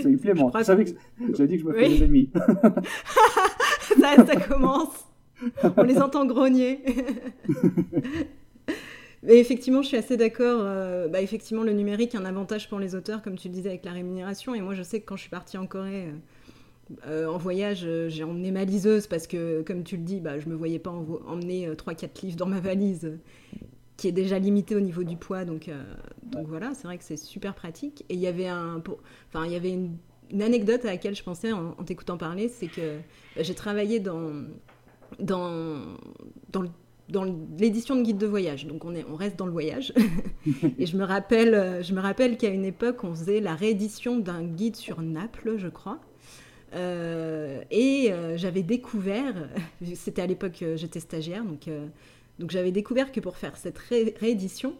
me 0.07 0.17
plaît, 0.17 0.33
moi. 0.33 0.51
Je 0.57 0.63
savais 0.63 0.85
que 0.85 0.91
j'avais 1.33 1.47
dit 1.47 1.55
que 1.55 1.61
je 1.61 1.67
me 1.67 1.73
fais 1.73 1.89
des 1.89 2.03
ennemis. 2.03 2.29
ça, 3.99 4.25
ça 4.25 4.35
commence. 4.35 5.05
On 5.77 5.83
les 5.83 5.99
entend 5.99 6.25
grogner. 6.25 6.83
Mais 9.23 9.37
effectivement, 9.37 9.81
je 9.81 9.89
suis 9.89 9.97
assez 9.97 10.17
d'accord. 10.17 10.61
Euh, 10.63 11.07
bah, 11.07 11.21
effectivement, 11.21 11.63
le 11.63 11.73
numérique 11.73 12.15
a 12.15 12.19
un 12.19 12.25
avantage 12.25 12.69
pour 12.69 12.79
les 12.79 12.95
auteurs, 12.95 13.21
comme 13.21 13.37
tu 13.37 13.49
le 13.49 13.53
disais, 13.53 13.69
avec 13.69 13.85
la 13.85 13.91
rémunération. 13.91 14.55
Et 14.55 14.61
moi, 14.61 14.73
je 14.73 14.81
sais 14.81 14.99
que 14.99 15.05
quand 15.05 15.15
je 15.15 15.21
suis 15.21 15.29
partie 15.29 15.57
en 15.57 15.67
Corée, 15.67 16.07
euh, 16.07 16.11
euh, 17.07 17.27
en 17.27 17.37
voyage, 17.37 17.81
euh, 17.83 18.09
j'ai 18.09 18.23
emmené 18.23 18.51
ma 18.51 18.65
liseuse 18.65 19.07
parce 19.07 19.27
que, 19.27 19.61
comme 19.61 19.83
tu 19.83 19.97
le 19.97 20.03
dis, 20.03 20.19
bah, 20.19 20.39
je 20.39 20.47
me 20.49 20.55
voyais 20.55 20.79
pas 20.79 20.91
emmener 20.91 21.67
3-4 21.69 22.03
euh, 22.03 22.07
livres 22.23 22.37
dans 22.37 22.45
ma 22.45 22.59
valise, 22.59 23.17
qui 23.97 24.07
est 24.07 24.11
déjà 24.11 24.39
limitée 24.39 24.75
au 24.75 24.79
niveau 24.79 25.03
du 25.03 25.17
poids. 25.17 25.45
Donc, 25.45 25.69
donc 26.23 26.47
voilà, 26.47 26.73
c'est 26.73 26.87
vrai 26.87 26.97
que 26.97 27.03
c'est 27.03 27.17
super 27.17 27.53
pratique. 27.53 28.05
Et 28.09 28.15
il 28.15 28.19
y 28.19 28.27
avait, 28.27 28.47
un, 28.47 28.81
enfin, 29.29 29.45
il 29.45 29.51
y 29.51 29.55
avait 29.55 29.71
une, 29.71 29.97
anecdote 30.41 30.85
à 30.85 30.87
laquelle 30.87 31.15
je 31.15 31.23
pensais 31.23 31.51
en, 31.51 31.73
t'écoutant 31.83 32.17
parler, 32.17 32.47
c'est 32.47 32.67
que 32.67 32.97
bah, 33.35 33.43
j'ai 33.43 33.55
travaillé 33.55 33.99
dans, 33.99 34.31
dans, 35.19 35.81
dans 36.51 36.63
dans 37.09 37.25
l'édition 37.59 37.97
de 37.97 38.03
guide 38.03 38.19
de 38.19 38.25
voyage. 38.25 38.67
Donc 38.67 38.85
on, 38.85 38.95
est, 38.95 39.05
on 39.11 39.17
reste 39.17 39.37
dans 39.37 39.45
le 39.45 39.51
voyage. 39.51 39.91
et 40.79 40.85
je 40.85 40.95
me 40.95 41.03
rappelle, 41.03 41.83
je 41.83 41.93
me 41.93 41.99
rappelle 41.99 42.37
qu'à 42.37 42.47
une 42.47 42.63
époque, 42.63 43.03
on 43.03 43.13
faisait 43.13 43.41
la 43.41 43.53
réédition 43.53 44.17
d'un 44.17 44.43
guide 44.43 44.77
sur 44.77 45.01
Naples, 45.01 45.55
je 45.57 45.67
crois. 45.67 45.99
Euh, 46.73 47.61
et 47.69 48.11
euh, 48.11 48.37
j'avais 48.37 48.63
découvert, 48.63 49.49
c'était 49.95 50.21
à 50.21 50.27
l'époque, 50.27 50.61
euh, 50.61 50.77
j'étais 50.77 50.99
stagiaire, 50.99 51.43
donc, 51.43 51.69
donc 52.39 52.51
j'avais 52.51 52.71
découvert 52.71 53.11
que 53.11 53.19
pour 53.19 53.37
faire 53.37 53.57
cette 53.57 53.77
réédition, 53.77 54.75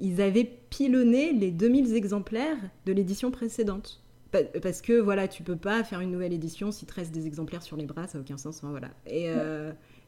ils 0.00 0.20
avaient 0.20 0.50
pilonné 0.70 1.32
les 1.32 1.50
2000 1.50 1.94
exemplaires 1.94 2.58
de 2.86 2.92
l'édition 2.92 3.30
précédente. 3.30 4.00
Parce 4.62 4.82
que 4.82 4.94
voilà, 4.94 5.28
tu 5.28 5.44
peux 5.44 5.54
pas 5.54 5.84
faire 5.84 6.00
une 6.00 6.10
nouvelle 6.10 6.32
édition 6.32 6.72
si 6.72 6.86
tu 6.86 6.92
restes 6.92 7.12
des 7.12 7.28
exemplaires 7.28 7.62
sur 7.62 7.76
les 7.76 7.84
bras, 7.84 8.08
ça 8.08 8.18
n'a 8.18 8.22
aucun 8.22 8.36
sens. 8.36 8.62
voilà. 8.64 8.88
Et, 9.06 9.28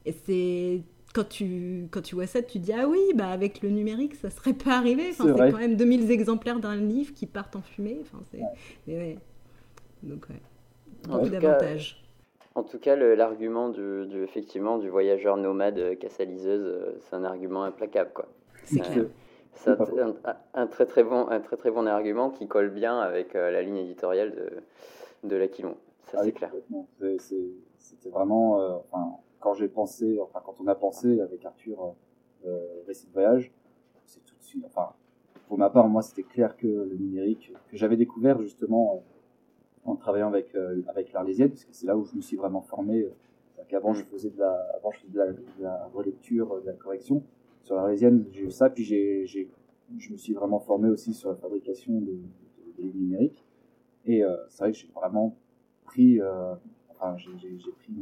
Et 0.05 0.15
c'est 0.25 0.83
quand 1.15 1.29
tu, 1.29 1.87
quand 1.93 2.03
tu 2.03 2.17
vois 2.17 2.27
ça, 2.27 2.43
tu 2.43 2.59
dis 2.59 2.73
ah 2.73 2.89
oui, 2.89 2.99
bah 3.15 3.29
avec 3.29 3.63
le 3.63 3.71
numérique, 3.71 4.17
ça 4.17 4.29
serait 4.29 4.53
pas 4.53 4.79
arrivé. 4.79 5.11
Enfin, 5.11 5.33
c'est 5.37 5.53
quand 5.53 5.59
même 5.59 5.77
2000 5.77 6.11
exemplaires 6.11 6.59
d'un 6.59 6.75
livre 6.75 7.15
qui 7.15 7.27
partent 7.27 7.55
en 7.55 7.63
fumée. 7.63 7.99
Enfin, 8.03 8.19
c'est... 8.33 8.93
Ouais. 8.93 9.17
Donc, 10.03 10.29
ouais. 10.29 10.41
Beaucoup 11.07 11.29
d'avantages. 11.29 12.03
En 12.55 12.63
tout 12.63 12.79
cas, 12.79 12.97
l'argument 12.97 13.69
du, 13.69 14.07
du, 14.07 14.23
effectivement 14.23 14.79
du 14.79 14.89
voyageur 14.89 15.37
nomade 15.37 15.79
euh, 15.79 15.95
cassaliseuse, 15.95 16.65
euh, 16.65 16.99
c'est 17.01 17.15
un 17.15 17.25
argument 17.25 17.65
implacable, 17.65 18.11
quoi. 18.15 18.29
C'est 18.65 18.81
euh, 18.97 19.05
un, 19.67 20.15
un, 20.55 20.67
très 20.67 20.87
très 20.87 21.05
bon, 21.05 21.29
un 21.29 21.41
très 21.41 21.57
très 21.59 21.71
bon 21.71 21.87
argument 21.87 22.31
qui 22.31 22.49
colle 22.49 22.71
bien 22.71 22.99
avec 22.99 23.35
la 23.35 23.63
ligne 23.63 23.77
éditoriale 23.77 24.35
de, 24.35 25.29
de 25.29 25.37
l'Aquilon. 25.37 25.77
Ça, 26.11 26.19
ah 26.21 26.25
c'est 26.25 26.33
clair. 26.33 26.53
C'était 27.79 28.09
vraiment, 28.09 28.57
enfin, 28.91 29.17
quand 29.41 29.55
j'ai 29.55 29.69
pensé, 29.69 30.19
enfin, 30.21 30.41
quand 30.45 30.57
on 30.61 30.67
a 30.67 30.75
pensé 30.75 31.21
avec 31.21 31.45
Arthur 31.45 31.95
récit 32.87 33.07
de 33.07 33.13
voyage, 33.13 33.53
c'est 34.05 34.25
tout 34.25 34.35
de 34.37 34.43
suite, 34.43 34.65
enfin, 34.67 34.91
pour 35.49 35.59
ma 35.59 35.71
part, 35.71 35.89
moi, 35.89 36.03
c'était 36.03 36.23
clair 36.23 36.57
que 36.57 36.67
le 36.67 36.97
numérique, 36.97 37.53
que 37.71 37.77
j'avais 37.77 37.97
découvert 37.97 38.41
justement 38.41 39.05
en 39.87 39.97
travaillant 39.97 40.29
avec 40.29 40.55
euh, 40.55 40.83
avec 40.89 41.13
l'Arlésienne, 41.13 41.51
parce 41.51 41.65
que 41.65 41.73
c'est 41.73 41.87
là 41.87 41.97
où 41.97 42.05
je 42.05 42.15
me 42.17 42.21
suis 42.21 42.37
vraiment 42.37 42.63
formé. 42.63 43.03
Euh, 43.03 43.77
Avant, 43.77 43.95
je 43.95 44.05
faisais 44.05 44.31
de 44.31 44.39
la, 44.39 44.53
avant, 44.77 44.91
de 45.09 45.19
la, 45.61 45.91
relecture, 45.93 46.61
de 46.61 46.67
la 46.67 46.73
correction 46.75 47.23
sur 47.65 47.75
l'Arlésienne. 47.75 48.25
J'ai 48.31 48.45
eu 48.45 48.51
ça, 48.51 48.71
puis 48.71 48.85
j'ai, 48.85 49.27
je 49.99 50.13
me 50.13 50.17
suis 50.17 50.35
vraiment 50.35 50.61
formé 50.61 50.89
aussi 50.89 51.13
sur 51.13 51.31
la 51.31 51.37
fabrication 51.37 52.01
de, 52.01 52.19
de, 52.79 52.93
numériques. 52.93 53.45
Et 54.05 54.23
euh, 54.25 54.37
c'est 54.49 54.65
vrai 54.65 54.73
que 54.73 54.79
j'ai 54.79 54.91
vraiment 54.95 55.37
pris, 55.85 56.21
euh, 56.21 56.55
j'ai, 57.17 57.73
pris 57.73 57.93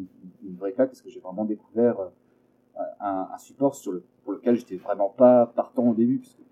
une, 0.43 0.57
vraie 0.57 0.73
claque 0.73 0.91
parce 0.91 1.03
que 1.03 1.11
j'ai 1.11 1.21
vraiment 1.21 1.45
découvert 1.45 1.99
euh, 2.01 2.81
un, 3.01 3.39
support 3.39 3.77
pour 4.23 4.33
lequel 4.35 4.57
j'étais 4.57 4.77
vraiment 4.77 5.09
pas 5.09 5.47
partant 5.47 5.89
au 5.89 5.95
début, 5.95 6.19
parce 6.19 6.35
que 6.35 6.43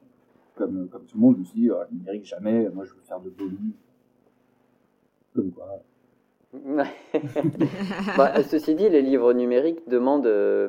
comme, 0.54 0.88
comme 0.88 1.04
tout 1.04 1.16
le 1.16 1.20
monde, 1.20 1.34
je 1.34 1.40
me 1.40 1.44
suis 1.44 1.60
dit, 1.60 1.70
oh, 1.70 1.82
numérique 1.90 2.24
jamais, 2.24 2.68
moi 2.70 2.84
je 2.84 2.94
veux 2.94 3.00
faire 3.02 3.20
de 3.20 3.30
beaux 3.30 3.48
livres 3.48 3.76
comme 5.34 5.52
quoi. 5.52 5.82
bah, 8.16 8.42
ceci 8.42 8.74
dit, 8.74 8.88
les 8.88 9.00
livres 9.00 9.32
numériques 9.32 9.88
demandent 9.88 10.26
euh, 10.26 10.68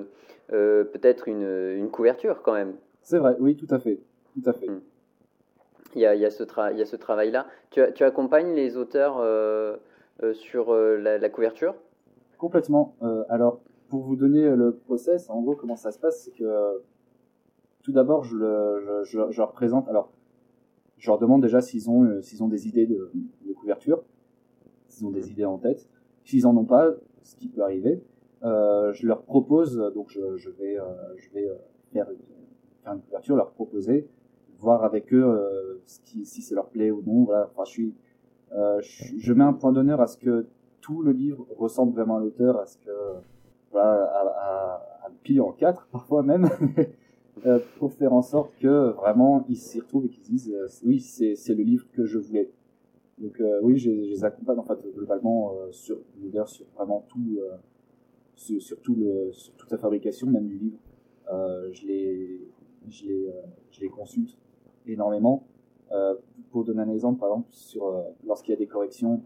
euh, 0.53 0.85
peut-être 0.85 1.27
une, 1.27 1.43
une, 1.43 1.89
couverture 1.89 2.41
quand 2.41 2.53
même. 2.53 2.75
C'est 3.01 3.17
vrai, 3.17 3.35
oui, 3.39 3.57
tout 3.57 3.67
à 3.69 3.79
fait. 3.79 3.99
Tout 4.33 4.49
à 4.49 4.53
fait. 4.53 4.67
Hmm. 4.67 4.79
Il, 5.95 6.01
y 6.01 6.05
a, 6.05 6.15
il, 6.15 6.21
y 6.21 6.25
a 6.25 6.29
ce 6.31 6.43
travail-là. 6.95 7.47
Tu, 7.69 7.81
tu, 7.95 8.03
accompagnes 8.03 8.55
les 8.55 8.77
auteurs 8.77 9.17
euh, 9.19 9.75
sur 10.31 10.73
la, 10.73 11.17
la, 11.17 11.29
couverture? 11.29 11.75
Complètement. 12.37 12.95
alors, 13.29 13.59
pour 13.89 14.03
vous 14.03 14.15
donner 14.15 14.49
le 14.55 14.73
process, 14.73 15.29
en 15.29 15.41
gros, 15.41 15.55
comment 15.55 15.75
ça 15.75 15.91
se 15.91 15.99
passe, 15.99 16.23
c'est 16.23 16.31
que 16.31 16.81
tout 17.83 17.91
d'abord, 17.91 18.23
je, 18.23 18.37
je, 18.37 19.03
je, 19.03 19.31
je, 19.31 19.37
leur 19.37 19.51
présente. 19.51 19.87
Alors, 19.89 20.11
je 20.97 21.09
leur 21.09 21.19
demande 21.19 21.41
déjà 21.41 21.61
s'ils 21.61 21.89
ont, 21.89 22.21
s'ils 22.21 22.41
ont 22.41 22.47
des 22.47 22.67
idées 22.67 22.87
de, 22.87 23.11
de 23.45 23.53
couverture 23.53 24.03
s'ils 24.93 25.07
ont 25.07 25.11
des 25.11 25.31
idées 25.31 25.45
en 25.45 25.57
tête. 25.57 25.87
S'ils 26.23 26.47
en 26.47 26.55
ont 26.55 26.65
pas, 26.65 26.91
ce 27.23 27.35
qui 27.35 27.47
peut 27.47 27.61
arriver, 27.61 28.01
euh, 28.43 28.93
je 28.93 29.07
leur 29.07 29.23
propose, 29.23 29.77
donc 29.95 30.09
je, 30.09 30.19
vais, 30.51 30.77
euh, 30.77 30.83
euh, 31.35 31.55
faire, 31.91 32.07
une, 32.85 33.01
couverture, 33.01 33.35
leur 33.35 33.51
proposer, 33.51 34.07
voir 34.59 34.83
avec 34.83 35.13
eux 35.13 35.81
si 35.85 36.41
ça 36.41 36.55
leur 36.55 36.67
plaît 36.67 36.91
ou 36.91 37.01
non. 37.05 37.23
Voilà. 37.23 37.49
Enfin, 37.51 37.63
je 37.65 37.71
suis, 37.71 37.95
je, 39.17 39.33
mets 39.33 39.43
un 39.43 39.53
point 39.53 39.71
d'honneur 39.71 40.01
à 40.01 40.07
ce 40.07 40.17
que 40.17 40.45
tout 40.81 41.01
le 41.01 41.11
livre 41.11 41.45
ressemble 41.57 41.93
vraiment 41.93 42.17
à 42.17 42.19
l'auteur, 42.19 42.59
à 42.59 42.65
ce 42.65 42.77
que 42.77 42.91
voilà, 43.71 44.03
à, 44.03 44.19
à, 44.19 45.05
à 45.05 45.09
le 45.09 45.15
plier 45.23 45.39
en 45.39 45.51
quatre 45.51 45.87
parfois 45.91 46.23
même. 46.23 46.49
pour 47.79 47.91
faire 47.91 48.13
en 48.13 48.21
sorte 48.21 48.53
que 48.61 48.91
vraiment 48.91 49.43
ils 49.49 49.57
s'y 49.57 49.79
retrouvent 49.79 50.05
et 50.05 50.09
qu'ils 50.09 50.23
disent 50.23 50.55
oui 50.85 50.99
c'est 50.99 51.55
le 51.55 51.63
livre 51.63 51.83
que 51.91 52.05
je 52.05 52.19
voulais 52.19 52.51
donc 53.19 53.39
euh, 53.39 53.59
oui, 53.61 53.77
je, 53.77 53.91
les 53.91 54.23
accompagne 54.23 54.59
en 54.59 54.63
fait 54.63 54.79
globalement 54.93 55.53
euh, 55.53 55.71
sur 55.71 55.97
d'ailleurs 56.17 56.49
sur 56.49 56.65
vraiment 56.75 57.05
tout 57.09 57.37
euh, 57.37 57.55
sur, 58.35 58.61
sur, 58.61 58.81
tout 58.81 58.95
le 58.95 59.31
sur 59.31 59.53
toute 59.53 59.71
la 59.71 59.77
fabrication 59.77 60.27
même 60.27 60.47
du 60.47 60.57
livre. 60.57 60.77
je 61.71 61.85
les 61.85 62.41
je 62.89 63.05
les 63.05 63.33
je 63.71 63.81
les 63.81 63.89
consulte 63.89 64.37
énormément. 64.87 65.45
pour 66.51 66.63
donner 66.65 66.81
un 66.81 66.89
exemple, 66.89 67.19
par 67.19 67.29
exemple, 67.29 67.47
sur 67.51 68.03
lorsqu'il 68.25 68.51
y 68.51 68.55
a 68.55 68.59
des 68.59 68.67
corrections, 68.67 69.21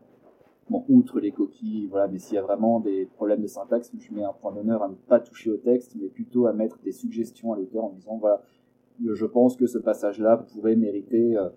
bon, 0.69 0.84
outre 0.89 1.19
les 1.19 1.32
coquilles, 1.32 1.88
voilà, 1.88 2.08
mais 2.08 2.19
s'il 2.19 2.36
y 2.36 2.38
a 2.38 2.41
vraiment 2.41 2.80
des 2.80 3.06
problèmes 3.06 3.41
de 3.41 3.47
syntaxe, 3.47 3.91
je 3.97 4.13
mets 4.13 4.23
un 4.23 4.34
point 4.34 4.52
d'honneur 4.52 4.84
à 4.84 4.89
ne 4.89 4.95
pas 4.95 5.19
toucher 5.19 5.50
au 5.50 5.58
texte, 5.58 5.95
mais 5.95 6.10
plutôt 6.10 6.45
à 6.45 6.54
mettre 6.54 6.78
des 6.80 6.91
suggestions 6.91 7.54
à 7.54 7.58
l'auteur 7.58 7.86
en 7.86 7.89
disant 7.91 8.17
voilà, 8.17 8.43
je 9.06 9.26
pense 9.26 9.56
que 9.56 9.65
ce 9.65 9.78
passage-là 9.78 10.38
pourrait 10.38 10.76
mériter 10.76 11.38
euh, 11.38 11.50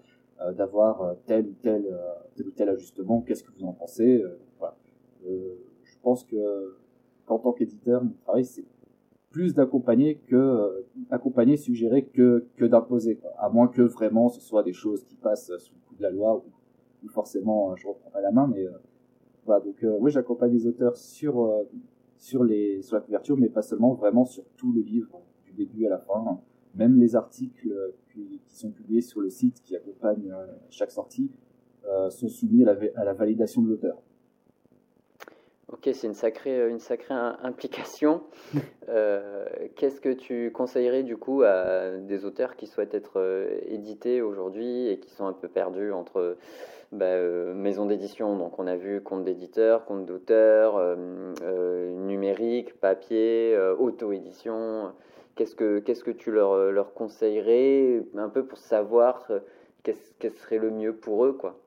d'avoir 0.57 1.03
euh, 1.03 1.15
tel 1.27 1.47
ou 1.47 1.55
tel, 1.63 1.87
euh, 1.87 2.15
tel 2.35 2.49
ou 2.49 2.51
tel 2.51 2.69
ajustement. 2.69 3.21
Qu'est-ce 3.21 3.45
que 3.45 3.53
vous 3.53 3.65
en 3.65 3.73
pensez 3.73 4.23
voilà. 4.59 4.77
Je 5.23 5.97
pense 6.03 6.25
que 6.25 6.77
qu'en 7.27 7.39
tant 7.39 7.53
qu'éditeur, 7.53 8.03
mon 8.03 8.15
travail 8.25 8.45
c'est 8.45 8.65
plus 9.31 9.55
d'accompagner 9.55 10.17
que 10.27 10.85
accompagner, 11.11 11.57
suggérer 11.57 12.05
que 12.05 12.47
que 12.57 12.65
d'imposer. 12.65 13.21
À 13.39 13.49
moins 13.49 13.69
que 13.69 13.83
vraiment 13.83 14.29
ce 14.29 14.41
soit 14.41 14.63
des 14.63 14.73
choses 14.73 15.05
qui 15.05 15.17
passent 15.17 15.53
sous 15.59 15.75
le 15.75 15.81
coup 15.89 15.95
de 15.97 16.03
la 16.03 16.11
loi 16.11 16.43
ou, 17.03 17.09
forcément 17.09 17.77
je 17.77 17.87
reprendrai 17.87 18.23
la 18.23 18.31
main. 18.31 18.51
Mais 18.53 18.67
voilà, 19.45 19.65
donc 19.65 19.85
oui, 20.01 20.11
j'accompagne 20.11 20.53
les 20.53 20.67
auteurs 20.67 20.97
sur 20.97 21.67
sur 22.17 22.45
les 22.45 22.83
sur 22.83 22.97
la 22.97 23.03
couverture, 23.03 23.37
mais 23.37 23.49
pas 23.49 23.63
seulement, 23.63 23.95
vraiment 23.95 24.25
sur 24.25 24.45
tout 24.57 24.73
le 24.73 24.81
livre 24.81 25.21
du 25.45 25.53
début 25.53 25.87
à 25.87 25.91
la 25.91 25.99
fin. 25.99 26.41
Même 26.75 27.01
les 27.01 27.17
articles 27.17 27.69
qui, 28.13 28.41
sont 28.47 28.71
publiés 28.71 29.01
sur 29.01 29.21
le 29.21 29.31
site 29.31 29.63
qui 29.63 29.77
accompagnent 29.77 30.33
euh, 30.33 30.47
chaque 30.71 30.91
sortie 30.91 31.31
euh, 31.87 32.11
sont 32.11 32.29
soumis 32.29 32.63
à 32.65 32.75
la, 32.75 32.81
à 32.97 33.05
la 33.05 33.15
validation 33.15 33.63
de 33.63 33.69
l'auteur. 33.69 34.01
Ok, 35.73 35.89
c'est 35.95 36.09
une 36.09 36.15
sacrée, 36.15 36.69
une 36.69 36.81
sacrée 36.81 37.15
implication. 37.15 38.23
Euh, 38.89 39.47
Qu'est-ce 39.77 40.01
que 40.01 40.13
tu 40.13 40.51
conseillerais 40.51 41.05
du 41.05 41.17
coup 41.17 41.43
à 41.43 41.97
des 41.99 42.25
auteurs 42.25 42.57
qui 42.57 42.67
souhaitent 42.67 42.95
être 42.95 43.21
euh, 43.21 43.61
édités 43.69 44.21
aujourd'hui 44.21 44.89
et 44.89 44.99
qui 44.99 45.13
sont 45.13 45.27
un 45.27 45.33
peu 45.33 45.47
perdus 45.47 45.93
entre 45.93 46.37
bah, 46.91 47.05
euh, 47.05 47.55
maison 47.55 47.87
d'édition, 47.87 48.37
donc 48.37 48.59
on 48.59 48.67
a 48.67 48.75
vu 48.75 49.01
compte 49.01 49.23
d'éditeur, 49.23 49.85
compte 49.85 50.07
d'auteur, 50.07 50.97
numérique, 51.45 52.81
papier, 52.81 53.57
auto-édition 53.79 54.91
Qu'est-ce 55.41 55.57
que, 55.57 55.79
qu'est-ce 55.79 56.05
que 56.05 56.11
tu 56.11 56.31
leur, 56.31 56.53
euh, 56.53 56.71
leur 56.71 56.93
conseillerais 56.93 58.05
un 58.15 58.29
peu 58.29 58.45
pour 58.45 58.59
savoir 58.59 59.25
euh, 59.31 59.41
qu'est-ce, 59.83 60.13
qu'est-ce 60.19 60.37
serait 60.37 60.59
le 60.59 60.71
mieux 60.71 60.95
pour 60.95 61.25
eux 61.25 61.33
quoi? 61.33 61.59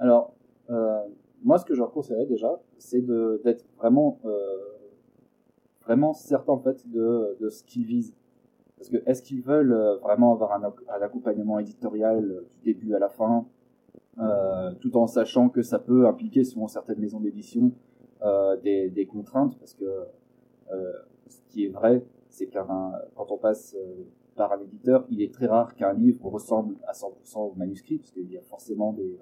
Alors, 0.00 0.34
euh, 0.68 0.98
moi, 1.44 1.58
ce 1.58 1.64
que 1.64 1.74
je 1.74 1.78
leur 1.78 1.92
conseillerais 1.92 2.26
déjà, 2.26 2.60
c'est 2.78 3.00
d'être 3.44 3.64
vraiment, 3.78 4.18
euh, 4.24 4.34
vraiment 5.82 6.12
certain 6.12 6.54
en 6.54 6.58
fait 6.58 6.90
de, 6.90 7.36
de 7.38 7.50
ce 7.50 7.62
qu'ils 7.62 7.86
visent. 7.86 8.16
Parce 8.78 8.88
que 8.88 8.96
est-ce 9.06 9.22
qu'ils 9.22 9.42
veulent 9.42 10.00
vraiment 10.02 10.32
avoir 10.32 10.50
un, 10.50 10.64
accompagnement 11.02 11.60
éditorial 11.60 12.42
du 12.50 12.72
début 12.72 12.96
à 12.96 12.98
la 12.98 13.10
fin, 13.10 13.46
tout 14.80 14.96
en 14.96 15.06
sachant 15.06 15.50
que 15.50 15.62
ça 15.62 15.78
peut 15.78 16.08
impliquer 16.08 16.42
selon 16.42 16.66
certaines 16.66 16.98
maisons 16.98 17.20
d'édition 17.20 17.70
des, 18.64 19.08
contraintes, 19.08 19.56
parce 19.60 19.74
que 19.74 19.84
ce 21.28 21.40
qui 21.46 21.66
est 21.66 21.68
vrai, 21.68 22.02
c'est 22.32 22.46
qu'un 22.46 22.92
quand 23.14 23.30
on 23.30 23.38
passe 23.38 23.76
euh, 23.78 24.04
par 24.34 24.52
un 24.52 24.60
éditeur, 24.60 25.06
il 25.10 25.22
est 25.22 25.32
très 25.32 25.46
rare 25.46 25.74
qu'un 25.76 25.92
livre 25.92 26.26
ressemble 26.26 26.76
à 26.86 26.92
100% 26.92 27.38
au 27.38 27.54
manuscrit, 27.54 27.98
parce 27.98 28.10
qu'il 28.10 28.30
y 28.30 28.38
a 28.38 28.42
forcément 28.42 28.92
des, 28.92 29.18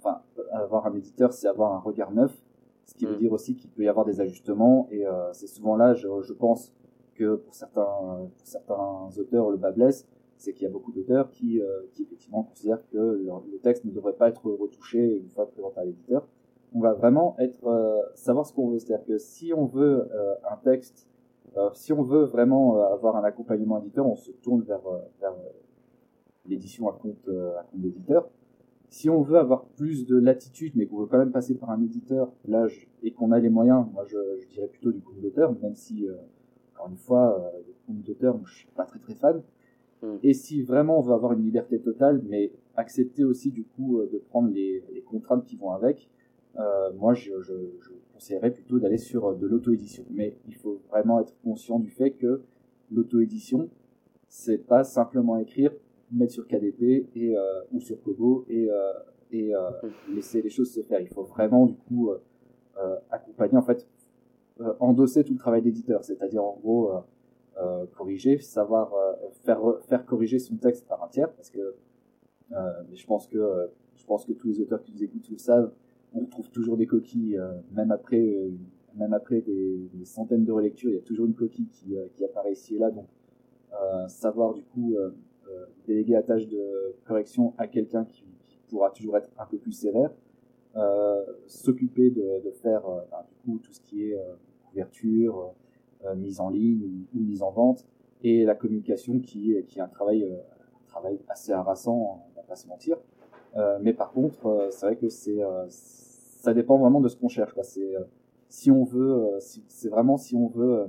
enfin, 0.00 0.22
avoir 0.52 0.86
un 0.86 0.94
éditeur, 0.94 1.32
c'est 1.32 1.48
avoir 1.48 1.72
un 1.74 1.80
regard 1.80 2.12
neuf, 2.12 2.42
ce 2.86 2.94
qui 2.94 3.06
veut 3.06 3.16
mm. 3.16 3.18
dire 3.18 3.32
aussi 3.32 3.56
qu'il 3.56 3.70
peut 3.70 3.82
y 3.82 3.88
avoir 3.88 4.06
des 4.06 4.20
ajustements, 4.20 4.88
et 4.90 5.06
euh, 5.06 5.32
c'est 5.32 5.48
souvent 5.48 5.76
là, 5.76 5.94
je, 5.94 6.08
je, 6.22 6.32
pense 6.32 6.72
que 7.14 7.34
pour 7.36 7.54
certains, 7.54 8.30
pour 8.38 8.46
certains 8.46 9.08
auteurs, 9.18 9.50
le 9.50 9.56
bas 9.56 9.72
blesse, 9.72 10.06
c'est 10.42 10.52
qu'il 10.52 10.64
y 10.64 10.66
a 10.66 10.70
beaucoup 10.70 10.92
d'auteurs 10.92 11.30
qui, 11.30 11.60
euh, 11.60 11.82
qui 11.92 12.02
effectivement 12.02 12.42
considèrent 12.42 12.82
que 12.90 12.98
le, 12.98 13.30
le, 13.52 13.58
texte 13.58 13.84
ne 13.84 13.92
devrait 13.92 14.14
pas 14.14 14.28
être 14.28 14.50
retouché 14.50 15.18
une 15.18 15.28
fois 15.28 15.48
présenté 15.48 15.80
à 15.80 15.84
l'éditeur. 15.84 16.26
On 16.74 16.80
va 16.80 16.94
vraiment 16.94 17.36
être, 17.38 17.66
euh, 17.66 18.00
savoir 18.14 18.46
ce 18.46 18.52
qu'on 18.52 18.70
veut, 18.70 18.78
c'est-à-dire 18.78 19.06
que 19.06 19.18
si 19.18 19.52
on 19.54 19.66
veut 19.66 20.08
euh, 20.12 20.34
un 20.50 20.56
texte 20.56 21.06
euh, 21.56 21.70
si 21.74 21.92
on 21.92 22.02
veut 22.02 22.24
vraiment 22.24 22.76
euh, 22.76 22.94
avoir 22.94 23.16
un 23.16 23.24
accompagnement 23.24 23.80
éditeur, 23.80 24.06
on 24.06 24.16
se 24.16 24.30
tourne 24.30 24.62
vers, 24.62 24.86
euh, 24.86 24.98
vers 25.20 25.34
l'édition 26.46 26.88
à 26.88 26.92
compte, 26.92 27.28
à 27.28 27.62
compte 27.64 27.80
d'éditeur. 27.80 28.28
Si 28.88 29.08
on 29.08 29.22
veut 29.22 29.38
avoir 29.38 29.64
plus 29.64 30.06
de 30.06 30.16
latitude, 30.18 30.72
mais 30.74 30.86
qu'on 30.86 30.98
veut 30.98 31.06
quand 31.06 31.18
même 31.18 31.32
passer 31.32 31.54
par 31.54 31.70
un 31.70 31.80
éditeur, 31.80 32.30
là, 32.46 32.66
et 33.02 33.12
qu'on 33.12 33.32
a 33.32 33.38
les 33.38 33.48
moyens, 33.48 33.86
moi, 33.92 34.04
je, 34.06 34.18
je 34.40 34.48
dirais 34.48 34.66
plutôt 34.66 34.92
du 34.92 35.00
compte 35.00 35.20
d'auteur, 35.20 35.54
même 35.62 35.74
si, 35.74 36.06
encore 36.74 36.90
une 36.90 36.98
fois, 36.98 37.52
le 37.66 37.74
compte 37.86 38.02
d'auteur, 38.02 38.38
je 38.44 38.54
suis 38.54 38.68
pas 38.76 38.84
très 38.84 38.98
très 38.98 39.14
fan. 39.14 39.42
Hmm. 40.02 40.16
Et 40.22 40.34
si 40.34 40.62
vraiment 40.62 40.98
on 40.98 41.00
veut 41.00 41.14
avoir 41.14 41.32
une 41.32 41.42
liberté 41.42 41.80
totale, 41.80 42.22
mais 42.28 42.52
accepter 42.76 43.24
aussi 43.24 43.50
du 43.50 43.64
coup 43.64 44.02
de 44.12 44.18
prendre 44.18 44.50
les, 44.50 44.82
les 44.92 45.02
contraintes 45.02 45.44
qui 45.46 45.56
vont 45.56 45.70
avec, 45.70 46.10
euh, 46.58 46.92
moi 46.98 47.14
je, 47.14 47.40
je, 47.40 47.54
je 47.80 47.91
conseillerais 48.22 48.52
plutôt 48.52 48.78
d'aller 48.78 48.98
sur 48.98 49.34
de 49.34 49.46
l'auto-édition. 49.46 50.04
Mais 50.10 50.36
il 50.46 50.54
faut 50.54 50.80
vraiment 50.90 51.20
être 51.20 51.34
conscient 51.42 51.78
du 51.78 51.90
fait 51.90 52.12
que 52.12 52.42
l'auto-édition, 52.90 53.68
c'est 54.28 54.58
pas 54.58 54.84
simplement 54.84 55.38
écrire, 55.38 55.72
mettre 56.12 56.32
sur 56.32 56.46
KDP 56.46 57.08
et, 57.16 57.34
ou 57.72 57.80
sur 57.80 58.00
Kobo 58.02 58.44
et, 58.48 58.68
et 59.32 59.52
mm. 59.52 60.14
laisser 60.14 60.40
les 60.40 60.50
choses 60.50 60.72
se 60.72 60.82
faire. 60.82 61.00
Il 61.00 61.08
faut 61.08 61.24
vraiment 61.24 61.66
du 61.66 61.74
coup 61.74 62.10
accompagner, 63.10 63.56
en 63.56 63.62
fait, 63.62 63.88
endosser 64.78 65.24
tout 65.24 65.32
le 65.32 65.38
travail 65.38 65.62
d'éditeur, 65.62 66.04
c'est-à-dire 66.04 66.44
en 66.44 66.56
gros 66.62 66.92
euh, 67.60 67.84
corriger, 67.98 68.38
savoir 68.38 68.94
euh, 68.94 69.12
faire 69.44 69.60
faire 69.86 70.06
corriger 70.06 70.38
son 70.38 70.56
texte 70.56 70.88
par 70.88 71.04
un 71.04 71.08
tiers, 71.08 71.30
parce 71.30 71.50
que 71.50 71.74
euh, 72.52 72.82
je 72.94 73.04
pense 73.04 73.26
que 73.26 73.70
je 73.94 74.04
pense 74.06 74.24
que 74.24 74.32
tous 74.32 74.48
les 74.48 74.60
auteurs 74.60 74.82
qui 74.82 74.90
nous 74.92 75.04
écoutent 75.04 75.28
le 75.28 75.36
savent. 75.36 75.70
On 76.14 76.20
retrouve 76.20 76.50
toujours 76.50 76.76
des 76.76 76.86
coquilles, 76.86 77.38
même 77.72 77.90
après 77.90 78.50
même 78.94 79.14
après 79.14 79.40
des, 79.40 79.88
centaines 80.04 80.44
de 80.44 80.52
relectures, 80.52 80.90
il 80.90 80.96
y 80.96 80.98
a 80.98 81.02
toujours 81.02 81.24
une 81.24 81.34
coquille 81.34 81.68
qui, 81.68 81.94
qui 82.14 82.24
apparaît 82.24 82.52
ici 82.52 82.76
et 82.76 82.78
là. 82.78 82.90
Donc, 82.90 83.06
savoir 84.08 84.52
du 84.52 84.62
coup 84.62 84.94
déléguer 85.86 86.12
la 86.12 86.22
tâche 86.22 86.46
de 86.46 86.94
correction 87.06 87.54
à 87.56 87.66
quelqu'un 87.66 88.04
qui, 88.04 88.24
pourra 88.68 88.90
toujours 88.90 89.16
être 89.16 89.30
un 89.38 89.46
peu 89.46 89.56
plus 89.56 89.72
sévère, 89.72 90.10
s'occuper 91.46 92.10
de, 92.10 92.44
de, 92.44 92.50
faire 92.50 92.82
ben, 92.82 93.24
du 93.26 93.34
coup 93.44 93.58
tout 93.58 93.72
ce 93.72 93.80
qui 93.80 94.02
est 94.02 94.18
couverture, 94.72 95.54
euh, 96.04 96.16
mise 96.16 96.40
en 96.40 96.50
ligne 96.50 96.82
ou, 97.14 97.20
mise 97.20 97.42
en 97.42 97.50
vente, 97.50 97.86
et 98.22 98.44
la 98.44 98.54
communication 98.54 99.20
qui, 99.20 99.54
qui 99.68 99.78
est 99.78 99.82
un 99.82 99.88
travail, 99.88 100.24
euh, 100.24 100.36
un 100.36 100.88
travail 100.88 101.20
assez 101.28 101.52
harassant, 101.52 102.24
on 102.32 102.40
va 102.40 102.42
pas 102.42 102.56
se 102.56 102.66
mentir. 102.66 102.96
Euh, 103.56 103.78
mais 103.82 103.92
par 103.92 104.12
contre, 104.12 104.68
c'est 104.70 104.86
vrai 104.86 104.96
que 104.96 105.08
c'est 105.08 105.40
ça 105.70 106.54
dépend 106.54 106.78
vraiment 106.78 107.00
de 107.00 107.08
ce 107.08 107.16
qu'on 107.16 107.28
cherche. 107.28 107.54
C'est 107.62 107.94
si 108.48 108.70
on 108.70 108.84
veut, 108.84 109.36
c'est 109.38 109.88
vraiment 109.88 110.16
si 110.16 110.34
on 110.34 110.48
veut 110.48 110.86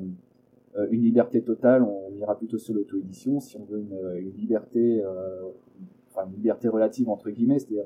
une 0.89 1.01
liberté 1.01 1.43
totale, 1.43 1.83
on 1.83 2.11
ira 2.15 2.37
plutôt 2.37 2.57
sur 2.57 2.73
l'auto-édition. 2.73 3.39
Si 3.39 3.57
on 3.57 3.63
veut 3.65 3.79
une, 3.79 4.17
une 4.17 4.33
liberté, 4.33 5.03
enfin 6.11 6.27
une 6.27 6.35
liberté 6.35 6.67
relative 6.67 7.09
entre 7.09 7.29
guillemets, 7.29 7.59
c'est-à-dire 7.59 7.85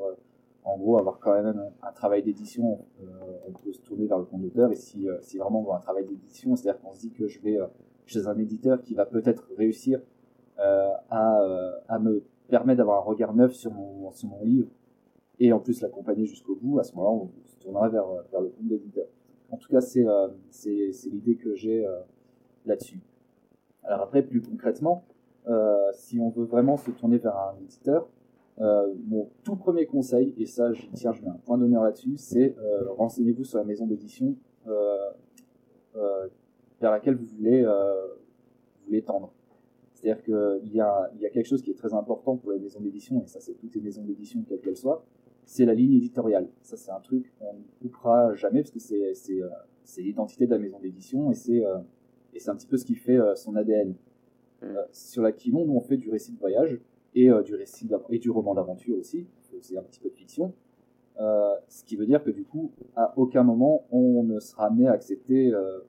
en 0.67 0.77
gros 0.77 0.97
avoir 0.99 1.19
quand 1.19 1.33
même 1.33 1.63
un, 1.81 1.91
travail 1.93 2.23
d'édition, 2.23 2.85
euh, 3.01 3.05
on 3.47 3.51
peut 3.53 3.71
se 3.71 3.79
tourner 3.79 4.05
vers 4.05 4.19
le 4.19 4.25
compte 4.25 4.41
d'auteur. 4.41 4.69
Et 4.71 4.75
si, 4.75 5.07
euh, 5.07 5.17
si 5.21 5.37
vraiment 5.37 5.61
on 5.61 5.63
veut 5.63 5.71
un 5.71 5.79
travail 5.79 6.05
d'édition, 6.05 6.57
c'est-à-dire 6.57 6.81
qu'on 6.81 6.93
se 6.93 6.99
dit 6.99 7.11
que 7.11 7.27
je 7.27 7.39
vais 7.39 7.57
euh, 7.57 7.67
chez 8.05 8.27
un 8.27 8.37
éditeur 8.37 8.81
qui 8.81 8.93
va 8.93 9.05
peut-être 9.05 9.47
réussir 9.57 10.01
à, 10.59 11.39
à 11.87 11.99
me 11.99 12.23
permettre 12.47 12.77
d'avoir 12.77 12.99
un 12.99 13.03
regard 13.03 13.33
neuf 13.33 13.53
sur 13.53 13.71
mon, 13.71 14.11
sur 14.11 14.29
mon 14.29 14.43
livre 14.43 14.69
et 15.39 15.53
en 15.53 15.59
plus 15.59 15.81
l'accompagner 15.81 16.25
jusqu'au 16.25 16.55
bout, 16.55 16.79
à 16.79 16.83
ce 16.83 16.95
moment-là, 16.95 17.11
on 17.11 17.47
se 17.47 17.59
tournera 17.59 17.89
vers, 17.89 18.07
vers 18.31 18.41
le 18.41 18.49
compte 18.49 18.67
d'éditeur. 18.67 19.05
En 19.51 19.57
tout 19.57 19.69
cas, 19.69 19.81
c'est 19.81 20.05
c'est 20.49 21.09
l'idée 21.09 21.35
que 21.35 21.53
j'ai 21.53 21.85
là-dessus. 22.65 22.99
Alors 23.83 24.01
après, 24.01 24.23
plus 24.23 24.41
concrètement, 24.41 25.05
si 25.93 26.19
on 26.19 26.29
veut 26.29 26.45
vraiment 26.45 26.75
se 26.75 26.89
tourner 26.91 27.19
vers 27.19 27.37
un 27.37 27.55
éditeur, 27.61 28.09
euh, 28.59 28.91
mon 29.05 29.29
tout 29.43 29.55
premier 29.55 29.85
conseil, 29.85 30.33
et 30.37 30.47
ça, 30.47 30.73
je, 30.73 30.87
tiens, 30.93 31.13
je 31.13 31.21
mets 31.21 31.29
un 31.29 31.39
point 31.45 31.59
d'honneur 31.59 31.83
là-dessus, 31.83 32.17
c'est 32.17 32.55
euh, 32.57 32.91
renseignez-vous 32.93 33.43
sur 33.43 33.59
la 33.59 33.63
maison 33.63 33.85
d'édition 33.85 34.35
euh, 34.67 35.11
euh 35.95 36.27
vers 36.79 36.91
laquelle 36.91 37.15
vous 37.15 37.25
voulez, 37.25 37.63
euh, 37.63 38.05
vous 38.05 38.85
voulez 38.87 39.01
tendre. 39.01 39.33
C'est-à-dire 39.97 40.23
qu'il 40.23 40.73
y 40.73 40.79
a, 40.79 41.11
il 41.15 41.21
y 41.21 41.25
a 41.25 41.29
quelque 41.29 41.47
chose 41.47 41.61
qui 41.61 41.71
est 41.71 41.77
très 41.77 41.93
important 41.93 42.37
pour 42.37 42.51
les 42.51 42.59
maisons 42.59 42.79
d'édition, 42.79 43.23
et 43.23 43.27
ça 43.27 43.39
c'est 43.39 43.53
toutes 43.53 43.73
les 43.73 43.81
maisons 43.81 44.03
d'édition 44.03 44.43
quelles 44.47 44.61
qu'elles 44.61 44.77
soient, 44.77 45.03
c'est 45.45 45.65
la 45.65 45.73
ligne 45.73 45.93
éditoriale. 45.93 46.47
Ça 46.61 46.77
c'est 46.77 46.91
un 46.91 46.99
truc 46.99 47.33
qu'on 47.39 47.53
ne 47.53 47.81
coupera 47.81 48.35
jamais 48.35 48.61
parce 48.61 48.71
que 48.71 48.79
c'est, 48.79 49.13
c'est, 49.15 49.39
c'est 49.83 50.01
l'identité 50.01 50.45
de 50.45 50.51
la 50.51 50.59
maison 50.59 50.79
d'édition 50.79 51.31
et 51.31 51.33
c'est, 51.33 51.63
et 52.33 52.39
c'est 52.39 52.49
un 52.51 52.55
petit 52.55 52.67
peu 52.67 52.77
ce 52.77 52.85
qui 52.85 52.95
fait 52.95 53.17
son 53.35 53.55
ADN. 53.55 53.95
Mmh. 54.61 54.65
sur 54.91 55.21
la 55.21 55.31
Quimon, 55.31 55.65
nous 55.65 55.75
on 55.75 55.81
fait 55.81 55.97
du 55.97 56.09
récit 56.09 56.31
de 56.31 56.39
voyage, 56.39 56.79
et 57.17 57.31
euh, 57.31 57.41
du 57.41 57.55
récit 57.55 57.89
et 58.09 58.19
du 58.19 58.29
roman 58.29 58.53
d'aventure 58.53 58.97
aussi, 58.97 59.27
c'est 59.61 59.77
un 59.77 59.81
petit 59.81 59.99
peu 59.99 60.09
de 60.09 60.15
fiction. 60.15 60.53
Euh, 61.19 61.55
ce 61.67 61.83
qui 61.83 61.95
veut 61.95 62.05
dire 62.05 62.23
que 62.23 62.29
du 62.29 62.43
coup, 62.43 62.71
à 62.95 63.13
aucun 63.17 63.41
moment, 63.41 63.87
on 63.91 64.21
ne 64.23 64.39
sera 64.39 64.67
amené 64.67 64.87
à 64.87 64.91
accepter 64.91 65.51
euh, 65.51 65.79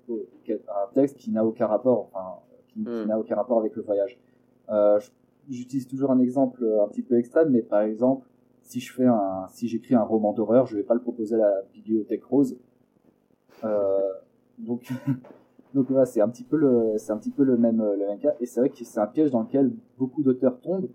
un 0.48 0.94
texte 0.94 1.18
qui 1.18 1.30
n'a 1.30 1.44
aucun 1.44 1.66
rapport, 1.66 2.08
enfin, 2.12 2.40
qui, 2.84 2.90
hmm. 2.90 3.06
n'a 3.06 3.18
aucun 3.18 3.36
rapport 3.36 3.58
avec 3.58 3.74
le 3.76 3.82
voyage. 3.82 4.18
J'utilise 5.48 5.86
toujours 5.86 6.10
un 6.10 6.18
exemple 6.18 6.62
un 6.82 6.88
petit 6.88 7.02
peu 7.02 7.18
extrême, 7.18 7.48
mais 7.50 7.62
par 7.62 7.80
exemple, 7.80 8.28
si 8.62 8.80
je 8.80 8.92
fais 8.92 9.06
un, 9.06 9.46
si 9.48 9.66
j'écris 9.66 9.94
un 9.94 10.02
roman 10.02 10.34
d'horreur, 10.34 10.66
je 10.66 10.76
vais 10.76 10.82
pas 10.82 10.92
le 10.92 11.00
proposer 11.00 11.36
à 11.36 11.38
la 11.38 11.62
bibliothèque 11.72 12.24
rose. 12.24 12.58
donc, 14.58 14.92
donc 15.74 15.86
voilà, 15.88 16.04
c'est 16.04 16.20
un 16.20 16.28
petit 16.28 16.44
peu 16.44 16.58
le, 16.58 16.98
c'est 16.98 17.12
un 17.12 17.16
petit 17.16 17.30
peu 17.30 17.44
le 17.44 17.56
même, 17.56 17.82
le 17.82 18.06
même 18.06 18.18
cas. 18.18 18.34
Et 18.40 18.46
c'est 18.46 18.60
vrai 18.60 18.68
que 18.68 18.76
c'est 18.76 19.00
un 19.00 19.06
piège 19.06 19.30
dans 19.30 19.40
lequel 19.40 19.72
beaucoup 19.96 20.22
d'auteurs 20.22 20.60
tombent 20.60 20.90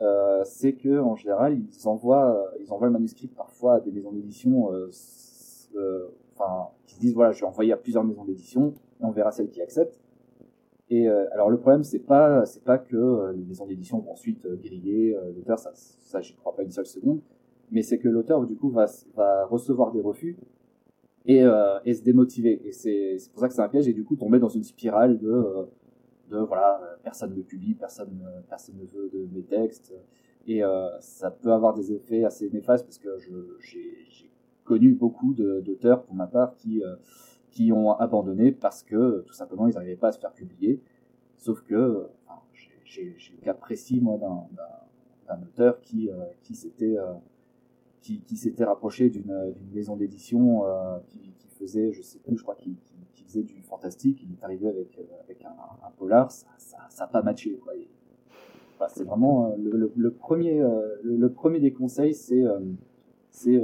euh, 0.00 0.42
c'est 0.44 0.74
que 0.74 1.00
en 1.00 1.16
général 1.16 1.58
ils 1.58 1.88
envoient 1.88 2.30
euh, 2.30 2.58
ils 2.60 2.72
envoient 2.72 2.86
le 2.86 2.92
manuscrit 2.92 3.26
parfois 3.26 3.74
à 3.74 3.80
des 3.80 3.90
maisons 3.90 4.12
d'édition 4.12 4.72
euh, 4.72 4.88
enfin 6.36 6.68
qui 6.86 6.94
se 6.94 7.00
disent 7.00 7.14
voilà 7.14 7.32
je 7.32 7.40
vais 7.40 7.46
envoyer 7.46 7.72
à 7.72 7.76
plusieurs 7.76 8.04
maisons 8.04 8.24
d'édition 8.24 8.74
et 9.00 9.04
on 9.04 9.10
verra 9.10 9.32
celle 9.32 9.48
qui 9.48 9.60
accepte 9.60 10.00
et 10.90 11.06
alors 11.08 11.50
le 11.50 11.58
problème 11.58 11.82
c'est 11.82 11.98
pas 11.98 12.46
c'est 12.46 12.64
pas 12.64 12.78
que 12.78 13.32
les 13.32 13.44
maisons 13.44 13.66
d'édition 13.66 13.98
vont 13.98 14.12
ensuite 14.12 14.46
griller 14.62 15.16
l'auteur 15.36 15.58
ça 15.58 15.70
ça 15.74 16.20
j'y 16.20 16.34
crois 16.34 16.56
pas 16.56 16.62
une 16.62 16.70
seule 16.70 16.86
seconde 16.86 17.20
mais 17.70 17.82
c'est 17.82 17.98
que 17.98 18.08
l'auteur 18.08 18.46
du 18.46 18.56
coup 18.56 18.70
va 18.70 18.86
va 19.14 19.44
recevoir 19.44 19.92
des 19.92 20.00
refus 20.00 20.36
et, 21.26 21.42
et 21.84 21.94
se 21.94 22.02
démotiver 22.02 22.62
et 22.64 22.72
c'est 22.72 23.18
c'est 23.18 23.30
pour 23.30 23.40
ça 23.40 23.48
que 23.48 23.54
c'est 23.54 23.60
un 23.60 23.68
piège 23.68 23.86
et 23.86 23.92
du 23.92 24.04
coup 24.04 24.16
tomber 24.16 24.38
dans 24.38 24.48
une 24.48 24.64
spirale 24.64 25.18
de 25.18 25.68
de 26.30 26.38
voilà, 26.38 26.80
euh, 26.82 26.96
personne 27.02 27.34
ne 27.34 27.42
publie, 27.42 27.74
personne, 27.74 28.22
personne 28.48 28.76
ne 28.76 28.84
veut 28.84 29.10
de 29.12 29.28
mes 29.32 29.42
textes. 29.42 29.94
Et 30.46 30.62
euh, 30.62 30.88
ça 31.00 31.30
peut 31.30 31.52
avoir 31.52 31.74
des 31.74 31.92
effets 31.92 32.24
assez 32.24 32.48
néfastes 32.50 32.86
parce 32.86 32.98
que 32.98 33.08
j'ai 33.18 34.30
connu 34.64 34.92
beaucoup 34.92 35.34
d'auteurs, 35.34 36.02
pour 36.04 36.14
ma 36.14 36.26
part, 36.26 36.54
qui, 36.56 36.82
euh, 36.82 36.96
qui 37.58 37.72
ont 37.72 37.90
abandonné 37.90 38.52
parce 38.52 38.84
que 38.84 39.24
tout 39.26 39.32
simplement 39.32 39.66
ils 39.66 39.74
n'arrivaient 39.74 39.96
pas 39.96 40.08
à 40.08 40.12
se 40.12 40.20
faire 40.20 40.32
publier. 40.32 40.80
Sauf 41.36 41.62
que 41.62 42.06
enfin, 42.24 42.40
j'ai 42.84 43.16
le 43.36 43.42
cas 43.42 43.52
précis, 43.52 44.00
moi, 44.00 44.16
d'un 45.26 45.42
auteur 45.42 45.80
qui, 45.80 46.08
qui 46.44 46.54
s'était 46.54 46.96
qui, 48.00 48.20
qui 48.20 48.36
s'était 48.36 48.62
rapproché 48.62 49.10
d'une 49.10 49.56
maison 49.72 49.96
d'édition 49.96 50.62
qui, 51.08 51.18
qui, 51.36 51.48
faisait, 51.48 51.90
je 51.90 52.00
sais 52.00 52.20
plus, 52.20 52.36
je 52.36 52.42
crois 52.44 52.54
qu'il 52.54 52.76
faisait 53.26 53.42
du 53.42 53.60
fantastique, 53.62 54.22
il 54.22 54.32
est 54.34 54.44
arrivé 54.44 54.68
avec, 54.68 54.96
euh, 54.96 55.02
avec 55.24 55.44
un, 55.44 55.90
polar, 55.98 56.30
ça 56.30 56.46
n'a 56.76 56.88
ça, 56.88 57.08
pas 57.08 57.22
matché. 57.22 57.58
Quoi. 57.58 57.72
c'est 58.86 59.02
vraiment 59.02 59.50
euh, 59.50 59.90
le, 59.96 60.10
premier, 60.12 60.60
euh, 60.60 60.94
le, 61.02 61.28
premier 61.32 61.58
des 61.58 61.72
conseils, 61.72 62.14
c'est 62.14 62.44
c'est 63.32 63.60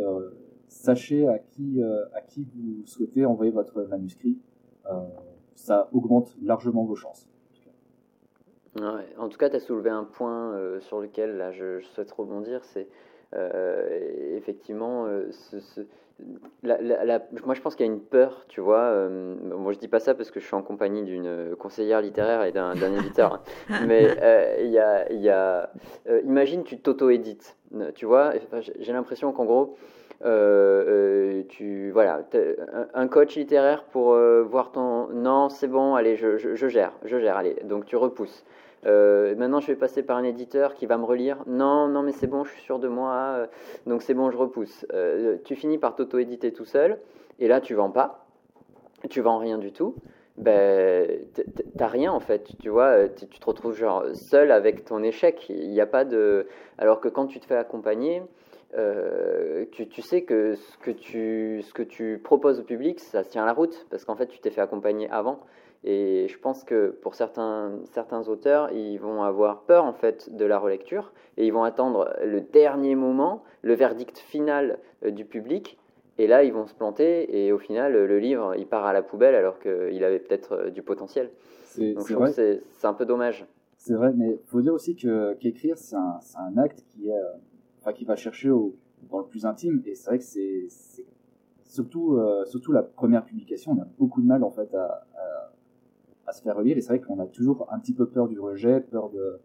sachez 0.68 1.26
à 1.28 1.38
qui, 1.38 1.82
à 2.14 2.20
qui 2.20 2.46
vous 2.54 2.86
souhaitez 2.86 3.24
envoyer 3.24 3.52
votre 3.52 3.82
manuscrit. 3.82 4.38
ça 5.54 5.88
augmente 5.92 6.36
largement 6.42 6.84
vos 6.84 6.96
chances. 6.96 7.28
en 8.76 9.28
tout 9.28 9.38
cas, 9.38 9.50
tu 9.50 9.56
as 9.56 9.60
soulevé 9.60 9.90
un 9.90 10.04
point 10.04 10.58
sur 10.80 11.00
lequel 11.00 11.36
là, 11.36 11.52
je, 11.52 11.80
je 11.80 11.86
souhaite 11.86 12.10
rebondir, 12.12 12.64
c'est 12.64 12.88
effectivement 14.36 15.06
ce, 15.30 15.86
moi, 16.62 17.54
je 17.54 17.60
pense 17.60 17.74
qu'il 17.74 17.86
y 17.86 17.88
a 17.88 17.92
une 17.92 18.00
peur, 18.00 18.44
tu 18.48 18.60
vois. 18.60 18.82
Euh, 18.82 19.34
moi, 19.56 19.72
je 19.72 19.78
dis 19.78 19.88
pas 19.88 20.00
ça 20.00 20.14
parce 20.14 20.30
que 20.30 20.40
je 20.40 20.46
suis 20.46 20.54
en 20.54 20.62
compagnie 20.62 21.02
d'une 21.02 21.56
conseillère 21.58 22.00
littéraire 22.00 22.44
et 22.44 22.52
d'un 22.52 22.74
éditeur. 22.98 23.42
Hein. 23.68 23.80
mais 23.86 24.16
euh, 24.22 24.56
il 24.60 24.70
y 24.70 24.78
a, 24.78 25.12
y 25.12 25.28
a 25.28 25.70
euh, 26.08 26.20
imagine, 26.24 26.62
tu 26.64 26.78
t'auto-édites, 26.78 27.56
tu 27.94 28.06
vois. 28.06 28.32
J'ai 28.78 28.92
l'impression 28.92 29.32
qu'en 29.32 29.44
gros, 29.44 29.76
tu 30.20 31.90
voilà, 31.90 32.22
un 32.94 33.08
coach 33.08 33.36
littéraire 33.36 33.84
pour 33.84 34.16
voir 34.44 34.72
ton 34.72 35.08
non, 35.08 35.48
c'est 35.48 35.68
bon, 35.68 35.94
allez, 35.94 36.16
je, 36.16 36.36
gère, 36.68 36.92
je 37.04 37.18
gère, 37.18 37.36
allez. 37.36 37.56
Donc 37.64 37.86
tu 37.86 37.96
repousses. 37.96 38.44
Euh, 38.86 39.34
maintenant, 39.36 39.60
je 39.60 39.68
vais 39.68 39.76
passer 39.76 40.02
par 40.02 40.16
un 40.16 40.24
éditeur 40.24 40.74
qui 40.74 40.86
va 40.86 40.98
me 40.98 41.04
relire. 41.04 41.38
Non, 41.46 41.88
non, 41.88 42.02
mais 42.02 42.12
c'est 42.12 42.26
bon, 42.26 42.44
je 42.44 42.52
suis 42.52 42.62
sûr 42.62 42.78
de 42.78 42.88
moi, 42.88 43.14
euh, 43.14 43.46
donc 43.86 44.02
c'est 44.02 44.14
bon, 44.14 44.30
je 44.30 44.36
repousse. 44.36 44.86
Euh, 44.92 45.36
tu 45.44 45.56
finis 45.56 45.78
par 45.78 45.94
t'auto-éditer 45.94 46.52
tout 46.52 46.64
seul, 46.64 46.98
et 47.38 47.48
là, 47.48 47.60
tu 47.60 47.74
vends 47.74 47.90
pas, 47.90 48.26
tu 49.08 49.20
vends 49.20 49.38
rien 49.38 49.58
du 49.58 49.72
tout. 49.72 49.94
Ben, 50.36 51.08
t'as 51.78 51.86
rien 51.86 52.12
en 52.12 52.18
fait, 52.18 52.48
tu 52.60 52.68
vois, 52.68 53.08
tu 53.08 53.26
te 53.26 53.46
retrouves 53.46 53.76
genre 53.76 54.04
seul 54.14 54.50
avec 54.50 54.84
ton 54.84 55.00
échec. 55.04 55.48
Il 55.48 55.70
n'y 55.70 55.80
a 55.80 55.86
pas 55.86 56.04
de. 56.04 56.48
Alors 56.76 56.98
que 57.00 57.06
quand 57.06 57.26
tu 57.26 57.38
te 57.38 57.46
fais 57.46 57.54
accompagner, 57.54 58.20
tu, 59.72 59.88
tu, 59.88 60.02
sais 60.02 60.22
que 60.22 60.54
ce 60.54 60.78
que 60.78 60.90
tu, 60.90 61.62
ce 61.62 61.72
que 61.72 61.82
tu 61.82 62.20
proposes 62.22 62.60
au 62.60 62.64
public, 62.64 63.00
ça 63.00 63.22
se 63.22 63.30
tient 63.30 63.42
à 63.42 63.46
la 63.46 63.52
route, 63.52 63.86
parce 63.90 64.04
qu'en 64.04 64.16
fait, 64.16 64.26
tu 64.26 64.38
t'es 64.40 64.50
fait 64.50 64.60
accompagner 64.60 65.08
avant. 65.10 65.40
Et 65.84 66.28
je 66.28 66.38
pense 66.38 66.64
que 66.64 66.88
pour 67.02 67.14
certains, 67.14 67.72
certains 67.92 68.26
auteurs, 68.28 68.72
ils 68.72 68.96
vont 68.96 69.22
avoir 69.22 69.60
peur 69.62 69.84
en 69.84 69.92
fait 69.92 70.34
de 70.34 70.46
la 70.46 70.58
relecture 70.58 71.12
et 71.36 71.46
ils 71.46 71.52
vont 71.52 71.62
attendre 71.62 72.10
le 72.24 72.40
dernier 72.40 72.94
moment, 72.94 73.44
le 73.60 73.74
verdict 73.74 74.18
final 74.18 74.78
euh, 75.04 75.10
du 75.10 75.26
public 75.26 75.78
Et 76.16 76.26
là, 76.26 76.42
ils 76.42 76.54
vont 76.54 76.66
se 76.66 76.74
planter 76.74 77.44
et 77.44 77.52
au 77.52 77.58
final, 77.58 77.92
le 77.92 78.18
livre, 78.18 78.54
il 78.56 78.66
part 78.66 78.86
à 78.86 78.94
la 78.94 79.02
poubelle 79.02 79.34
alors 79.34 79.58
qu'il 79.58 80.02
avait 80.04 80.20
peut-être 80.20 80.70
du 80.70 80.82
potentiel. 80.82 81.30
Donc 81.78 82.06
je 82.08 82.14
trouve 82.14 82.34
que 82.34 82.62
c'est 82.70 82.86
un 82.86 82.94
peu 82.94 83.04
dommage. 83.04 83.46
C'est 83.76 83.94
vrai, 83.94 84.12
mais 84.16 84.38
faut 84.46 84.62
dire 84.62 84.72
aussi 84.72 84.96
que 84.96 85.34
qu'écrire, 85.34 85.76
c'est 85.76 85.96
un, 85.96 86.18
un, 86.38 86.56
acte 86.56 86.82
qui 86.88 87.10
est, 87.10 87.20
enfin, 87.84 87.92
qui 87.92 88.04
va 88.06 88.16
chercher 88.16 88.48
dans 88.48 89.18
le 89.18 89.26
plus 89.26 89.44
intime. 89.44 89.82
Et 89.84 89.94
c'est 89.94 90.08
vrai 90.08 90.18
que 90.18 90.24
c'est 90.24 90.68
surtout, 91.64 92.14
euh, 92.14 92.44
surtout 92.46 92.72
la 92.72 92.82
première 92.82 93.24
publication, 93.24 93.72
on 93.72 93.82
a 93.82 93.86
beaucoup 93.98 94.22
de 94.22 94.26
mal 94.26 94.42
en 94.42 94.50
fait 94.50 94.72
à, 94.74 95.06
à, 96.26 96.32
se 96.32 96.42
faire 96.42 96.56
relire. 96.56 96.78
Et 96.78 96.80
c'est 96.80 96.88
vrai 96.96 97.00
qu'on 97.00 97.18
a 97.20 97.26
toujours 97.26 97.68
un 97.70 97.78
petit 97.78 97.92
peu 97.92 98.06
peur 98.06 98.28
du 98.28 98.40
rejet, 98.40 98.80
peur 98.80 99.10
de, 99.10 99.38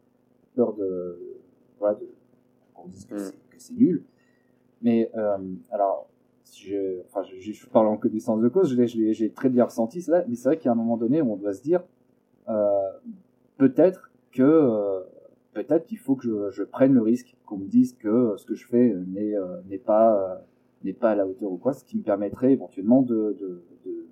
peur 0.56 0.74
de, 0.74 1.20
voilà, 1.80 1.96
de, 1.96 2.08
qu'on 2.74 2.88
dise 2.88 3.06
que 3.06 3.18
c'est 3.58 3.74
nul. 3.74 4.04
Mais 4.82 5.12
euh, 5.18 5.38
alors, 5.72 6.08
je, 6.56 7.02
enfin, 7.02 7.24
je, 7.24 7.52
je, 7.52 7.68
parle 7.68 7.88
en 7.88 7.98
connaissance 7.98 8.42
de 8.42 8.48
cause, 8.48 8.76
j'ai 8.86 9.32
très 9.32 9.50
bien 9.50 9.66
ressenti 9.66 10.02
cela. 10.02 10.24
Mais 10.28 10.36
c'est 10.36 10.48
vrai 10.48 10.58
qu'à 10.58 10.72
un 10.72 10.76
moment 10.76 10.96
donné, 10.96 11.22
on 11.22 11.36
doit 11.36 11.54
se 11.54 11.62
dire, 11.62 11.84
euh, 12.48 12.92
peut-être 13.58 14.10
que 14.32 15.04
peut-être 15.64 15.86
qu'il 15.86 15.98
faut 15.98 16.16
que 16.16 16.24
je, 16.26 16.52
je, 16.52 16.64
prenne 16.64 16.94
le 16.94 17.02
risque 17.02 17.36
qu'on 17.46 17.58
me 17.58 17.68
dise 17.68 17.94
que 17.94 18.36
ce 18.38 18.46
que 18.46 18.56
je 18.56 18.68
fais 18.68 18.96
n'est 19.08 19.36
n'est 19.70 19.78
pas 19.78 20.42
n'est 20.84 20.94
pas 20.94 21.12
à 21.12 21.16
la 21.16 21.28
hauteur 21.28 21.52
ou 21.52 21.58
quoi, 21.58 21.74
ce 21.74 21.84
qui 21.84 21.98
me 21.98 22.04
permettrait 22.04 22.54
éventuellement 22.54 23.02
de, 23.02 23.36
de, 23.40 23.62
de, 23.86 24.06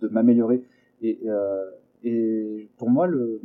de 0.00 0.08
m'améliorer. 0.08 0.62
Et, 1.02 1.18
euh, 1.26 1.70
et 2.04 2.68
pour 2.76 2.90
moi, 2.90 3.06
le, 3.06 3.40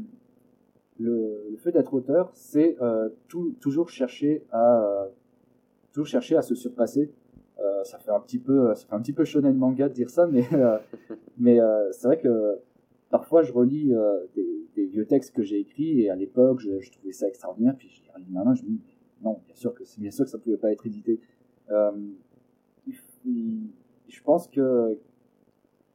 le, 0.99 1.47
le 1.51 1.57
fait 1.57 1.71
d'être 1.71 1.93
auteur, 1.93 2.32
c'est 2.34 2.78
euh, 2.82 3.09
tout, 3.28 3.55
toujours 3.59 3.89
chercher 3.89 4.43
à 4.51 4.84
euh, 4.84 5.07
toujours 5.91 6.07
chercher 6.07 6.38
à 6.38 6.41
se 6.41 6.55
surpasser. 6.55 7.11
Euh, 7.59 7.84
ça 7.84 7.97
fait 7.97 8.11
un 8.11 8.19
petit 8.19 8.38
peu, 8.38 8.73
ça 8.75 8.86
fait 8.86 8.93
un 8.93 9.01
petit 9.01 9.13
peu 9.13 9.25
shonen 9.25 9.57
manga 9.57 9.89
de 9.89 9.93
dire 9.93 10.09
ça, 10.09 10.28
mais 10.28 10.45
euh, 10.53 10.78
mais 11.39 11.59
euh, 11.59 11.91
c'est 11.91 12.07
vrai 12.07 12.19
que 12.19 12.59
parfois 13.10 13.43
je 13.43 13.53
relis 13.53 13.93
des, 14.36 14.68
des, 14.76 14.86
vieux 14.86 15.05
textes 15.05 15.34
que 15.34 15.43
j'ai 15.43 15.60
écrits 15.60 16.01
et 16.01 16.10
à 16.10 16.16
l'époque 16.16 16.60
je, 16.60 16.80
je, 16.80 16.91
trouvais 16.91 17.14
ça 17.14 17.28
extraordinaire, 17.28 17.76
puis 17.78 17.89
je 17.89 18.03
les 18.03 18.12
relis 18.12 18.32
maintenant, 18.32 18.53
je 18.53 18.64
me 18.64 18.70
dis 18.70 18.82
non, 19.24 19.39
bien 19.45 19.55
sûr 19.55 19.74
que 19.74 19.84
c'est 19.84 19.99
bien 19.99 20.12
sûr 20.12 20.26
que 20.26 20.32
ça 20.32 20.38
pouvait 20.38 20.58
pas 20.58 20.72
être 20.72 20.86
édité. 20.86 21.20
Euh, 21.72 21.91
je 22.86 24.22
pense 24.24 24.47
que 24.47 24.97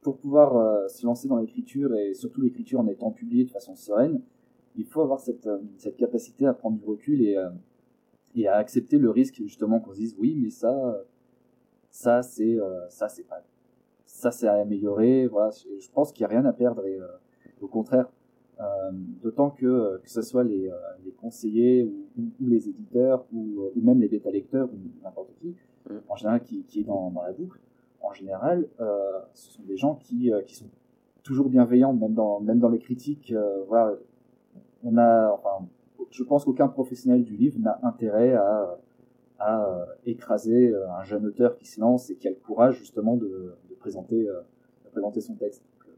pour 0.01 0.17
pouvoir 0.17 0.55
euh, 0.57 0.87
se 0.87 1.05
lancer 1.05 1.27
dans 1.27 1.37
l'écriture 1.37 1.95
et 1.95 2.13
surtout 2.13 2.41
l'écriture 2.41 2.79
en 2.79 2.87
étant 2.87 3.11
publié 3.11 3.45
de 3.45 3.49
façon 3.49 3.75
sereine, 3.75 4.21
il 4.75 4.85
faut 4.85 5.01
avoir 5.01 5.19
cette, 5.19 5.47
euh, 5.47 5.59
cette 5.77 5.97
capacité 5.97 6.45
à 6.45 6.53
prendre 6.53 6.77
du 6.77 6.85
recul 6.85 7.21
et, 7.21 7.37
et 8.35 8.47
à 8.47 8.57
accepter 8.57 8.97
le 8.97 9.09
risque 9.09 9.35
justement 9.35 9.79
qu'on 9.79 9.93
se 9.93 9.99
dise 9.99 10.15
oui 10.19 10.35
mais 10.35 10.49
ça 10.49 11.03
ça 11.89 12.23
c'est 12.23 12.57
ça 12.89 13.07
c'est 13.07 13.23
pas 13.23 13.43
ça 14.23 14.31
c'est 14.31 14.47
à 14.47 14.55
améliorer 14.55 15.27
voilà 15.27 15.49
je 15.85 15.89
pense 15.91 16.11
qu'il 16.11 16.21
y 16.21 16.25
a 16.25 16.29
rien 16.29 16.45
à 16.45 16.53
perdre 16.53 16.85
et 16.85 16.97
au 17.61 17.67
contraire 17.67 18.07
euh, 18.59 18.63
d'autant 19.23 19.49
que 19.49 19.99
que 20.03 20.09
ce 20.09 20.21
soit 20.21 20.43
les, 20.43 20.71
les 21.05 21.11
conseillers 21.11 21.83
ou, 21.83 22.23
ou, 22.41 22.47
les 22.47 22.69
éditeurs 22.69 23.25
ou, 23.33 23.69
ou 23.75 23.81
même 23.81 23.99
les 23.99 24.07
bêta 24.07 24.31
lecteurs 24.31 24.69
ou 24.73 24.77
n'importe 25.03 25.33
qui 25.41 25.55
Mm. 25.89 25.97
en 26.09 26.15
général 26.15 26.41
qui, 26.43 26.63
qui 26.63 26.81
est 26.81 26.83
dans, 26.83 27.11
dans, 27.11 27.23
la 27.23 27.31
boucle, 27.31 27.59
en 28.01 28.13
général, 28.13 28.67
euh, 28.79 29.19
ce 29.33 29.51
sont 29.51 29.63
des 29.63 29.77
gens 29.77 29.95
qui, 29.95 30.31
euh, 30.31 30.41
qui 30.41 30.55
sont 30.55 30.69
toujours 31.23 31.49
bienveillants, 31.49 31.93
même 31.93 32.13
dans, 32.13 32.39
même 32.39 32.59
dans 32.59 32.69
les 32.69 32.79
critiques. 32.79 33.31
Euh, 33.31 33.63
voilà, 33.67 33.95
on 34.83 34.97
a, 34.97 35.31
enfin, 35.31 35.65
je 36.11 36.23
pense 36.23 36.45
qu'aucun 36.45 36.67
professionnel 36.67 37.23
du 37.23 37.35
livre 37.35 37.59
n'a 37.59 37.79
intérêt 37.83 38.33
à, 38.33 38.77
à 39.39 39.65
euh, 39.65 39.85
écraser 40.05 40.73
un 40.99 41.03
jeune 41.03 41.25
auteur 41.25 41.55
qui 41.55 41.65
se 41.65 41.79
lance 41.79 42.09
et 42.09 42.15
qui 42.15 42.27
a 42.27 42.31
le 42.31 42.37
courage 42.37 42.77
justement 42.77 43.15
de, 43.15 43.55
de 43.69 43.72
présenter, 43.83 44.23
de 44.23 44.89
présenter 44.91 45.21
son 45.21 45.35
texte. 45.35 45.63
Donc, 45.63 45.93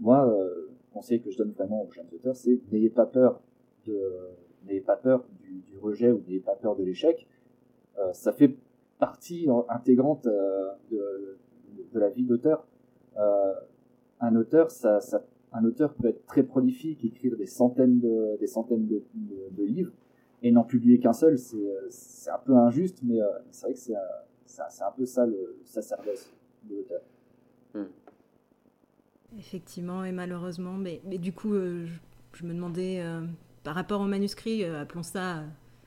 moi, 0.00 0.26
le 0.26 0.70
conseil 0.92 1.20
que 1.20 1.30
je 1.30 1.38
donne 1.38 1.50
vraiment 1.50 1.82
aux 1.82 1.90
jeunes 1.90 2.08
auteurs, 2.14 2.36
c'est 2.36 2.60
n'ayez 2.70 2.90
pas 2.90 3.06
peur 3.06 3.40
de, 3.86 3.98
n'ayez 4.66 4.80
pas 4.80 4.96
peur 4.96 5.24
du, 5.40 5.78
rejet 5.80 6.10
ou 6.10 6.22
n'ayez 6.26 6.40
pas 6.40 6.54
peur 6.54 6.76
de 6.76 6.84
l'échec. 6.84 7.26
Euh, 7.98 8.12
ça 8.12 8.32
fait 8.32 8.56
partie 8.98 9.48
intégrante 9.68 10.26
euh, 10.26 10.72
de, 10.90 11.98
la 11.98 12.10
vie 12.10 12.24
d'auteur. 12.24 12.66
Euh, 13.18 13.54
un 14.20 14.36
auteur, 14.36 14.70
ça, 14.70 15.00
ça, 15.00 15.24
un 15.52 15.64
auteur 15.64 15.94
peut 15.94 16.08
être 16.08 16.24
très 16.26 16.42
prolifique, 16.42 17.04
écrire 17.04 17.36
des 17.36 17.46
centaines 17.46 18.00
de, 18.00 18.36
des 18.38 18.46
centaines 18.46 18.86
de, 18.86 19.64
livres 19.64 19.92
et 20.42 20.52
n'en 20.52 20.64
publier 20.64 20.98
qu'un 20.98 21.12
seul. 21.12 21.38
C'est 21.38 22.30
un 22.30 22.38
peu 22.38 22.54
injuste, 22.54 23.00
mais 23.02 23.20
euh, 23.20 23.26
c'est 23.50 23.66
vrai 23.66 23.74
que 23.74 23.80
c'est 23.80 24.82
un 24.82 24.92
peu 24.96 25.06
ça 25.06 25.26
le 25.26 25.56
sacerdoce 25.64 26.30
de 26.64 26.76
l'auteur. 26.76 27.00
Hmm. 27.76 29.38
Effectivement, 29.38 30.04
et 30.04 30.12
malheureusement, 30.12 30.74
mais, 30.74 31.00
mais 31.04 31.18
du 31.18 31.32
coup, 31.32 31.52
je, 31.52 31.86
je, 32.32 32.44
me 32.44 32.54
demandais, 32.54 33.04
par 33.64 33.74
rapport 33.74 34.00
au 34.00 34.06
manuscrit, 34.06 34.64
appelons 34.64 35.02
ça 35.02 35.42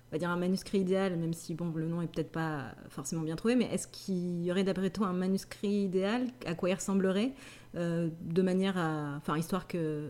on 0.10 0.16
va 0.16 0.18
dire 0.18 0.32
un 0.32 0.38
manuscrit 0.38 0.80
idéal, 0.80 1.16
même 1.18 1.34
si 1.34 1.54
bon, 1.54 1.72
le 1.76 1.86
nom 1.86 2.02
est 2.02 2.08
peut-être 2.08 2.32
pas 2.32 2.72
forcément 2.90 3.22
bien 3.22 3.36
trouvé, 3.36 3.56
mais 3.56 3.66
est-ce 3.66 3.88
qu'il 3.88 4.44
y 4.44 4.52
aurait 4.52 4.64
d'après 4.64 4.90
toi 4.90 5.08
un 5.08 5.14
manuscrit 5.14 5.84
idéal? 5.84 6.26
À 6.48 6.56
quoi 6.56 6.70
il 6.70 6.74
ressemblerait 6.74 7.32
euh, 7.76 8.10
De 8.22 8.42
manière 8.42 8.76
à. 8.76 9.18
Enfin, 9.18 9.38
histoire 9.38 9.68
que, 9.68 10.10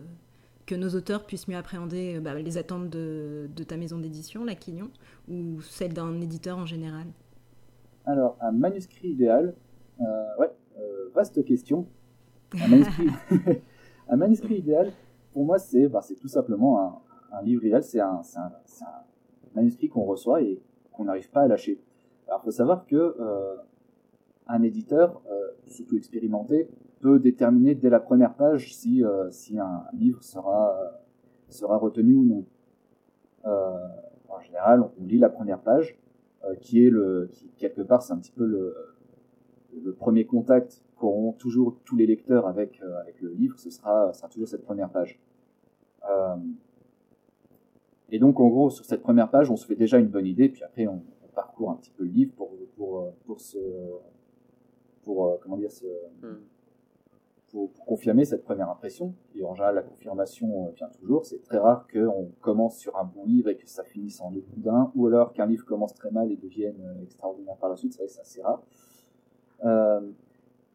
que 0.66 0.76
nos 0.76 0.90
auteurs 0.96 1.26
puissent 1.26 1.50
mieux 1.50 1.58
appréhender 1.58 2.16
euh, 2.16 2.22
bah, 2.22 2.34
les 2.36 2.58
attentes 2.58 2.90
de, 2.90 3.50
de 3.54 3.64
ta 3.66 3.76
maison 3.76 4.00
d'édition, 4.00 4.46
la 4.46 4.56
Quignon, 4.56 4.90
ou 5.28 5.60
celle 5.62 5.94
d'un 5.94 6.22
éditeur 6.22 6.58
en 6.58 6.66
général? 6.66 7.08
Alors, 8.06 8.38
un 8.40 8.54
manuscrit 8.54 9.10
idéal, 9.10 9.54
euh, 10.00 10.06
ouais, 10.40 10.50
vaste 11.14 11.44
question. 11.46 11.88
Un 12.54 12.68
manuscrit, 12.68 13.08
un 14.10 14.16
manuscrit 14.16 14.56
idéal, 14.56 14.92
pour 15.34 15.46
moi, 15.46 15.60
c'est 15.60 15.88
bah, 15.88 16.02
tout 16.20 16.28
simplement 16.28 16.80
un, 16.80 17.00
un 17.38 17.42
livre 17.44 17.64
idéal, 17.64 17.84
c'est 17.84 18.00
un, 18.00 18.22
un, 18.36 18.42
un 18.42 19.06
manuscrit 19.56 19.90
qu'on 19.90 20.04
reçoit 20.04 20.42
et 20.42 20.62
qu'on 20.92 21.06
n'arrive 21.06 21.30
pas 21.30 21.42
à 21.42 21.48
lâcher. 21.48 21.80
Alors, 22.28 22.44
faut 22.44 22.52
savoir 22.52 22.86
que 22.86 22.96
euh, 22.96 23.56
un 24.48 24.62
éditeur, 24.62 25.22
euh, 25.32 25.50
surtout 25.68 25.98
expérimenté, 25.98 26.70
peut 27.02 27.20
déterminer 27.20 27.76
dès 27.76 27.90
la 27.90 28.00
première 28.00 28.36
page 28.36 28.76
si 28.76 29.04
euh, 29.04 29.32
si 29.32 29.58
un 29.58 29.86
livre 29.94 30.22
sera 30.22 30.78
sera 31.48 31.78
retenu 31.78 32.14
ou 32.16 32.26
non. 32.26 32.46
en 34.30 34.40
général, 34.42 34.84
on 35.00 35.06
lit 35.06 35.18
la 35.18 35.30
première 35.30 35.62
page, 35.62 35.98
qui 36.62 36.86
est 36.86 36.90
le 36.90 37.30
qui 37.32 37.50
quelque 37.58 37.82
part 37.82 38.04
c'est 38.04 38.14
un 38.14 38.18
petit 38.18 38.32
peu 38.32 38.46
le 38.46 38.76
le 39.84 39.94
premier 39.94 40.26
contact 40.26 40.84
qu'auront 40.98 41.34
toujours 41.34 41.78
tous 41.86 41.96
les 41.96 42.06
lecteurs 42.06 42.48
avec 42.48 42.82
avec 43.02 43.22
le 43.22 43.32
livre, 43.32 43.58
ce 43.58 43.70
sera 43.70 44.14
sera 44.14 44.28
toujours 44.28 44.48
cette 44.48 44.64
première 44.64 44.90
page. 44.90 45.20
Et 48.12 48.20
donc, 48.20 48.40
en 48.40 48.48
gros, 48.48 48.70
sur 48.70 48.86
cette 48.86 49.02
première 49.02 49.30
page, 49.30 49.52
on 49.52 49.56
se 49.56 49.66
fait 49.66 49.76
déjà 49.76 50.00
une 50.00 50.08
bonne 50.08 50.26
idée, 50.26 50.50
puis 50.50 50.64
après, 50.64 50.88
on, 50.88 51.04
on 51.24 51.28
parcourt 51.34 51.72
un 51.72 51.76
petit 51.76 51.92
peu 51.92 52.04
le 52.04 52.10
livre 52.10 52.34
pour, 52.36 52.52
pour, 52.76 53.00
euh, 53.00 53.12
pour 53.26 53.40
se, 53.40 53.58
pour, 55.04 55.28
euh, 55.28 55.38
comment 55.42 55.58
dire, 55.58 55.72
se, 55.72 55.86
hmm. 55.86 56.40
pour, 57.50 57.72
pour, 57.72 57.86
confirmer 57.86 58.26
cette 58.26 58.44
première 58.44 58.70
impression. 58.70 59.14
Et 59.36 59.44
en 59.44 59.54
général, 59.54 59.76
la 59.76 59.84
confirmation 59.84 60.68
euh, 60.68 60.72
vient 60.72 60.90
toujours. 61.00 61.26
C'est 61.26 61.42
très 61.44 61.58
rare 61.58 61.88
qu'on 61.92 62.32
commence 62.42 62.78
sur 62.78 62.98
un 62.98 63.04
bon 63.04 63.26
livre 63.26 63.50
et 63.50 63.58
que 63.58 63.70
ça 63.70 63.84
finisse 63.84 64.22
en 64.22 64.32
le 64.32 64.42
boudin, 64.42 64.92
ou 64.96 65.06
alors 65.08 65.34
qu'un 65.34 65.46
livre 65.46 65.66
commence 65.66 65.94
très 65.94 66.10
mal 66.10 66.32
et 66.32 66.38
devienne 66.38 66.82
extraordinaire 67.04 67.58
par 67.58 67.70
la 67.70 67.76
suite. 67.76 67.94
C'est 67.94 68.00
vrai 68.00 68.08
que 68.08 68.14
c'est 68.14 68.22
assez 68.22 68.42
rare. 68.42 68.64
Euh, 69.66 70.02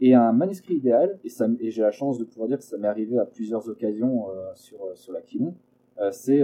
et 0.01 0.14
un 0.14 0.32
manuscrit 0.32 0.74
idéal, 0.74 1.18
et, 1.24 1.70
j'ai 1.70 1.82
la 1.82 1.93
chance 1.93 2.18
de 2.18 2.24
pouvoir 2.24 2.49
dire 2.49 2.59
que 2.59 2.64
ça 2.64 2.76
m'est 2.76 2.89
arrivé 2.89 3.18
à 3.18 3.24
plusieurs 3.24 3.68
occasions 3.68 4.28
euh, 4.28 4.53
sur, 4.55 4.78
sur 4.97 5.12
la 5.12 5.22
Quilon, 5.22 5.55
euh, 6.01 6.11
c'est 6.11 6.43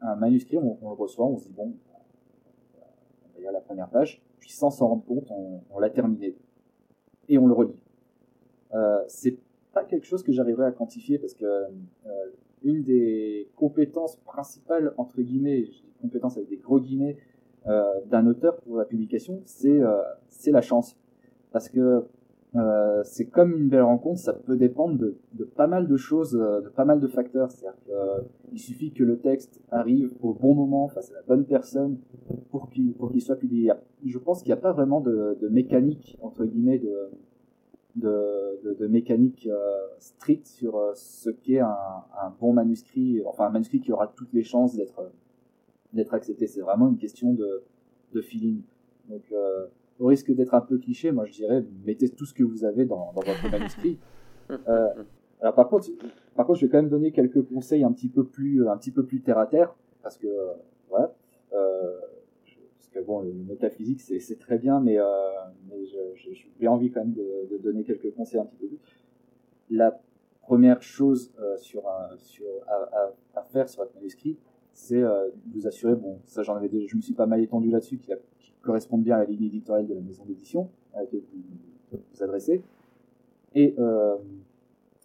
un 0.00 0.16
manuscrit, 0.16 0.56
on, 0.56 0.78
le 0.80 0.94
reçoit, 0.94 1.26
on 1.26 1.36
se 1.36 1.46
dit 1.46 1.54
bon, 1.54 1.74
il 3.38 3.44
y 3.44 3.46
a 3.46 3.52
la 3.52 3.60
première 3.60 3.88
page, 3.88 4.22
puis 4.38 4.50
sans 4.50 4.70
s'en 4.70 4.88
rendre 4.88 5.04
compte, 5.04 5.30
on, 5.30 5.78
l'a 5.78 5.90
terminé. 5.90 6.34
Et 7.28 7.38
on 7.38 7.46
le 7.46 7.54
relit. 7.54 7.80
Euh, 8.74 9.02
c'est 9.08 9.36
pas 9.72 9.84
quelque 9.84 10.06
chose 10.06 10.22
que 10.22 10.32
j'arriverai 10.32 10.66
à 10.66 10.72
quantifier 10.72 11.18
parce 11.18 11.34
que 11.34 11.44
euh, 11.44 11.68
une 12.62 12.82
des 12.82 13.48
compétences 13.56 14.16
principales, 14.16 14.92
entre 14.96 15.20
guillemets, 15.20 15.64
je 15.64 15.70
dis 15.70 15.84
compétences 16.00 16.36
avec 16.36 16.48
des 16.48 16.56
gros 16.56 16.80
guillemets, 16.80 17.16
euh, 17.66 18.00
d'un 18.06 18.26
auteur 18.26 18.56
pour 18.56 18.78
la 18.78 18.84
publication, 18.84 19.42
euh, 19.64 20.02
c'est 20.28 20.50
la 20.50 20.62
chance. 20.62 20.96
Parce 21.52 21.68
que 21.68 22.04
euh, 22.56 23.02
c'est 23.04 23.26
comme 23.26 23.56
une 23.56 23.68
belle 23.68 23.82
rencontre, 23.82 24.18
ça 24.18 24.32
peut 24.32 24.56
dépendre 24.56 24.98
de, 24.98 25.16
de 25.34 25.44
pas 25.44 25.68
mal 25.68 25.86
de 25.86 25.96
choses, 25.96 26.34
euh, 26.34 26.60
de 26.60 26.68
pas 26.68 26.84
mal 26.84 26.98
de 26.98 27.06
facteurs. 27.06 27.50
C'est-à-dire 27.50 27.78
qu'il 27.84 27.94
euh, 27.94 28.58
suffit 28.58 28.92
que 28.92 29.04
le 29.04 29.18
texte 29.18 29.60
arrive 29.70 30.12
au 30.20 30.34
bon 30.34 30.54
moment, 30.54 30.88
face 30.88 31.10
à 31.12 31.14
la 31.14 31.22
bonne 31.22 31.44
personne, 31.44 31.98
pour 32.50 32.68
qu'il 32.70 32.92
pour 32.94 33.12
qu'il 33.12 33.22
soit 33.22 33.36
publié. 33.36 33.72
Je 34.04 34.18
pense 34.18 34.42
qu'il 34.42 34.48
n'y 34.48 34.58
a 34.58 34.62
pas 34.62 34.72
vraiment 34.72 35.00
de, 35.00 35.38
de, 35.40 35.48
mécanique 35.48 36.18
entre 36.22 36.44
guillemets 36.44 36.78
de 36.78 37.10
de, 37.96 38.74
de, 38.78 38.86
mécanique 38.86 39.48
euh, 39.50 39.58
stricte 39.98 40.46
sur 40.46 40.80
ce 40.94 41.30
qu'est 41.30 41.58
un, 41.58 41.68
un, 41.68 42.32
bon 42.40 42.52
manuscrit, 42.52 43.20
enfin 43.26 43.46
un 43.46 43.50
manuscrit 43.50 43.80
qui 43.80 43.92
aura 43.92 44.06
toutes 44.06 44.32
les 44.32 44.44
chances 44.44 44.76
d'être 44.76 45.10
d'être 45.92 46.14
accepté. 46.14 46.46
C'est 46.46 46.60
vraiment 46.60 46.88
une 46.88 46.98
question 46.98 47.32
de 47.32 47.62
de 48.12 48.20
feeling. 48.20 48.62
Donc 49.08 49.22
au 50.00 50.06
risque 50.06 50.32
d'être 50.34 50.54
un 50.54 50.60
peu 50.62 50.78
cliché, 50.78 51.12
moi 51.12 51.26
je 51.26 51.32
dirais 51.32 51.64
mettez 51.84 52.08
tout 52.08 52.24
ce 52.24 52.34
que 52.34 52.42
vous 52.42 52.64
avez 52.64 52.86
dans, 52.86 53.12
dans 53.14 53.22
votre 53.22 53.50
manuscrit. 53.50 53.98
Euh, 54.68 54.88
alors 55.40 55.54
par 55.54 55.68
contre, 55.68 55.86
par 56.34 56.44
contre, 56.44 56.58
je 56.58 56.66
vais 56.66 56.72
quand 56.72 56.78
même 56.78 56.88
donner 56.88 57.12
quelques 57.12 57.40
conseils 57.46 57.84
un 57.84 57.92
petit 57.92 58.08
peu 58.08 58.24
plus, 58.24 58.68
un 58.68 58.76
petit 58.76 58.90
peu 58.90 59.04
plus 59.06 59.20
terre 59.20 59.38
à 59.38 59.46
terre, 59.46 59.76
parce 60.02 60.18
que 60.18 60.26
euh, 60.26 60.54
voilà, 60.88 61.14
euh, 61.52 62.00
parce 62.76 62.88
que 62.92 62.98
bon, 62.98 63.20
le 63.20 63.32
métaphysique 63.32 64.00
c'est, 64.00 64.18
c'est 64.18 64.40
très 64.40 64.58
bien, 64.58 64.80
mais, 64.80 64.98
euh, 64.98 65.04
mais 65.68 65.86
je, 65.86 66.30
j'ai 66.58 66.66
envie 66.66 66.90
quand 66.90 66.98
même 66.98 67.12
de, 67.12 67.46
de, 67.48 67.58
donner 67.58 67.84
quelques 67.84 68.12
conseils 68.12 68.40
un 68.40 68.44
petit 68.44 68.56
peu 68.56 68.66
plus. 68.66 68.80
La 69.70 70.00
première 70.42 70.82
chose 70.82 71.32
sur, 71.58 71.88
un, 71.88 72.16
sur 72.16 72.46
à, 72.66 72.74
à, 72.74 73.12
à, 73.36 73.42
faire 73.44 73.68
sur 73.68 73.84
votre 73.84 73.94
manuscrit, 73.94 74.36
c'est 74.72 75.02
euh, 75.02 75.28
vous 75.54 75.66
assurer, 75.66 75.94
bon, 75.94 76.18
ça 76.24 76.42
j'en 76.42 76.56
avais 76.56 76.68
déjà, 76.68 76.86
je 76.88 76.96
me 76.96 77.02
suis 77.02 77.14
pas 77.14 77.26
mal 77.26 77.40
étendu 77.40 77.70
là-dessus, 77.70 77.98
qu'il, 77.98 78.16
correspond 78.62 78.98
bien 78.98 79.16
à 79.16 79.18
la 79.20 79.24
ligne 79.24 79.44
éditoriale 79.44 79.86
de 79.86 79.94
la 79.94 80.00
maison 80.00 80.24
d'édition 80.24 80.70
à 80.94 81.00
laquelle 81.00 81.22
vous 81.32 81.98
vous 82.12 82.22
adressez. 82.22 82.62
Et 83.54 83.74
euh, 83.78 84.16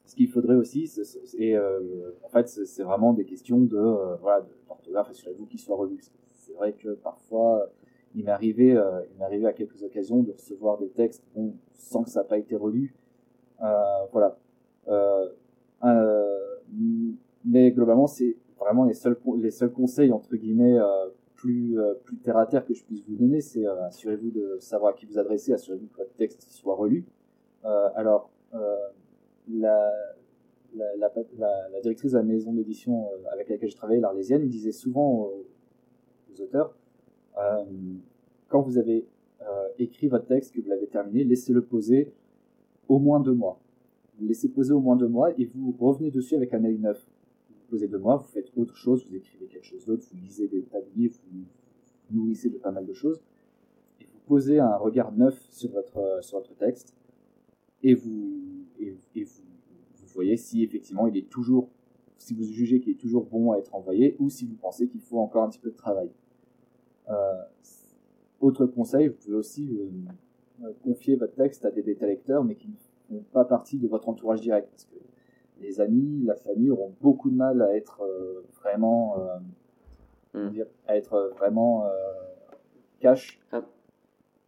ce 0.06 0.16
qu'il 0.16 0.30
faudrait 0.30 0.56
aussi, 0.56 0.88
c'est 0.88 1.56
euh, 1.56 2.12
en 2.24 2.30
fait, 2.30 2.48
c'est 2.48 2.84
vraiment 2.84 3.14
des 3.14 3.26
questions 3.26 3.60
de 3.60 3.78
euh, 3.78 4.16
voilà 4.22 4.46
d'orthographe, 4.68 5.10
assurez-vous 5.10 5.46
qu'il 5.46 5.60
soit 5.60 5.76
relu. 5.76 6.00
C'est 6.34 6.54
vrai 6.54 6.74
que 6.74 6.90
parfois, 6.90 7.70
il 8.14 8.24
m'est 8.24 8.32
arrivé, 8.32 8.74
euh, 8.74 9.02
il 9.12 9.18
m'est 9.18 9.26
arrivé 9.26 9.48
à 9.48 9.54
quelques 9.54 9.84
occasions 9.84 10.22
de 10.22 10.32
recevoir 10.32 10.78
des 10.78 10.90
textes 10.90 11.24
bon, 11.36 11.56
sans 11.74 12.04
que 12.04 12.10
ça 12.10 12.22
n'a 12.22 12.26
pas 12.26 12.38
été 12.38 12.56
relu. 12.56 12.96
Euh, 13.64 14.06
voilà. 14.12 14.38
Euh, 14.88 15.28
mais 17.44 17.72
globalement, 17.72 18.08
c'est 18.08 18.36
vraiment 18.60 18.86
les 18.86 18.94
seuls 18.94 19.18
les 19.38 19.52
seuls 19.52 19.72
conseils 19.72 20.12
entre 20.12 20.36
guillemets 20.36 20.78
plus 21.36 21.78
plus 22.04 22.18
terre 22.18 22.38
à 22.38 22.46
terre 22.46 22.66
que 22.66 22.74
je 22.74 22.84
puisse 22.84 23.04
vous 23.08 23.16
donner. 23.16 23.42
C'est 23.42 23.66
assurez-vous 23.66 24.32
de 24.32 24.58
savoir 24.60 24.94
à 24.94 24.94
qui 24.94 25.06
vous 25.06 25.20
adressez, 25.20 25.54
assurez-vous 25.54 25.88
que 25.88 25.98
votre 25.98 26.14
texte 26.16 26.44
soit 26.50 26.76
relu. 26.76 27.06
alors 27.64 28.30
la, 29.50 29.94
directrice 31.82 32.12
de 32.12 32.18
la 32.18 32.24
maison 32.24 32.54
d'édition 32.54 33.08
euh, 33.08 33.34
avec 33.34 33.50
laquelle 33.50 33.70
je 33.70 33.76
travaillais, 33.76 34.00
l'Arlésienne, 34.00 34.48
disait 34.48 34.72
souvent 34.72 35.30
aux, 35.30 36.42
auteurs, 36.42 36.76
euh, 37.38 37.64
quand 38.50 38.62
vous 38.62 38.78
avez 38.78 39.06
euh, 39.42 39.68
écrit 39.80 40.08
votre 40.08 40.26
texte, 40.26 40.54
que 40.54 40.62
vous 40.62 40.70
l'avez 40.70 40.88
terminé, 40.88 41.24
laissez-le 41.24 41.62
poser 41.62 42.12
au 42.88 43.00
moins 43.00 43.20
deux 43.20 43.34
mois. 43.34 43.60
Vous 44.20 44.28
laissez 44.28 44.50
poser 44.50 44.74
au 44.74 44.80
moins 44.80 44.96
deux 44.96 45.08
mois 45.08 45.32
et 45.40 45.46
vous 45.46 45.76
revenez 45.80 46.12
dessus 46.12 46.36
avec 46.36 46.54
un 46.54 46.64
œil 46.64 46.78
neuf. 46.78 47.06
Vous 47.50 47.70
posez 47.70 47.88
deux 47.88 47.98
mois, 47.98 48.18
vous 48.18 48.28
faites 48.28 48.52
autre 48.58 48.76
chose, 48.76 49.06
vous 49.10 49.16
écrivez 49.16 49.46
quelque 49.48 49.66
chose 49.66 49.86
d'autre, 49.86 50.06
vous 50.12 50.18
lisez 50.18 50.48
des 50.48 50.62
tas 50.64 50.80
de 50.80 50.88
livres, 50.96 51.16
vous, 51.25 51.25
de 52.44 52.58
pas 52.58 52.72
mal 52.72 52.86
de 52.86 52.94
choses, 52.94 53.22
et 54.02 54.06
vous 54.06 54.20
posez 54.28 54.60
un 54.60 54.76
regard 54.76 55.12
neuf 55.12 55.40
sur 55.50 55.72
votre, 55.72 56.20
sur 56.22 56.40
votre 56.40 56.56
texte, 56.56 56.96
et 57.84 57.94
vous, 57.94 58.66
et, 58.80 58.98
et 59.16 59.24
vous, 59.24 59.44
vous, 59.96 60.08
voyez 60.14 60.38
si 60.38 60.64
effectivement 60.64 61.08
il 61.08 61.18
est 61.18 61.30
toujours, 61.30 61.70
si 62.18 62.34
vous 62.34 62.44
jugez 62.44 62.80
qu'il 62.80 62.94
est 62.94 63.00
toujours 63.00 63.26
bon 63.26 63.52
à 63.52 63.58
être 63.58 63.76
envoyé 63.76 64.16
ou 64.20 64.30
si 64.30 64.46
vous 64.46 64.56
pensez 64.56 64.88
qu'il 64.88 65.02
faut 65.02 65.20
encore 65.20 65.44
un 65.44 65.50
petit 65.50 65.60
peu 65.60 65.70
de 65.70 65.76
travail. 65.76 66.10
Euh, 67.10 67.44
autre 68.40 68.66
conseil, 68.66 69.10
vous 69.10 69.16
pouvez 69.16 69.36
aussi 69.36 69.78
euh, 70.64 70.72
confier 70.84 71.16
votre 71.16 71.36
texte 71.36 71.66
à 71.66 71.72
des 71.72 71.84
bêta 71.84 72.08
lecteurs 72.08 72.44
mais 72.44 72.56
qui 72.56 72.70
ne 72.70 72.76
font 73.18 73.24
pas 73.32 73.46
partie 73.46 73.78
de 73.78 73.88
votre 73.88 74.10
entourage 74.10 74.42
direct 74.42 74.70
parce 74.72 74.86
que 74.86 74.96
les 75.62 75.80
amis, 75.80 76.24
la 76.26 76.36
famille 76.36 76.72
auront 76.72 76.94
beaucoup 77.02 77.30
de 77.30 77.36
mal 77.36 77.62
à 77.62 77.76
être 77.76 78.02
euh, 78.02 78.44
vraiment, 78.60 79.20
euh, 80.34 80.50
mm. 80.50 80.64
à 80.88 80.98
être 80.98 81.32
vraiment 81.38 81.86
cash. 83.00 83.40
Ah. 83.52 83.64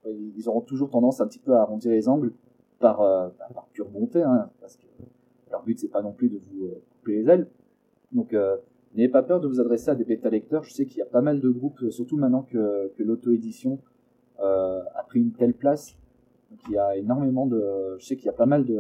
Ils 0.06 0.48
auront 0.48 0.62
toujours 0.62 0.90
tendance 0.90 1.20
un 1.20 1.28
petit 1.28 1.40
peu 1.40 1.54
à 1.56 1.62
arrondir 1.62 1.92
les 1.92 2.08
angles 2.08 2.32
par, 2.80 3.02
euh, 3.02 3.30
par 3.54 3.68
pure 3.74 3.90
bonté, 3.90 4.22
hein, 4.22 4.50
parce 4.62 4.78
que 4.78 4.86
leur 5.52 5.64
but 5.64 5.80
c'est 5.80 5.88
pas 5.88 6.02
non 6.02 6.12
plus 6.12 6.30
de 6.30 6.38
vous 6.38 6.66
euh, 6.66 6.82
couper 7.00 7.18
les 7.18 7.30
ailes. 7.30 7.48
Donc 8.12 8.34
euh, 8.34 8.58
n'ayez 8.96 9.10
pas 9.10 9.24
peur 9.24 9.40
de 9.40 9.48
vous 9.48 9.60
adresser 9.60 9.90
à 9.90 9.96
des 9.96 10.04
bêta 10.04 10.30
lecteurs. 10.30 10.64
Je 10.64 10.74
sais 10.74 10.86
qu'il 10.86 10.98
y 10.98 11.02
a 11.02 11.06
pas 11.06 11.22
mal 11.22 11.40
de 11.40 11.50
groupes, 11.50 11.90
surtout 11.90 12.18
maintenant 12.18 12.44
que, 12.44 12.92
que 12.98 13.04
l'auto-édition 13.04 13.80
a 14.40 15.04
pris 15.08 15.20
une 15.20 15.32
telle 15.32 15.54
place. 15.54 15.98
Donc 16.52 16.60
il 16.68 16.74
y 16.74 16.78
a 16.78 16.96
énormément 16.96 17.48
de, 17.48 17.98
je 17.98 18.06
sais 18.06 18.16
qu'il 18.16 18.28
y 18.28 18.30
a 18.30 18.34
pas 18.34 18.46
mal 18.46 18.66
de, 18.66 18.80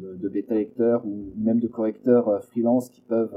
de, 0.00 0.14
de 0.14 0.28
bêta 0.28 0.54
lecteurs 0.54 1.04
ou 1.04 1.32
même 1.36 1.58
de 1.58 1.66
correcteurs 1.66 2.42
freelance 2.44 2.88
qui 2.88 3.00
peuvent, 3.02 3.36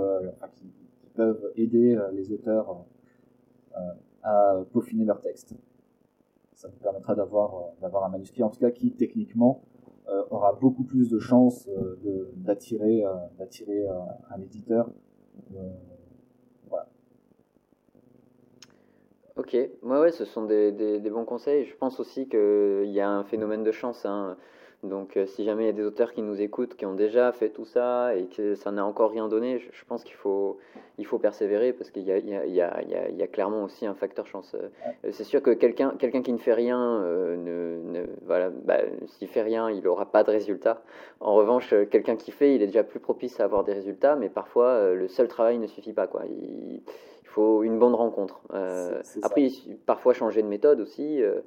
qui, 0.54 0.68
peuvent 1.16 1.52
aider 1.56 1.98
les 2.14 2.32
auteurs 2.32 2.86
peaufiner 4.72 5.06
leur 5.06 5.22
texte. 5.22 5.56
Ça 6.54 6.68
vous 6.70 6.78
permettra 6.78 7.16
d'avoir 7.16 7.74
d'avoir 7.82 8.06
un 8.06 8.10
manuscrit 8.10 8.44
en 8.44 8.50
tout 8.50 8.60
cas 8.60 8.72
qui 8.72 8.92
techniquement 8.92 9.62
euh, 10.08 10.24
aura 10.30 10.54
beaucoup 10.54 10.84
plus 10.84 11.10
de 11.10 11.18
chances 11.18 11.68
euh, 11.68 12.32
d'attirer 12.36 13.04
euh, 13.04 13.14
d'attirer 13.40 13.86
un 14.30 14.42
éditeur. 14.42 14.90
voilà. 16.70 16.88
Ok, 19.36 19.54
ouais, 19.54 19.72
ouais, 19.84 20.12
ce 20.12 20.26
sont 20.26 20.46
des, 20.46 20.72
des, 20.72 21.00
des 21.00 21.10
bons 21.10 21.26
conseils. 21.26 21.66
Je 21.66 21.76
pense 21.76 22.00
aussi 22.00 22.30
qu'il 22.30 22.92
y 22.92 23.02
a 23.02 23.10
un 23.10 23.24
phénomène 23.24 23.64
de 23.64 23.72
chance. 23.72 24.06
Hein. 24.06 24.38
Donc 24.86 25.18
euh, 25.18 25.26
si 25.26 25.44
jamais 25.44 25.64
il 25.64 25.66
y 25.68 25.70
a 25.70 25.74
des 25.74 25.84
auteurs 25.84 26.14
qui 26.14 26.22
nous 26.22 26.42
écoutent, 26.42 26.76
qui 26.76 26.86
ont 26.86 26.94
déjà 26.94 27.32
fait 27.32 27.50
tout 27.50 27.66
ça 27.66 28.16
et 28.16 28.26
que 28.26 28.56
ça 28.56 28.72
n'a 28.72 28.86
encore 28.86 29.12
rien 29.12 29.28
donné, 29.28 29.60
je, 29.60 29.68
je 29.72 29.86
pense 29.86 30.04
qu'il 30.04 30.16
faut, 30.16 30.58
il 30.98 31.06
faut 31.06 31.20
persévérer 31.20 31.74
parce 31.74 31.92
qu'il 31.92 32.04
y, 32.04 32.12
y, 32.12 32.50
y, 32.50 32.56
y 32.56 32.62
a, 33.24 33.28
clairement 33.28 33.64
aussi 33.64 33.86
un 33.86 33.94
facteur 33.94 34.28
chance. 34.28 34.56
Euh, 34.56 35.12
c'est 35.12 35.24
sûr 35.24 35.42
que 35.42 35.52
quelqu'un 35.52 35.94
quelqu'un 35.98 36.22
qui 36.22 36.34
ne 36.34 36.38
fait 36.38 36.54
rien, 36.54 36.80
euh, 36.80 37.36
ne, 37.36 38.00
ne, 38.00 38.06
voilà, 38.26 38.50
bah, 38.50 38.80
s'il 39.08 39.28
fait 39.28 39.42
rien, 39.42 39.70
il 39.70 39.84
n'aura 39.84 40.06
pas 40.06 40.24
de 40.24 40.32
résultat. 40.32 40.82
En 41.20 41.36
revanche, 41.36 41.74
quelqu'un 41.92 42.16
qui 42.16 42.32
fait, 42.32 42.56
il 42.56 42.62
est 42.62 42.68
déjà 42.68 42.84
plus 42.84 43.00
propice 43.00 43.40
à 43.40 43.44
avoir 43.44 43.64
des 43.64 43.74
résultats, 43.74 44.16
mais 44.16 44.30
parfois 44.30 44.94
le 44.94 45.08
seul 45.08 45.28
travail 45.28 45.58
ne 45.58 45.68
suffit 45.68 45.94
pas. 45.94 46.08
Quoi. 46.08 46.24
Il, 46.26 46.82
faut 47.36 47.64
une 47.64 47.78
bonne 47.78 47.96
rencontre. 47.96 48.40
Euh, 48.54 49.02
après, 49.22 49.50
parfois 49.86 50.14
changer 50.14 50.42
de 50.42 50.48
méthode 50.48 50.80
aussi, 50.80 51.22
euh, 51.22 51.26
euh, 51.36 51.42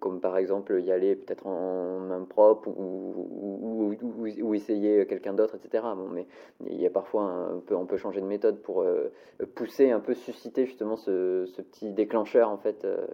comme 0.00 0.20
par 0.20 0.36
exemple 0.36 0.80
y 0.80 0.92
aller 0.92 1.16
peut-être 1.16 1.46
en 1.46 2.00
main 2.00 2.24
propre 2.24 2.68
ou, 2.68 3.14
ou, 3.30 3.96
ou, 4.00 4.26
ou 4.42 4.54
essayer 4.54 5.06
quelqu'un 5.06 5.34
d'autre, 5.34 5.56
etc. 5.56 5.84
Bon, 5.96 6.08
mais 6.08 6.26
il 6.66 6.80
y 6.80 6.86
a 6.86 6.90
parfois 6.90 7.24
un 7.24 7.58
peu, 7.60 7.74
on 7.74 7.86
peut 7.86 7.96
changer 7.96 8.20
de 8.20 8.26
méthode 8.26 8.60
pour 8.62 8.82
euh, 8.82 9.10
pousser, 9.54 9.90
un 9.90 10.00
peu 10.00 10.14
susciter 10.14 10.66
justement 10.66 10.96
ce, 10.96 11.46
ce 11.46 11.62
petit 11.62 11.92
déclencheur 11.92 12.48
en 12.50 12.58
fait. 12.58 12.84
Euh, 12.84 13.06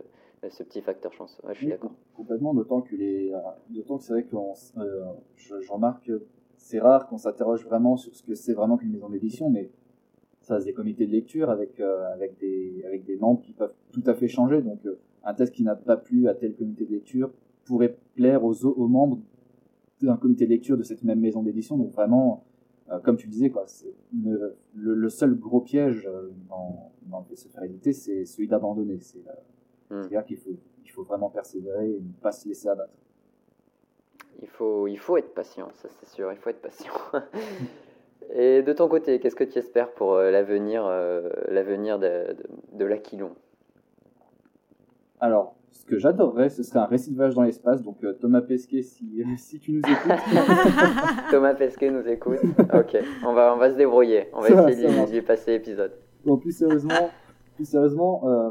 ce 0.49 0.63
petit 0.63 0.81
facteur 0.81 1.13
chance. 1.13 1.39
Ouais, 1.45 1.53
je 1.53 1.59
suis 1.59 1.69
d'accord. 1.69 1.93
Complètement, 2.17 2.55
d'autant 2.55 2.81
que 2.81 2.97
les, 2.97 3.31
d'autant 3.69 3.99
que 3.99 4.05
c'est 4.05 4.15
vrai 4.15 4.23
que 4.25 4.35
je, 5.37 5.61
je 5.61 5.71
remarque 5.71 6.11
c'est 6.61 6.79
rare 6.79 7.09
qu'on 7.09 7.19
s'interroge 7.19 7.65
vraiment 7.65 7.97
sur 7.97 8.15
ce 8.15 8.23
que 8.23 8.35
c'est 8.35 8.53
vraiment 8.53 8.77
qu'une 8.77 8.93
maison 8.93 9.09
d'édition, 9.09 9.51
mais 9.51 9.71
des 10.59 10.73
comités 10.73 11.07
de 11.07 11.13
lecture 11.13 11.51
avec 11.51 11.81
euh, 11.81 12.13
avec 12.13 12.39
des 12.39 12.83
avec 12.87 13.05
des 13.05 13.17
membres 13.17 13.41
qui 13.43 13.53
peuvent 13.53 13.73
tout 13.93 14.03
à 14.07 14.15
fait 14.15 14.29
changer. 14.29 14.63
Donc 14.63 14.85
euh, 14.87 14.99
un 15.25 15.35
texte 15.35 15.55
qui 15.55 15.63
n'a 15.63 15.77
pas 15.77 15.97
plu 15.97 16.29
à 16.29 16.35
tel 16.35 16.55
comité 16.55 16.85
de 16.85 16.93
lecture 16.93 17.31
pourrait 17.65 17.97
plaire 18.15 18.45
aux, 18.45 18.65
aux 18.65 18.89
membres 18.89 19.21
d'un 20.03 20.17
comité 20.17 20.47
de 20.47 20.51
lecture 20.51 20.77
de 20.77 20.83
cette 20.83 21.03
même 21.05 21.21
maison 21.21 21.43
d'édition. 21.43 21.77
Donc 21.77 21.93
vraiment, 21.93 22.45
euh, 22.91 22.99
comme 23.01 23.17
tu 23.17 23.29
disais, 23.29 23.51
quoi, 23.51 23.67
le, 24.15 24.57
le, 24.75 25.09
seul 25.11 25.35
gros 25.35 25.61
piège 25.61 26.09
dans, 26.49 26.91
dans 27.07 27.27
éditer, 27.63 27.93
c'est 27.93 28.25
celui 28.25 28.49
d'abandonner. 28.49 28.99
C'est 29.01 29.19
hmm. 29.91 29.95
à 29.95 30.09
dire 30.09 30.25
qu'il 30.25 30.39
faut, 30.39 30.51
il 30.85 30.91
faut 30.91 31.03
vraiment 31.03 31.29
persévérer 31.29 31.91
et 31.91 32.01
ne 32.01 32.13
pas 32.23 32.33
se 32.33 32.49
laisser 32.49 32.69
abattre. 32.69 32.95
Il 34.43 34.49
faut, 34.49 34.87
il 34.87 34.99
faut 34.99 35.19
être 35.19 35.35
patient, 35.35 35.69
ça 35.75 35.89
c'est 35.91 36.09
sûr, 36.09 36.33
il 36.33 36.39
faut 36.39 36.49
être 36.49 36.63
patient. 36.63 36.93
Et 38.35 38.63
de 38.63 38.73
ton 38.73 38.89
côté, 38.89 39.19
qu'est-ce 39.19 39.37
que 39.37 39.45
tu 39.45 39.59
espères 39.59 39.91
pour 39.93 40.15
euh, 40.15 40.31
l'avenir 40.31 40.87
euh, 40.87 41.29
l'avenir 41.49 41.99
de, 41.99 42.07
de, 42.07 42.79
de 42.79 42.85
l'Aquilon? 42.85 43.31
Alors, 45.21 45.57
ce 45.71 45.85
que 45.85 45.99
j'adorerais, 45.99 46.49
ce 46.49 46.63
serait 46.63 46.79
un 46.79 46.87
récivage 46.87 47.35
dans 47.35 47.43
l'espace. 47.43 47.83
Donc, 47.83 48.03
euh, 48.05 48.13
Thomas 48.15 48.41
Pesquet, 48.41 48.83
si, 48.83 49.23
si 49.37 49.59
tu 49.59 49.73
nous 49.73 49.81
écoutes. 49.81 50.13
Thomas 51.31 51.55
Pesquet 51.55 51.91
nous 51.91 52.07
écoute. 52.07 52.39
Ok, 52.75 52.99
on 53.27 53.33
va, 53.33 53.55
on 53.55 53.59
va 53.59 53.71
se 53.71 53.77
débrouiller. 53.77 54.29
On 54.33 54.41
va 54.41 54.71
essayer 54.71 54.89
de 54.89 55.13
lui 55.13 55.23
passer 55.23 55.53
l'épisode. 55.53 55.93
Bon, 56.25 56.37
plus 56.37 56.53
sérieusement, 56.57 57.11
plus 57.57 57.65
sérieusement 57.65 58.23
euh, 58.29 58.51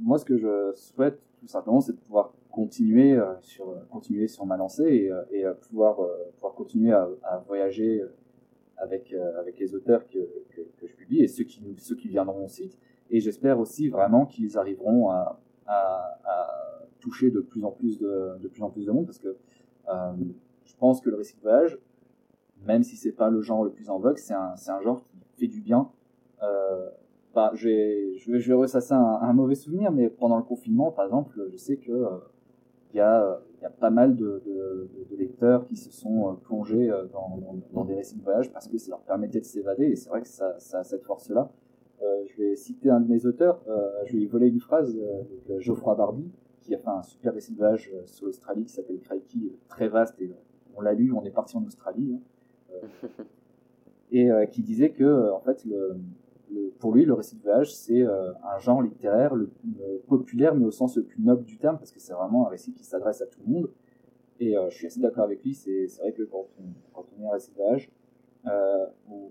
moi, 0.00 0.18
ce 0.18 0.24
que 0.24 0.36
je 0.36 0.72
souhaite, 0.74 1.18
tout 1.40 1.46
simplement, 1.46 1.80
c'est 1.80 1.92
de 1.92 1.98
pouvoir 1.98 2.32
continuer, 2.50 3.12
euh, 3.12 3.32
sur, 3.40 3.74
continuer 3.90 4.28
sur 4.28 4.44
ma 4.44 4.56
lancée 4.56 5.10
et, 5.30 5.38
et 5.38 5.44
pouvoir, 5.68 5.96
pouvoir 6.34 6.54
continuer 6.54 6.92
à, 6.92 7.08
à 7.22 7.38
voyager 7.46 8.02
avec, 8.80 9.12
euh, 9.12 9.38
avec 9.38 9.58
les 9.58 9.74
auteurs 9.74 10.06
que, 10.08 10.18
que, 10.50 10.86
je 10.86 10.94
publie 10.94 11.22
et 11.22 11.28
ceux 11.28 11.44
qui, 11.44 11.62
ceux 11.78 11.96
qui 11.96 12.08
viendront 12.08 12.44
au 12.44 12.48
site. 12.48 12.78
Et 13.10 13.20
j'espère 13.20 13.58
aussi 13.58 13.88
vraiment 13.88 14.26
qu'ils 14.26 14.58
arriveront 14.58 15.10
à, 15.10 15.40
à, 15.66 16.14
toucher 17.00 17.30
de 17.30 17.40
plus 17.40 17.64
en 17.64 17.70
plus 17.70 17.98
de, 17.98 18.38
de 18.42 18.48
plus 18.48 18.62
en 18.62 18.70
plus 18.70 18.84
de 18.86 18.90
monde 18.90 19.06
parce 19.06 19.18
que 19.18 19.36
euh, 19.88 20.12
je 20.64 20.74
pense 20.76 21.00
que 21.00 21.10
le 21.10 21.16
récit 21.16 21.36
même 22.66 22.82
si 22.82 22.96
c'est 22.96 23.12
pas 23.12 23.30
le 23.30 23.40
genre 23.40 23.64
le 23.64 23.70
plus 23.70 23.88
en 23.88 23.98
vogue, 23.98 24.18
c'est 24.18 24.34
un, 24.34 24.54
un 24.66 24.80
genre 24.82 25.00
qui 25.04 25.18
fait 25.38 25.46
du 25.46 25.60
bien. 25.60 25.88
Euh, 26.42 26.90
bah, 27.34 27.52
je 27.54 27.68
vais, 27.68 28.38
je 28.40 28.52
ressasser 28.52 28.94
un, 28.94 29.32
mauvais 29.32 29.54
souvenir, 29.54 29.92
mais 29.92 30.08
pendant 30.08 30.36
le 30.36 30.42
confinement, 30.42 30.90
par 30.90 31.04
exemple, 31.04 31.40
je 31.52 31.56
sais 31.56 31.76
que 31.76 31.92
il 32.92 32.96
y 32.96 33.00
a, 33.00 33.40
il 33.58 33.62
y 33.62 33.66
a 33.66 33.70
pas 33.70 33.90
mal 33.90 34.16
de, 34.16 34.42
de, 34.46 34.88
de, 35.10 35.16
lecteurs 35.16 35.66
qui 35.66 35.76
se 35.76 35.90
sont 35.90 36.36
plongés 36.44 36.88
dans, 37.12 37.36
dans, 37.36 37.58
dans, 37.72 37.84
des 37.84 37.94
récits 37.94 38.16
de 38.16 38.22
voyage 38.22 38.52
parce 38.52 38.68
que 38.68 38.78
ça 38.78 38.90
leur 38.90 39.00
permettait 39.00 39.40
de 39.40 39.44
s'évader 39.44 39.86
et 39.86 39.96
c'est 39.96 40.08
vrai 40.08 40.22
que 40.22 40.28
ça, 40.28 40.58
ça 40.58 40.80
a 40.80 40.84
cette 40.84 41.04
force-là. 41.04 41.50
Euh, 42.02 42.24
je 42.26 42.42
vais 42.42 42.56
citer 42.56 42.90
un 42.90 43.00
de 43.00 43.08
mes 43.08 43.26
auteurs, 43.26 43.60
euh, 43.68 43.90
je 44.06 44.12
vais 44.12 44.20
lui 44.20 44.26
voler 44.26 44.48
une 44.48 44.60
phrase, 44.60 44.96
donc, 45.48 45.60
Geoffroy 45.60 45.96
Barbie, 45.96 46.30
qui 46.60 46.74
a 46.74 46.78
fait 46.78 46.88
un 46.88 47.02
super 47.02 47.34
récit 47.34 47.52
de 47.52 47.58
voyage 47.58 47.92
sur 48.06 48.26
l'Australie 48.26 48.64
qui 48.64 48.72
s'appelle 48.72 49.00
Crikey, 49.00 49.52
très 49.68 49.88
vaste 49.88 50.20
et 50.20 50.30
on 50.76 50.80
l'a 50.80 50.94
lu, 50.94 51.12
on 51.12 51.24
est 51.24 51.30
parti 51.30 51.56
en 51.56 51.64
Australie. 51.64 52.14
Hein. 52.14 53.08
et 54.12 54.30
qui 54.50 54.62
disait 54.62 54.90
que 54.90 55.30
en 55.32 55.40
fait 55.40 55.64
le, 55.64 55.98
pour 56.78 56.94
lui, 56.94 57.04
le 57.04 57.14
récit 57.14 57.36
de 57.36 57.42
voyage, 57.42 57.74
c'est 57.74 58.02
euh, 58.02 58.32
un 58.44 58.58
genre 58.58 58.82
littéraire 58.82 59.34
le, 59.34 59.50
populaire, 60.06 60.54
mais 60.54 60.64
au 60.64 60.70
sens 60.70 60.96
le 60.96 61.02
plus 61.02 61.22
noble 61.22 61.44
du 61.44 61.58
terme, 61.58 61.78
parce 61.78 61.92
que 61.92 62.00
c'est 62.00 62.12
vraiment 62.12 62.46
un 62.46 62.50
récit 62.50 62.72
qui 62.72 62.84
s'adresse 62.84 63.20
à 63.20 63.26
tout 63.26 63.40
le 63.46 63.52
monde. 63.52 63.70
Et 64.40 64.56
euh, 64.56 64.70
je 64.70 64.76
suis 64.76 64.86
assez 64.86 65.00
d'accord 65.00 65.24
avec 65.24 65.42
lui, 65.42 65.54
c'est 65.54 65.86
vrai 65.98 66.12
que 66.12 66.22
quand 66.22 66.46
on, 66.60 66.64
quand 66.94 67.06
on 67.18 67.28
un 67.28 67.32
récit 67.32 67.50
de 67.50 67.56
voyage, 67.56 67.90
euh, 68.46 68.86
on, 69.10 69.30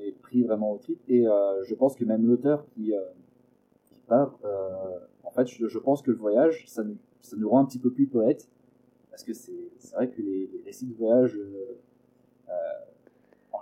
est 0.00 0.12
pris 0.12 0.42
vraiment 0.42 0.72
au 0.72 0.78
trip. 0.78 0.98
Et 1.06 1.22
je 1.22 1.74
pense 1.74 1.94
que 1.94 2.04
même 2.04 2.26
l'auteur 2.26 2.64
qui, 2.70 2.92
qui 3.90 4.00
part, 4.00 4.36
en 5.22 5.30
fait, 5.30 5.46
je, 5.46 5.78
pense 5.78 6.02
que 6.02 6.10
le 6.10 6.16
voyage, 6.16 6.64
ça 6.66 6.82
nous, 6.82 7.48
rend 7.48 7.60
un 7.60 7.66
petit 7.66 7.78
peu 7.78 7.92
plus 7.92 8.06
poète, 8.06 8.48
parce 9.10 9.22
que 9.22 9.32
c'est 9.32 9.52
vrai 9.94 10.08
que 10.08 10.20
les, 10.20 10.50
récits 10.64 10.86
de 10.86 10.94
voyage 10.94 11.38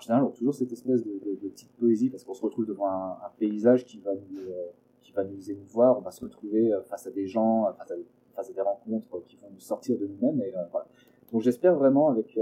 en 0.00 0.02
général, 0.02 0.24
on 0.24 0.28
a 0.28 0.32
toujours 0.32 0.54
cette 0.54 0.72
espèce 0.72 1.04
de, 1.04 1.12
de, 1.12 1.38
de 1.42 1.48
petite 1.48 1.70
poésie 1.72 2.08
parce 2.08 2.24
qu'on 2.24 2.32
se 2.32 2.40
retrouve 2.40 2.64
devant 2.64 2.88
un, 2.88 3.10
un, 3.22 3.30
paysage 3.38 3.84
qui 3.84 3.98
va 3.98 4.14
nous, 4.14 4.38
euh, 4.38 4.68
qui 5.02 5.12
va 5.12 5.24
nous 5.24 5.50
émouvoir. 5.50 5.98
On 5.98 6.00
va 6.00 6.10
se 6.10 6.24
retrouver 6.24 6.72
euh, 6.72 6.80
face 6.84 7.06
à 7.06 7.10
des 7.10 7.26
gens, 7.26 7.66
euh, 7.66 7.72
face 7.72 7.90
à, 7.90 7.94
face 8.34 8.48
à 8.48 8.52
des 8.54 8.62
rencontres 8.62 9.22
qui 9.26 9.36
vont 9.36 9.50
nous 9.52 9.60
sortir 9.60 9.98
de 9.98 10.06
nous-mêmes. 10.06 10.40
Et 10.40 10.52
voilà. 10.70 10.86
Donc 11.32 11.42
j'espère 11.42 11.76
vraiment 11.76 12.08
avec 12.08 12.38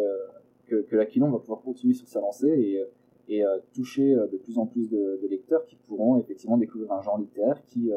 que, 0.67 0.83
que 0.83 0.97
l'Aquilon 0.97 1.31
va 1.31 1.41
pouvoir 1.41 1.61
continuer 1.63 1.95
sur 1.95 2.07
sa 2.07 2.21
lancée 2.21 2.87
et, 3.29 3.35
et 3.35 3.45
toucher 3.75 4.15
de 4.15 4.37
plus 4.39 4.59
en 4.59 4.67
plus 4.67 4.89
de, 4.89 5.19
de, 5.21 5.29
lecteurs 5.29 5.65
qui 5.67 5.77
pourront 5.77 6.17
effectivement 6.19 6.57
découvrir 6.57 6.93
un 6.93 7.03
genre 7.03 7.19
littéraire 7.19 7.63
qui, 7.67 7.91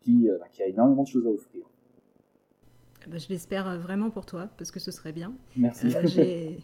qui, 0.00 0.28
bah, 0.40 0.46
qui 0.50 0.62
a 0.62 0.66
énormément 0.66 1.02
de 1.02 1.08
choses 1.08 1.26
à 1.26 1.30
offrir. 1.30 1.68
Ben, 3.08 3.18
je 3.18 3.28
l'espère 3.28 3.68
euh, 3.68 3.78
vraiment 3.78 4.10
pour 4.10 4.26
toi, 4.26 4.48
parce 4.56 4.70
que 4.70 4.80
ce 4.80 4.90
serait 4.90 5.12
bien. 5.12 5.34
Merci. 5.56 5.86
Euh, 5.94 6.56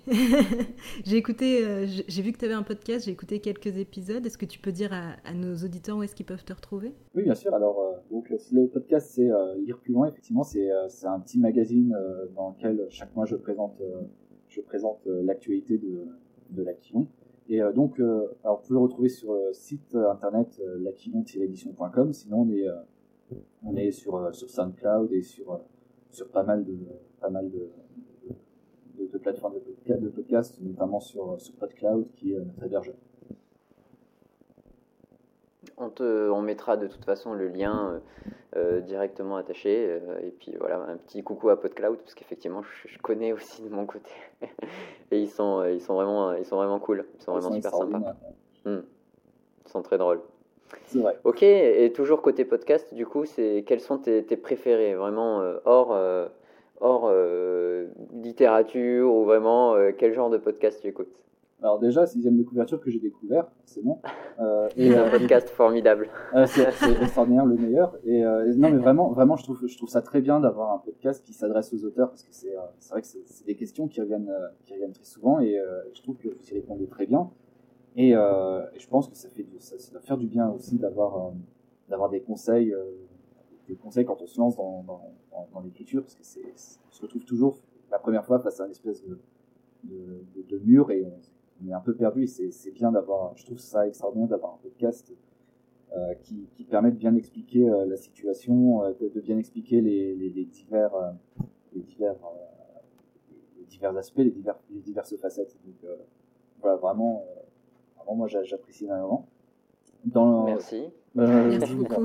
j'ai 1.04 1.16
écouté, 1.16 1.64
euh, 1.64 1.86
j'ai 1.86 2.22
vu 2.22 2.32
que 2.32 2.38
tu 2.38 2.44
avais 2.44 2.54
un 2.54 2.62
podcast, 2.62 3.06
j'ai 3.06 3.12
écouté 3.12 3.40
quelques 3.40 3.76
épisodes. 3.78 4.24
Est-ce 4.24 4.38
que 4.38 4.46
tu 4.46 4.58
peux 4.58 4.72
dire 4.72 4.92
à, 4.92 5.34
nos 5.34 5.54
auditeurs 5.56 5.96
où 5.96 6.02
est-ce 6.02 6.14
qu'ils 6.14 6.26
peuvent 6.26 6.44
te 6.44 6.52
retrouver? 6.52 6.92
Oui, 7.14 7.24
bien 7.24 7.34
sûr. 7.34 7.54
Alors, 7.54 8.02
donc, 8.10 8.32
le 8.52 8.66
podcast, 8.66 9.10
c'est 9.14 9.28
Lire 9.64 9.78
plus 9.78 9.92
loin. 9.92 10.06
Effectivement, 10.08 10.44
c'est 10.44 10.70
un 11.04 11.20
petit 11.20 11.38
magazine 11.38 11.96
dans 12.34 12.50
lequel 12.50 12.86
chaque 12.90 13.14
mois 13.14 13.26
je 13.26 13.36
présente, 13.36 13.80
je 14.48 14.60
présente 14.60 15.00
l'actualité 15.06 15.78
de, 15.78 16.06
de 16.50 16.62
l'Aquilon. 16.62 17.06
Et 17.48 17.60
donc, 17.74 17.98
alors, 17.98 18.60
vous 18.60 18.66
pouvez 18.66 18.78
le 18.78 18.82
retrouver 18.82 19.08
sur 19.08 19.32
le 19.32 19.52
site 19.52 19.94
internet 19.94 20.60
l'aquilon-édition.com. 20.80 22.12
Sinon, 22.12 22.42
on 22.42 22.50
est, 22.50 22.66
on 23.64 23.76
est 23.76 23.90
sur, 23.90 24.34
sur 24.34 24.48
SoundCloud 24.48 25.12
et 25.12 25.22
sur 25.22 25.60
sur 26.10 26.28
pas 26.28 26.42
mal 26.42 26.64
de, 26.64 26.76
pas 27.20 27.30
mal 27.30 27.50
de, 27.50 27.68
de, 29.12 29.18
plateformes 29.18 29.54
de, 29.86 30.08
podcast, 30.08 30.58
notamment 30.60 31.00
sur, 31.00 31.40
sur 31.40 31.54
PodCloud, 31.54 32.06
qui 32.16 32.32
est 32.32 32.38
notre 32.38 32.64
hébergeur. 32.64 32.94
On, 35.76 35.90
te, 35.90 36.28
on 36.30 36.42
mettra 36.42 36.76
de 36.76 36.88
toute 36.88 37.04
façon 37.04 37.34
le 37.34 37.48
lien 37.48 37.92
euh, 37.92 38.00
euh, 38.56 38.80
directement 38.80 39.36
attaché. 39.36 39.86
Euh, 39.88 40.18
et 40.26 40.30
puis 40.30 40.56
voilà, 40.58 40.80
un 40.80 40.96
petit 40.96 41.22
coucou 41.22 41.50
à 41.50 41.60
PodCloud, 41.60 41.98
parce 41.98 42.14
qu'effectivement, 42.14 42.62
je, 42.62 42.98
connais 42.98 43.32
aussi 43.32 43.62
de 43.62 43.68
mon 43.68 43.86
côté. 43.86 44.10
et 45.10 45.20
ils 45.20 45.30
sont, 45.30 45.64
ils, 45.64 45.80
sont 45.80 45.94
vraiment, 45.94 46.34
ils 46.34 46.44
sont 46.46 46.56
vraiment 46.56 46.80
cool. 46.80 47.06
Ils 47.18 47.22
sont 47.22 47.32
vraiment 47.32 47.54
super 47.54 47.74
sympas. 47.74 48.16
Hmm. 48.64 48.80
Ils 49.66 49.70
sont 49.70 49.82
très 49.82 49.98
drôles. 49.98 50.20
C'est 50.86 50.98
vrai. 50.98 51.18
Ok, 51.24 51.42
et 51.42 51.92
toujours 51.94 52.22
côté 52.22 52.44
podcast, 52.44 52.94
du 52.94 53.06
coup, 53.06 53.24
c'est 53.24 53.64
quels 53.66 53.80
sont 53.80 53.98
tes, 53.98 54.24
tes 54.24 54.36
préférés, 54.36 54.94
vraiment 54.94 55.40
euh, 55.40 55.58
hors, 55.64 55.92
euh, 55.92 56.26
hors 56.80 57.08
euh, 57.10 57.86
littérature 58.14 59.12
ou 59.12 59.24
vraiment 59.24 59.76
quel 59.98 60.14
genre 60.14 60.30
de 60.30 60.38
podcast 60.38 60.80
tu 60.80 60.88
écoutes? 60.88 61.12
Alors 61.60 61.80
déjà, 61.80 62.06
sixième 62.06 62.36
de 62.36 62.44
couverture 62.44 62.80
que 62.80 62.88
j'ai 62.88 63.00
découvert, 63.00 63.48
c'est 63.64 63.82
bon. 63.82 63.98
et 64.76 64.94
un 64.94 65.10
podcast 65.10 65.48
formidable. 65.50 66.08
c'est 66.46 66.68
extraordinaire, 67.02 67.46
le 67.46 67.56
meilleur. 67.56 67.96
Et 68.04 68.22
non, 68.22 68.70
mais 68.70 68.78
vraiment, 68.78 69.10
vraiment, 69.10 69.36
je 69.36 69.42
trouve, 69.42 69.66
je 69.66 69.76
trouve 69.76 69.88
ça 69.88 70.00
très 70.00 70.20
bien 70.20 70.38
d'avoir 70.38 70.72
un 70.72 70.78
podcast 70.78 71.24
qui 71.24 71.32
s'adresse 71.32 71.74
aux 71.74 71.84
auteurs 71.84 72.10
parce 72.10 72.22
que 72.22 72.32
c'est, 72.32 72.54
c'est 72.78 72.92
vrai 72.92 73.02
que 73.02 73.08
c'est 73.08 73.44
des 73.44 73.56
questions 73.56 73.88
qui 73.88 74.00
reviennent, 74.00 74.32
qui 74.66 74.72
reviennent 74.72 74.92
très 74.92 75.04
souvent 75.04 75.40
et 75.40 75.60
je 75.94 76.00
trouve 76.00 76.16
que 76.16 76.28
vous 76.28 76.48
y 76.48 76.54
répondez 76.54 76.86
très 76.86 77.06
bien. 77.06 77.28
Et, 77.98 78.14
euh, 78.14 78.64
et, 78.74 78.78
je 78.78 78.88
pense 78.88 79.08
que 79.08 79.16
ça 79.16 79.28
fait 79.28 79.44
ça, 79.58 79.76
ça 79.76 79.90
doit 79.90 80.00
faire 80.00 80.16
du 80.16 80.28
bien 80.28 80.48
aussi 80.50 80.78
d'avoir 80.78 81.16
euh, 81.16 81.30
d'avoir 81.88 82.08
des 82.08 82.20
conseils 82.20 82.72
euh, 82.72 82.84
des 83.66 83.74
conseils 83.74 84.04
quand 84.04 84.22
on 84.22 84.26
se 84.28 84.38
lance 84.38 84.56
dans, 84.56 84.84
dans, 85.52 85.60
l'écriture 85.60 86.02
parce 86.02 86.14
que 86.14 86.22
c'est 86.22 86.44
on 86.88 86.92
se 86.92 87.02
retrouve 87.02 87.24
toujours 87.24 87.58
la 87.90 87.98
première 87.98 88.24
fois 88.24 88.38
face 88.38 88.60
à 88.60 88.66
une 88.66 88.70
espèce 88.70 89.02
de 89.04 89.18
de, 89.82 90.58
mur 90.58 90.92
et 90.92 91.04
on, 91.04 91.68
est 91.68 91.72
un 91.72 91.80
peu 91.80 91.94
perdu. 91.94 92.22
Et 92.22 92.50
c'est 92.52 92.70
bien 92.70 92.92
d'avoir 92.92 93.36
je 93.36 93.44
trouve 93.44 93.58
ça 93.58 93.88
extraordinaire 93.88 94.28
d'avoir 94.28 94.54
un 94.54 94.58
podcast 94.62 95.12
qui, 96.22 96.46
qui 96.54 96.64
permet 96.64 96.92
de 96.92 96.98
bien 96.98 97.16
expliquer 97.16 97.68
la 97.86 97.96
situation 97.96 98.82
de, 99.00 99.20
bien 99.20 99.38
expliquer 99.38 99.80
les, 99.80 100.14
les, 100.14 100.44
divers 100.44 100.92
les 101.74 101.82
divers 101.82 102.16
les 103.58 103.64
divers 103.64 103.96
aspects 103.96 104.18
les 104.18 104.34
les 104.70 104.80
diverses 104.82 105.16
facettes. 105.16 105.56
Donc 105.64 105.90
voilà 106.60 106.76
vraiment 106.76 107.24
moi 108.14 108.26
j'apprécie 108.28 108.84
énormément. 108.84 109.26
Dans, 110.04 110.44
merci. 110.44 110.84
Euh, 111.16 111.58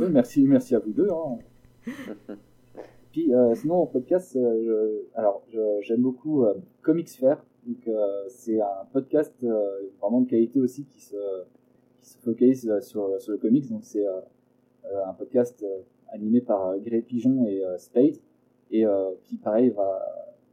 merci, 0.10 0.44
merci, 0.44 0.76
à 0.76 0.80
vous 0.80 0.92
deux. 0.92 1.10
Hein. 1.12 1.38
Puis 3.12 3.34
euh, 3.34 3.54
sinon 3.54 3.76
en 3.76 3.86
podcast, 3.86 4.36
euh, 4.36 5.08
alors 5.14 5.44
j'aime 5.82 6.02
beaucoup 6.02 6.46
Comics 6.82 7.10
Fair. 7.10 7.44
Donc 7.66 7.90
c'est 8.30 8.60
un 8.60 8.86
podcast 8.92 9.46
vraiment 10.02 10.22
de 10.22 10.30
qualité 10.30 10.60
aussi 10.60 10.84
qui 10.86 11.00
se, 11.00 11.16
qui 12.02 12.10
se 12.10 12.18
focalise 12.18 12.80
sur, 12.82 13.22
sur 13.22 13.32
le 13.32 13.38
comics. 13.38 13.70
Donc 13.70 13.84
c'est 13.84 14.06
un 14.06 15.14
podcast 15.14 15.66
animé 16.10 16.42
par 16.42 16.78
Grey 16.80 17.02
Pigeon 17.02 17.46
et 17.46 17.64
Spade 17.78 18.18
et 18.72 18.86
qui 19.24 19.38
pareil 19.38 19.70
va, 19.70 20.02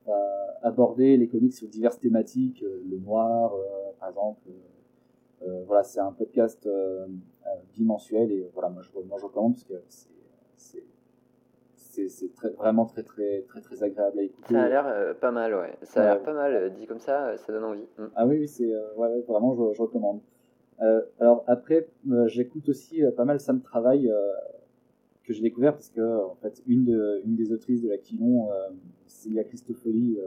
va, 0.07 0.21
aborder 0.63 1.17
les 1.17 1.27
comics 1.27 1.55
sur 1.55 1.67
diverses 1.67 1.99
thématiques, 1.99 2.63
le 2.63 2.99
noir 2.99 3.53
par 4.01 4.09
exemple 4.09 4.49
euh, 4.49 4.53
voilà, 5.67 5.83
c'est 5.83 6.01
un 6.01 6.13
podcast 6.13 6.67
euh, 6.67 7.07
euh, 7.07 7.51
bimensuel 7.73 8.31
et 8.33 8.51
voilà, 8.53 8.69
moi 8.69 8.83
je, 8.83 8.91
moi 9.07 9.19
je 9.19 9.25
recommande 9.25 9.55
parce 9.55 9.65
que 9.65 9.75
c'est 10.57 10.83
c'est 12.09 12.33
très, 12.35 12.51
vraiment 12.51 12.87
très 12.87 13.03
très 13.03 13.43
très 13.43 13.61
très 13.61 13.83
agréable 13.83 14.21
à 14.21 14.23
écouter. 14.23 14.55
Ça 14.55 14.63
a 14.63 14.69
l'air 14.69 15.17
pas 15.19 15.33
mal, 15.33 15.55
ouais. 15.55 15.77
Ça 15.83 16.03
a 16.03 16.05
l'air 16.05 16.23
pas 16.23 16.33
mal 16.33 16.73
dit 16.73 16.87
comme 16.87 17.01
ça, 17.01 17.37
ça 17.37 17.53
donne 17.53 17.65
envie. 17.65 17.87
Mm. 17.99 18.05
Ah 18.15 18.27
oui, 18.27 18.39
oui, 18.39 18.49
c'est 18.49 18.73
ouais, 18.97 19.21
vraiment 19.29 19.55
je, 19.55 19.75
je 19.77 19.83
recommande. 19.83 20.21
alors 21.19 21.45
après, 21.47 21.89
j'écoute 22.27 22.69
aussi 22.69 23.03
pas 23.17 23.25
mal 23.25 23.41
Sam 23.41 23.61
Travail 23.61 24.11
que 25.25 25.33
j'ai 25.33 25.43
découvert 25.43 25.75
parce 25.75 25.91
que 25.91 26.25
en 26.25 26.37
fait 26.37 26.63
une 26.67 26.85
de 26.85 27.21
une 27.25 27.35
des 27.35 27.53
autrices 27.53 27.83
de 27.83 27.89
la 27.89 27.99
Quilon, 27.99 28.49
Célia 29.07 29.45
Christofoli, 29.45 30.19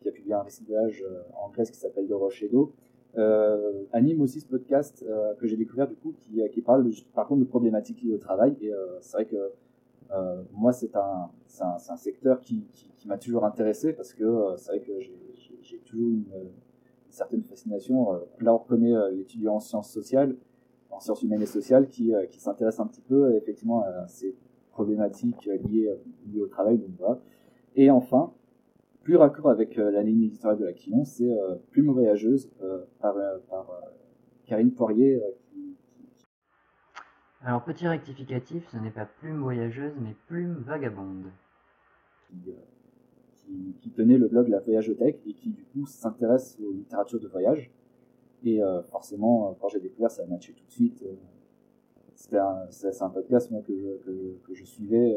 qui 0.00 0.08
a 0.08 0.12
publié 0.12 0.34
un 0.34 0.42
récit 0.42 0.62
de 0.62 0.68
voyage 0.68 1.04
en 1.34 1.50
Grèce 1.50 1.70
qui 1.70 1.78
s'appelle 1.78 2.06
De 2.06 2.14
Roche 2.14 2.42
et 2.44 2.48
d'eau 2.48 2.72
euh, 3.16 3.84
anime 3.92 4.20
aussi 4.20 4.40
ce 4.40 4.46
podcast 4.46 5.04
euh, 5.08 5.34
que 5.36 5.46
j'ai 5.46 5.56
découvert 5.56 5.88
du 5.88 5.94
coup 5.96 6.14
qui, 6.20 6.40
qui 6.52 6.60
parle 6.60 6.88
par 7.14 7.26
contre 7.26 7.40
de 7.40 7.46
problématiques 7.46 8.02
liées 8.02 8.14
au 8.14 8.18
travail. 8.18 8.56
Et 8.60 8.72
euh, 8.72 8.98
c'est 9.00 9.16
vrai 9.16 9.26
que 9.26 9.50
euh, 10.12 10.42
moi 10.52 10.72
c'est 10.72 10.94
un, 10.94 11.30
un, 11.60 11.76
un 11.88 11.96
secteur 11.96 12.40
qui, 12.40 12.66
qui, 12.72 12.90
qui 12.96 13.08
m'a 13.08 13.18
toujours 13.18 13.44
intéressé 13.44 13.92
parce 13.92 14.12
que 14.12 14.24
euh, 14.24 14.56
c'est 14.56 14.72
vrai 14.72 14.80
que 14.80 14.92
j'ai 15.62 15.78
toujours 15.78 16.10
une, 16.10 16.24
une, 16.42 16.50
certaine 17.10 17.42
fascination 17.42 18.12
là 18.40 18.54
on 18.54 18.58
reconnaît 18.58 18.92
l'étudiant 19.12 19.54
en 19.56 19.60
sciences 19.60 19.90
sociales 19.90 20.36
en 20.90 21.00
sciences 21.00 21.22
humaines 21.22 21.42
et 21.42 21.46
sociales 21.46 21.88
qui, 21.88 22.12
qui 22.30 22.38
s'intéresse 22.38 22.78
un 22.78 22.86
petit 22.86 23.00
peu 23.00 23.34
effectivement 23.34 23.82
à 23.82 24.06
ces 24.06 24.36
problématiques 24.72 25.46
liées, 25.46 25.90
liées 26.30 26.42
au 26.42 26.46
travail 26.46 26.78
donc 26.78 26.90
voilà. 26.98 27.18
Et 27.74 27.90
enfin 27.90 28.32
plus 29.08 29.16
raccord 29.16 29.48
avec 29.48 29.78
euh, 29.78 29.90
la 29.90 30.02
ligne 30.02 30.24
éditoriale 30.24 30.60
de 30.60 30.66
la 30.66 30.74
Quillon, 30.74 31.02
c'est 31.02 31.32
euh, 31.32 31.54
Plume 31.70 31.90
voyageuse 31.92 32.50
euh, 32.60 32.84
par, 33.00 33.14
par 33.48 33.66
Karine 34.44 34.70
Poirier. 34.70 35.18
Qui, 35.46 35.78
Alors 37.40 37.64
petit 37.64 37.88
rectificatif, 37.88 38.68
ce 38.70 38.76
n'est 38.76 38.90
pas 38.90 39.06
Plume 39.06 39.40
voyageuse, 39.40 39.94
mais 39.98 40.14
Plume 40.26 40.56
vagabonde. 40.56 41.24
Qui, 42.28 43.76
qui, 43.80 43.90
tenait 43.92 44.18
le 44.18 44.28
blog 44.28 44.48
La 44.48 44.60
Voyageothèque 44.60 45.22
et 45.26 45.32
qui 45.32 45.48
du 45.48 45.64
coup 45.64 45.86
s'intéresse 45.86 46.58
aux 46.62 46.72
littératures 46.72 47.20
de 47.20 47.28
voyage. 47.28 47.70
Et 48.44 48.60
forcément, 48.90 49.56
quand 49.58 49.70
j'ai 49.70 49.80
découvert, 49.80 50.10
ça 50.10 50.24
a 50.24 50.26
matché 50.26 50.52
tout 50.52 50.66
de 50.66 50.70
suite. 50.70 51.02
c'est 52.14 52.36
un, 52.36 52.66
un, 53.00 53.08
podcast 53.08 53.50
moi, 53.50 53.62
que, 53.66 53.74
je, 53.74 54.04
que, 54.04 54.38
que 54.46 54.54
je 54.54 54.66
suivais 54.66 55.16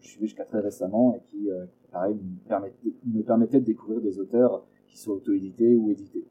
je 0.00 0.08
suivais 0.08 0.26
jusqu'à 0.26 0.44
très 0.44 0.60
récemment 0.60 1.14
et 1.14 1.20
qui, 1.20 1.48
pareil, 1.92 2.14
me 2.14 2.48
permettait, 2.48 2.92
me 3.06 3.22
permettait 3.22 3.60
de 3.60 3.64
découvrir 3.64 4.00
des 4.00 4.18
auteurs 4.18 4.64
qui 4.86 4.98
soient 4.98 5.14
auto-édités 5.14 5.74
ou 5.74 5.90
édités. 5.90 6.24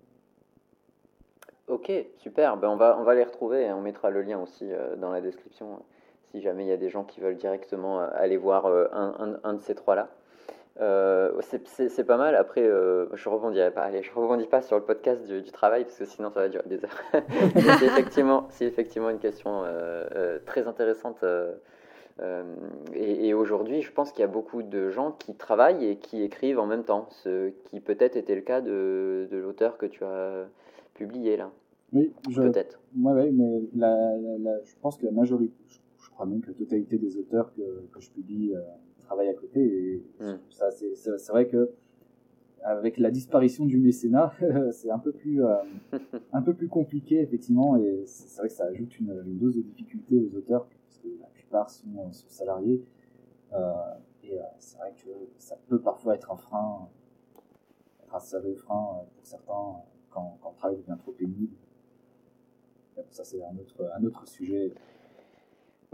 Ok, 1.67 1.91
super. 2.17 2.57
Ben 2.57 2.69
on, 2.69 2.77
va, 2.77 2.97
on 2.99 3.03
va 3.03 3.13
les 3.15 3.23
retrouver 3.23 3.63
et 3.63 3.71
on 3.71 3.81
mettra 3.81 4.09
le 4.09 4.21
lien 4.21 4.41
aussi 4.41 4.65
dans 4.99 5.11
la 5.11 5.19
description 5.19 5.83
si 6.31 6.41
jamais 6.41 6.65
il 6.65 6.69
y 6.69 6.71
a 6.71 6.77
des 6.77 6.89
gens 6.89 7.03
qui 7.03 7.19
veulent 7.19 7.37
directement 7.37 7.99
aller 7.99 8.37
voir 8.37 8.67
un, 8.67 9.15
un, 9.19 9.39
un 9.43 9.53
de 9.53 9.59
ces 9.59 9.75
trois-là. 9.75 10.09
Euh, 10.79 11.31
c'est 11.41 12.03
pas 12.03 12.17
mal. 12.17 12.35
Après, 12.35 12.61
euh, 12.61 13.07
je 13.15 13.29
rebondirai 13.29 13.71
pas. 13.71 13.81
Allez, 13.81 14.03
je 14.03 14.11
rebondis 14.13 14.45
pas 14.45 14.61
sur 14.61 14.77
le 14.77 14.83
podcast 14.83 15.25
du, 15.25 15.43
travail 15.51 15.83
parce 15.83 15.97
que 15.97 16.05
sinon 16.05 16.29
ça 16.29 16.41
va 16.41 16.49
durer 16.49 16.67
des 16.67 16.83
heures. 16.83 17.03
c'est 18.51 18.65
effectivement, 18.65 19.09
une 19.09 19.19
question 19.19 19.63
euh, 19.65 20.39
très 20.45 20.67
intéressante. 20.67 21.23
Et, 22.93 23.33
aujourd'hui, 23.33 23.81
je 23.81 23.91
pense 23.91 24.11
qu'il 24.11 24.21
y 24.21 24.23
a 24.23 24.27
beaucoup 24.27 24.63
de 24.63 24.89
gens 24.89 25.11
qui 25.11 25.35
travaillent 25.35 25.85
et 25.85 25.97
qui 25.97 26.23
écrivent 26.23 26.59
en 26.59 26.65
même 26.65 26.83
temps, 26.83 27.07
ce 27.09 27.49
qui 27.65 27.79
peut-être 27.79 28.15
était 28.15 28.35
le 28.35 28.41
cas 28.41 28.61
de, 28.61 29.27
de 29.31 29.37
l'auteur 29.37 29.77
que 29.77 29.85
tu 29.85 30.03
as 30.03 30.47
publié 30.95 31.37
là. 31.37 31.51
Oui, 31.93 32.11
peut-être. 32.35 32.79
Oui, 32.95 33.13
ouais, 33.13 33.31
mais 33.31 33.61
la, 33.75 34.63
je 34.63 34.73
pense 34.81 34.97
que 34.97 35.05
la 35.05 35.11
majorité, 35.11 35.55
je, 35.67 36.09
crois 36.09 36.25
même 36.25 36.41
que 36.41 36.47
la 36.47 36.53
totalité 36.55 36.97
des 36.97 37.17
auteurs 37.17 37.53
que, 37.53 37.61
que 37.91 38.01
je 38.01 38.09
publie 38.09 38.53
travail 39.07 39.29
à 39.29 39.33
côté. 39.33 39.61
Et 39.61 40.03
hmm. 40.19 40.37
ça, 40.49 40.69
c'est 40.71 41.31
vrai 41.31 41.47
que 41.47 41.71
avec 42.63 42.97
la 42.97 43.11
disparition 43.11 43.65
du 43.65 43.77
mécénat, 43.77 44.33
c'est 44.71 44.91
un 44.91 44.99
peu 44.99 45.11
plus 45.11 45.43
euh, 45.43 45.55
un 46.33 46.41
peu 46.41 46.53
plus 46.53 46.67
compliqué 46.67 47.21
effectivement, 47.21 47.77
et 47.77 48.03
c'est 48.05 48.39
vrai 48.39 48.49
que 48.49 48.53
ça 48.53 48.65
ajoute 48.65 48.99
une, 48.99 49.13
dose 49.37 49.55
de 49.55 49.61
difficulté 49.61 50.19
aux 50.19 50.37
auteurs 50.37 50.65
parce 50.65 50.99
que 50.99 51.07
la 51.19 51.27
plupart 51.47 51.69
sont, 51.69 52.11
salariés. 52.11 52.83
Euh, 53.53 53.73
et 54.23 54.37
euh, 54.37 54.43
c'est 54.59 54.77
vrai 54.77 54.93
que 54.93 55.09
ça 55.37 55.55
peut 55.67 55.79
parfois 55.79 56.15
être 56.15 56.31
un 56.31 56.37
frein, 56.37 56.89
un 58.11 58.19
sérieux 58.19 58.55
frein 58.55 59.05
pour 59.15 59.25
certains 59.25 59.75
quand, 60.09 60.37
quand 60.41 60.49
le 60.51 60.55
travail 60.57 60.77
devient 60.77 60.97
trop 60.99 61.11
pénible. 61.11 61.55
ça 63.09 63.23
c'est 63.23 63.41
un 63.43 63.57
autre 63.57 63.89
un 63.95 64.03
autre 64.03 64.27
sujet. 64.27 64.73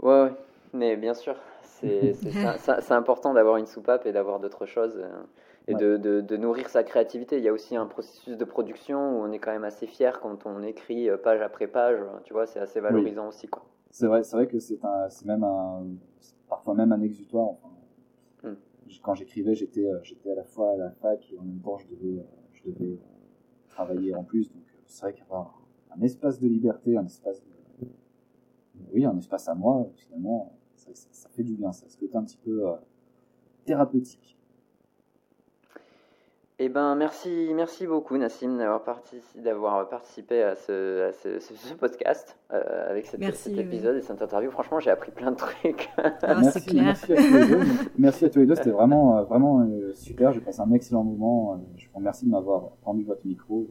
Ouais, 0.02 0.22
ouais. 0.22 0.32
mais 0.72 0.96
bien 0.96 1.14
sûr, 1.14 1.36
c'est 1.62 2.14
important 2.90 3.34
d'avoir 3.34 3.56
une 3.56 3.66
soupape 3.66 4.06
et 4.06 4.12
d'avoir 4.12 4.40
d'autres 4.40 4.66
choses 4.66 4.96
euh, 4.96 5.22
et 5.66 5.74
de, 5.74 5.96
de, 5.96 6.36
nourrir 6.36 6.68
sa 6.68 6.82
créativité. 6.82 7.38
Il 7.38 7.44
y 7.44 7.48
a 7.48 7.52
aussi 7.52 7.76
un 7.76 7.86
processus 7.86 8.36
de 8.36 8.44
production 8.44 9.18
où 9.18 9.24
on 9.24 9.32
est 9.32 9.38
quand 9.38 9.52
même 9.52 9.64
assez 9.64 9.86
fier 9.86 10.20
quand 10.20 10.46
on 10.46 10.62
écrit 10.62 11.08
euh, 11.08 11.16
page 11.16 11.40
après 11.40 11.66
page. 11.66 11.98
Tu 12.24 12.32
vois, 12.32 12.46
c'est 12.46 12.60
assez 12.60 12.80
valorisant 12.80 13.28
aussi. 13.28 13.48
Quoi. 13.48 13.62
C'est 13.94 14.08
vrai, 14.08 14.24
c'est 14.24 14.34
vrai 14.34 14.48
que 14.48 14.58
c'est 14.58 14.80
même 15.24 15.44
un, 15.44 15.86
parfois 16.48 16.74
même 16.74 16.90
un 16.90 17.00
exutoire. 17.00 17.54
Hmm. 18.42 18.54
Quand 19.00 19.14
j'écrivais, 19.14 19.54
j'étais, 19.54 19.86
euh, 19.86 20.00
j'étais 20.02 20.32
à 20.32 20.34
la 20.34 20.42
fois 20.42 20.72
à 20.72 20.76
la 20.76 20.90
fac 20.90 21.24
et 21.32 21.38
en 21.38 21.44
même 21.44 21.60
temps 21.60 21.78
je 21.78 21.86
devais, 21.86 22.26
je 22.54 22.70
devais 22.72 22.98
travailler 23.68 24.12
en 24.16 24.24
plus. 24.24 24.52
Donc 24.52 24.64
c'est 24.86 25.02
vrai 25.02 25.12
qu'avoir 25.14 25.62
un 25.96 26.02
espace 26.02 26.40
de 26.40 26.48
liberté, 26.48 26.96
un 26.96 27.06
espace 27.06 27.40
oui, 28.92 29.04
un 29.04 29.16
espace 29.16 29.46
à 29.46 29.54
moi, 29.54 29.88
finalement, 29.94 30.58
ça, 30.74 31.28
fait 31.28 31.44
du 31.44 31.54
bien, 31.54 31.70
ça 31.70 31.88
se 31.88 31.96
fait 31.96 32.16
un 32.16 32.24
petit 32.24 32.38
peu 32.38 32.68
euh, 32.68 32.74
thérapeutique. 33.64 34.36
Eh 36.60 36.68
ben, 36.68 36.94
merci, 36.94 37.50
merci 37.52 37.84
beaucoup 37.86 38.16
Nassim 38.16 38.56
d'avoir 38.58 38.84
participé, 38.84 39.40
d'avoir 39.40 39.88
participé 39.88 40.40
à 40.42 40.54
ce, 40.54 41.10
ce, 41.20 41.74
podcast 41.74 42.38
euh, 42.52 42.90
avec 42.90 43.06
cet 43.06 43.20
épisode 43.20 43.96
et 43.96 44.00
cette 44.00 44.22
interview. 44.22 44.52
Franchement, 44.52 44.78
j'ai 44.78 44.90
appris 44.90 45.10
plein 45.10 45.32
de 45.32 45.36
trucs. 45.36 45.90
Ah, 46.22 46.40
merci, 46.40 46.76
merci, 46.76 47.12
à 47.12 47.16
tous 47.16 47.34
les 47.34 47.46
deux. 47.46 47.60
merci 47.98 48.24
à 48.24 48.30
tous 48.30 48.38
les 48.38 48.46
deux. 48.46 48.54
C'était 48.54 48.70
vraiment, 48.70 49.18
euh, 49.18 49.22
vraiment 49.22 49.66
super. 49.94 50.32
J'ai 50.32 50.40
passé 50.40 50.60
un 50.60 50.72
excellent 50.72 51.02
moment. 51.02 51.60
Je 51.76 51.86
vous 51.88 51.98
remercie 51.98 52.24
de 52.24 52.30
m'avoir 52.30 52.70
rendu 52.84 53.04
votre 53.04 53.26
micro. 53.26 53.68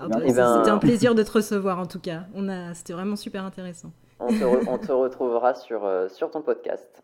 Ah, 0.00 0.08
c'était 0.26 0.40
un 0.40 0.78
plaisir 0.78 1.14
de 1.14 1.22
te 1.22 1.30
recevoir 1.30 1.78
en 1.78 1.86
tout 1.86 2.00
cas. 2.00 2.24
On 2.34 2.48
a, 2.48 2.74
c'était 2.74 2.92
vraiment 2.92 3.16
super 3.16 3.44
intéressant 3.44 3.92
on 4.20 4.78
te, 4.78 4.92
retrouvera 4.92 5.54
sur, 5.54 5.84
euh, 5.84 6.08
sur 6.08 6.30
ton 6.30 6.42
podcast. 6.42 7.02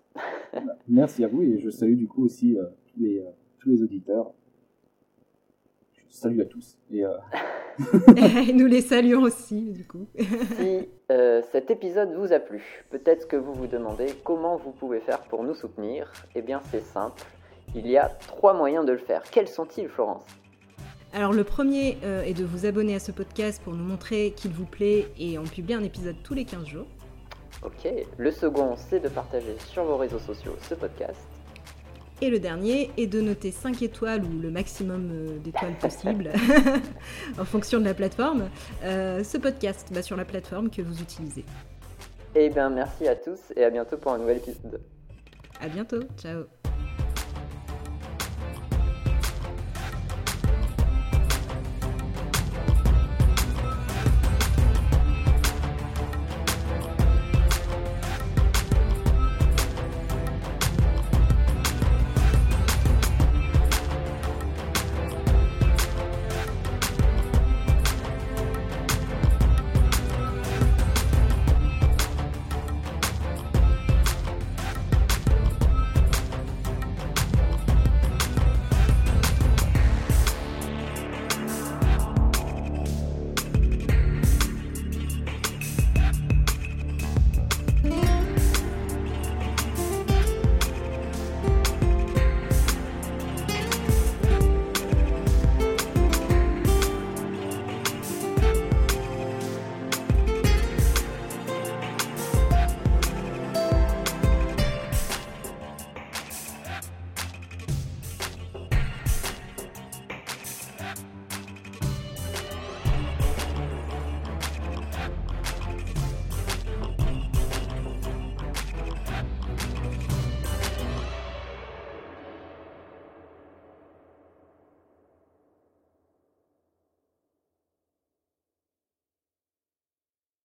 Merci 0.89 1.25
à 1.25 1.29
vous 1.29 1.43
et 1.43 1.59
je 1.59 1.71
salue 1.71 1.97
du 1.97 2.09
coup 2.09 2.25
aussi 2.25 2.59
euh, 2.59 2.65
tous, 2.87 3.01
les, 3.01 3.21
euh, 3.21 3.31
tous 3.65 3.71
les 3.71 3.83
auditeurs. 3.83 4.31
Je 5.97 6.03
salue 6.17 6.41
à 6.41 6.45
tous. 6.45 6.77
Et, 6.93 7.05
Nous 8.53 8.67
les 8.67 8.83
saluons 8.83 9.23
aussi 9.23 9.73
du 9.73 9.85
coup. 9.85 10.07
si 10.59 10.89
cet 11.51 11.71
épisode 11.71 12.13
vous 12.15 12.33
a 12.33 12.39
plu, 12.39 12.85
peut-être 12.91 13.27
que 13.27 13.37
vous 13.37 13.55
vous 13.55 13.67
demandez 13.67 14.15
comment 14.23 14.57
vous 14.57 14.71
pouvez 14.71 15.01
faire 15.01 15.21
pour 15.23 15.43
nous 15.43 15.55
soutenir. 15.55 16.13
Eh 16.35 16.43
bien 16.43 16.61
c'est 16.71 16.83
simple, 16.83 17.23
il 17.75 17.89
y 17.89 17.97
a 17.97 18.09
trois 18.27 18.53
moyens 18.53 18.85
de 18.85 18.93
le 18.93 18.99
faire. 18.99 19.23
Quels 19.31 19.49
sont-ils 19.49 19.89
Florence? 19.89 20.25
Alors 21.13 21.33
le 21.33 21.45
premier 21.45 21.97
est 22.03 22.37
de 22.37 22.45
vous 22.45 22.67
abonner 22.67 22.95
à 22.95 23.01
ce 23.01 23.13
podcast 23.13 23.63
pour 23.63 23.73
nous 23.73 23.85
montrer 23.85 24.33
qu'il 24.37 24.53
vous 24.53 24.67
plaît 24.67 25.07
et 25.19 25.39
on 25.39 25.45
publie 25.45 25.75
un 25.75 25.85
épisode 25.85 26.17
tous 26.23 26.35
les 26.35 26.45
15 26.45 26.67
jours. 26.67 26.87
Ok. 27.65 27.89
Le 28.19 28.31
second, 28.31 28.77
c'est 28.77 29.01
de 29.01 29.09
partager 29.09 29.57
sur 29.59 29.85
vos 29.85 29.97
réseaux 29.97 30.19
sociaux 30.19 30.55
ce 30.61 30.75
podcast. 30.75 31.34
Et 32.21 32.31
le 32.31 32.39
dernier 32.39 32.91
est 32.97 33.07
de 33.07 33.21
noter 33.21 33.51
5 33.51 33.83
étoiles 33.83 34.25
ou 34.25 34.41
le 34.41 34.51
maximum 34.51 35.11
euh, 35.13 35.39
d'étoiles 35.39 35.77
possible 35.79 36.31
en 37.39 37.45
fonction 37.45 37.81
de 37.81 37.85
la 37.85 37.95
plateforme, 37.95 38.49
euh, 38.85 39.25
ce 39.25 39.37
podcast 39.37 39.89
bah, 39.93 40.03
sur 40.03 40.17
la 40.17 40.25
plateforme 40.25 40.71
que 40.71 40.83
vous 40.83 41.01
utilisez. 41.01 41.45
Eh 42.35 42.51
bien, 42.51 42.71
merci 42.71 43.07
à 43.09 43.15
tous 43.15 43.41
et 43.57 43.65
à 43.65 43.71
bientôt 43.71 43.97
pour 43.97 44.13
un 44.13 44.19
nouvel 44.19 44.39
épisode. 44.39 44.81
À 45.61 45.69
bientôt, 45.69 46.01
ciao 46.17 46.45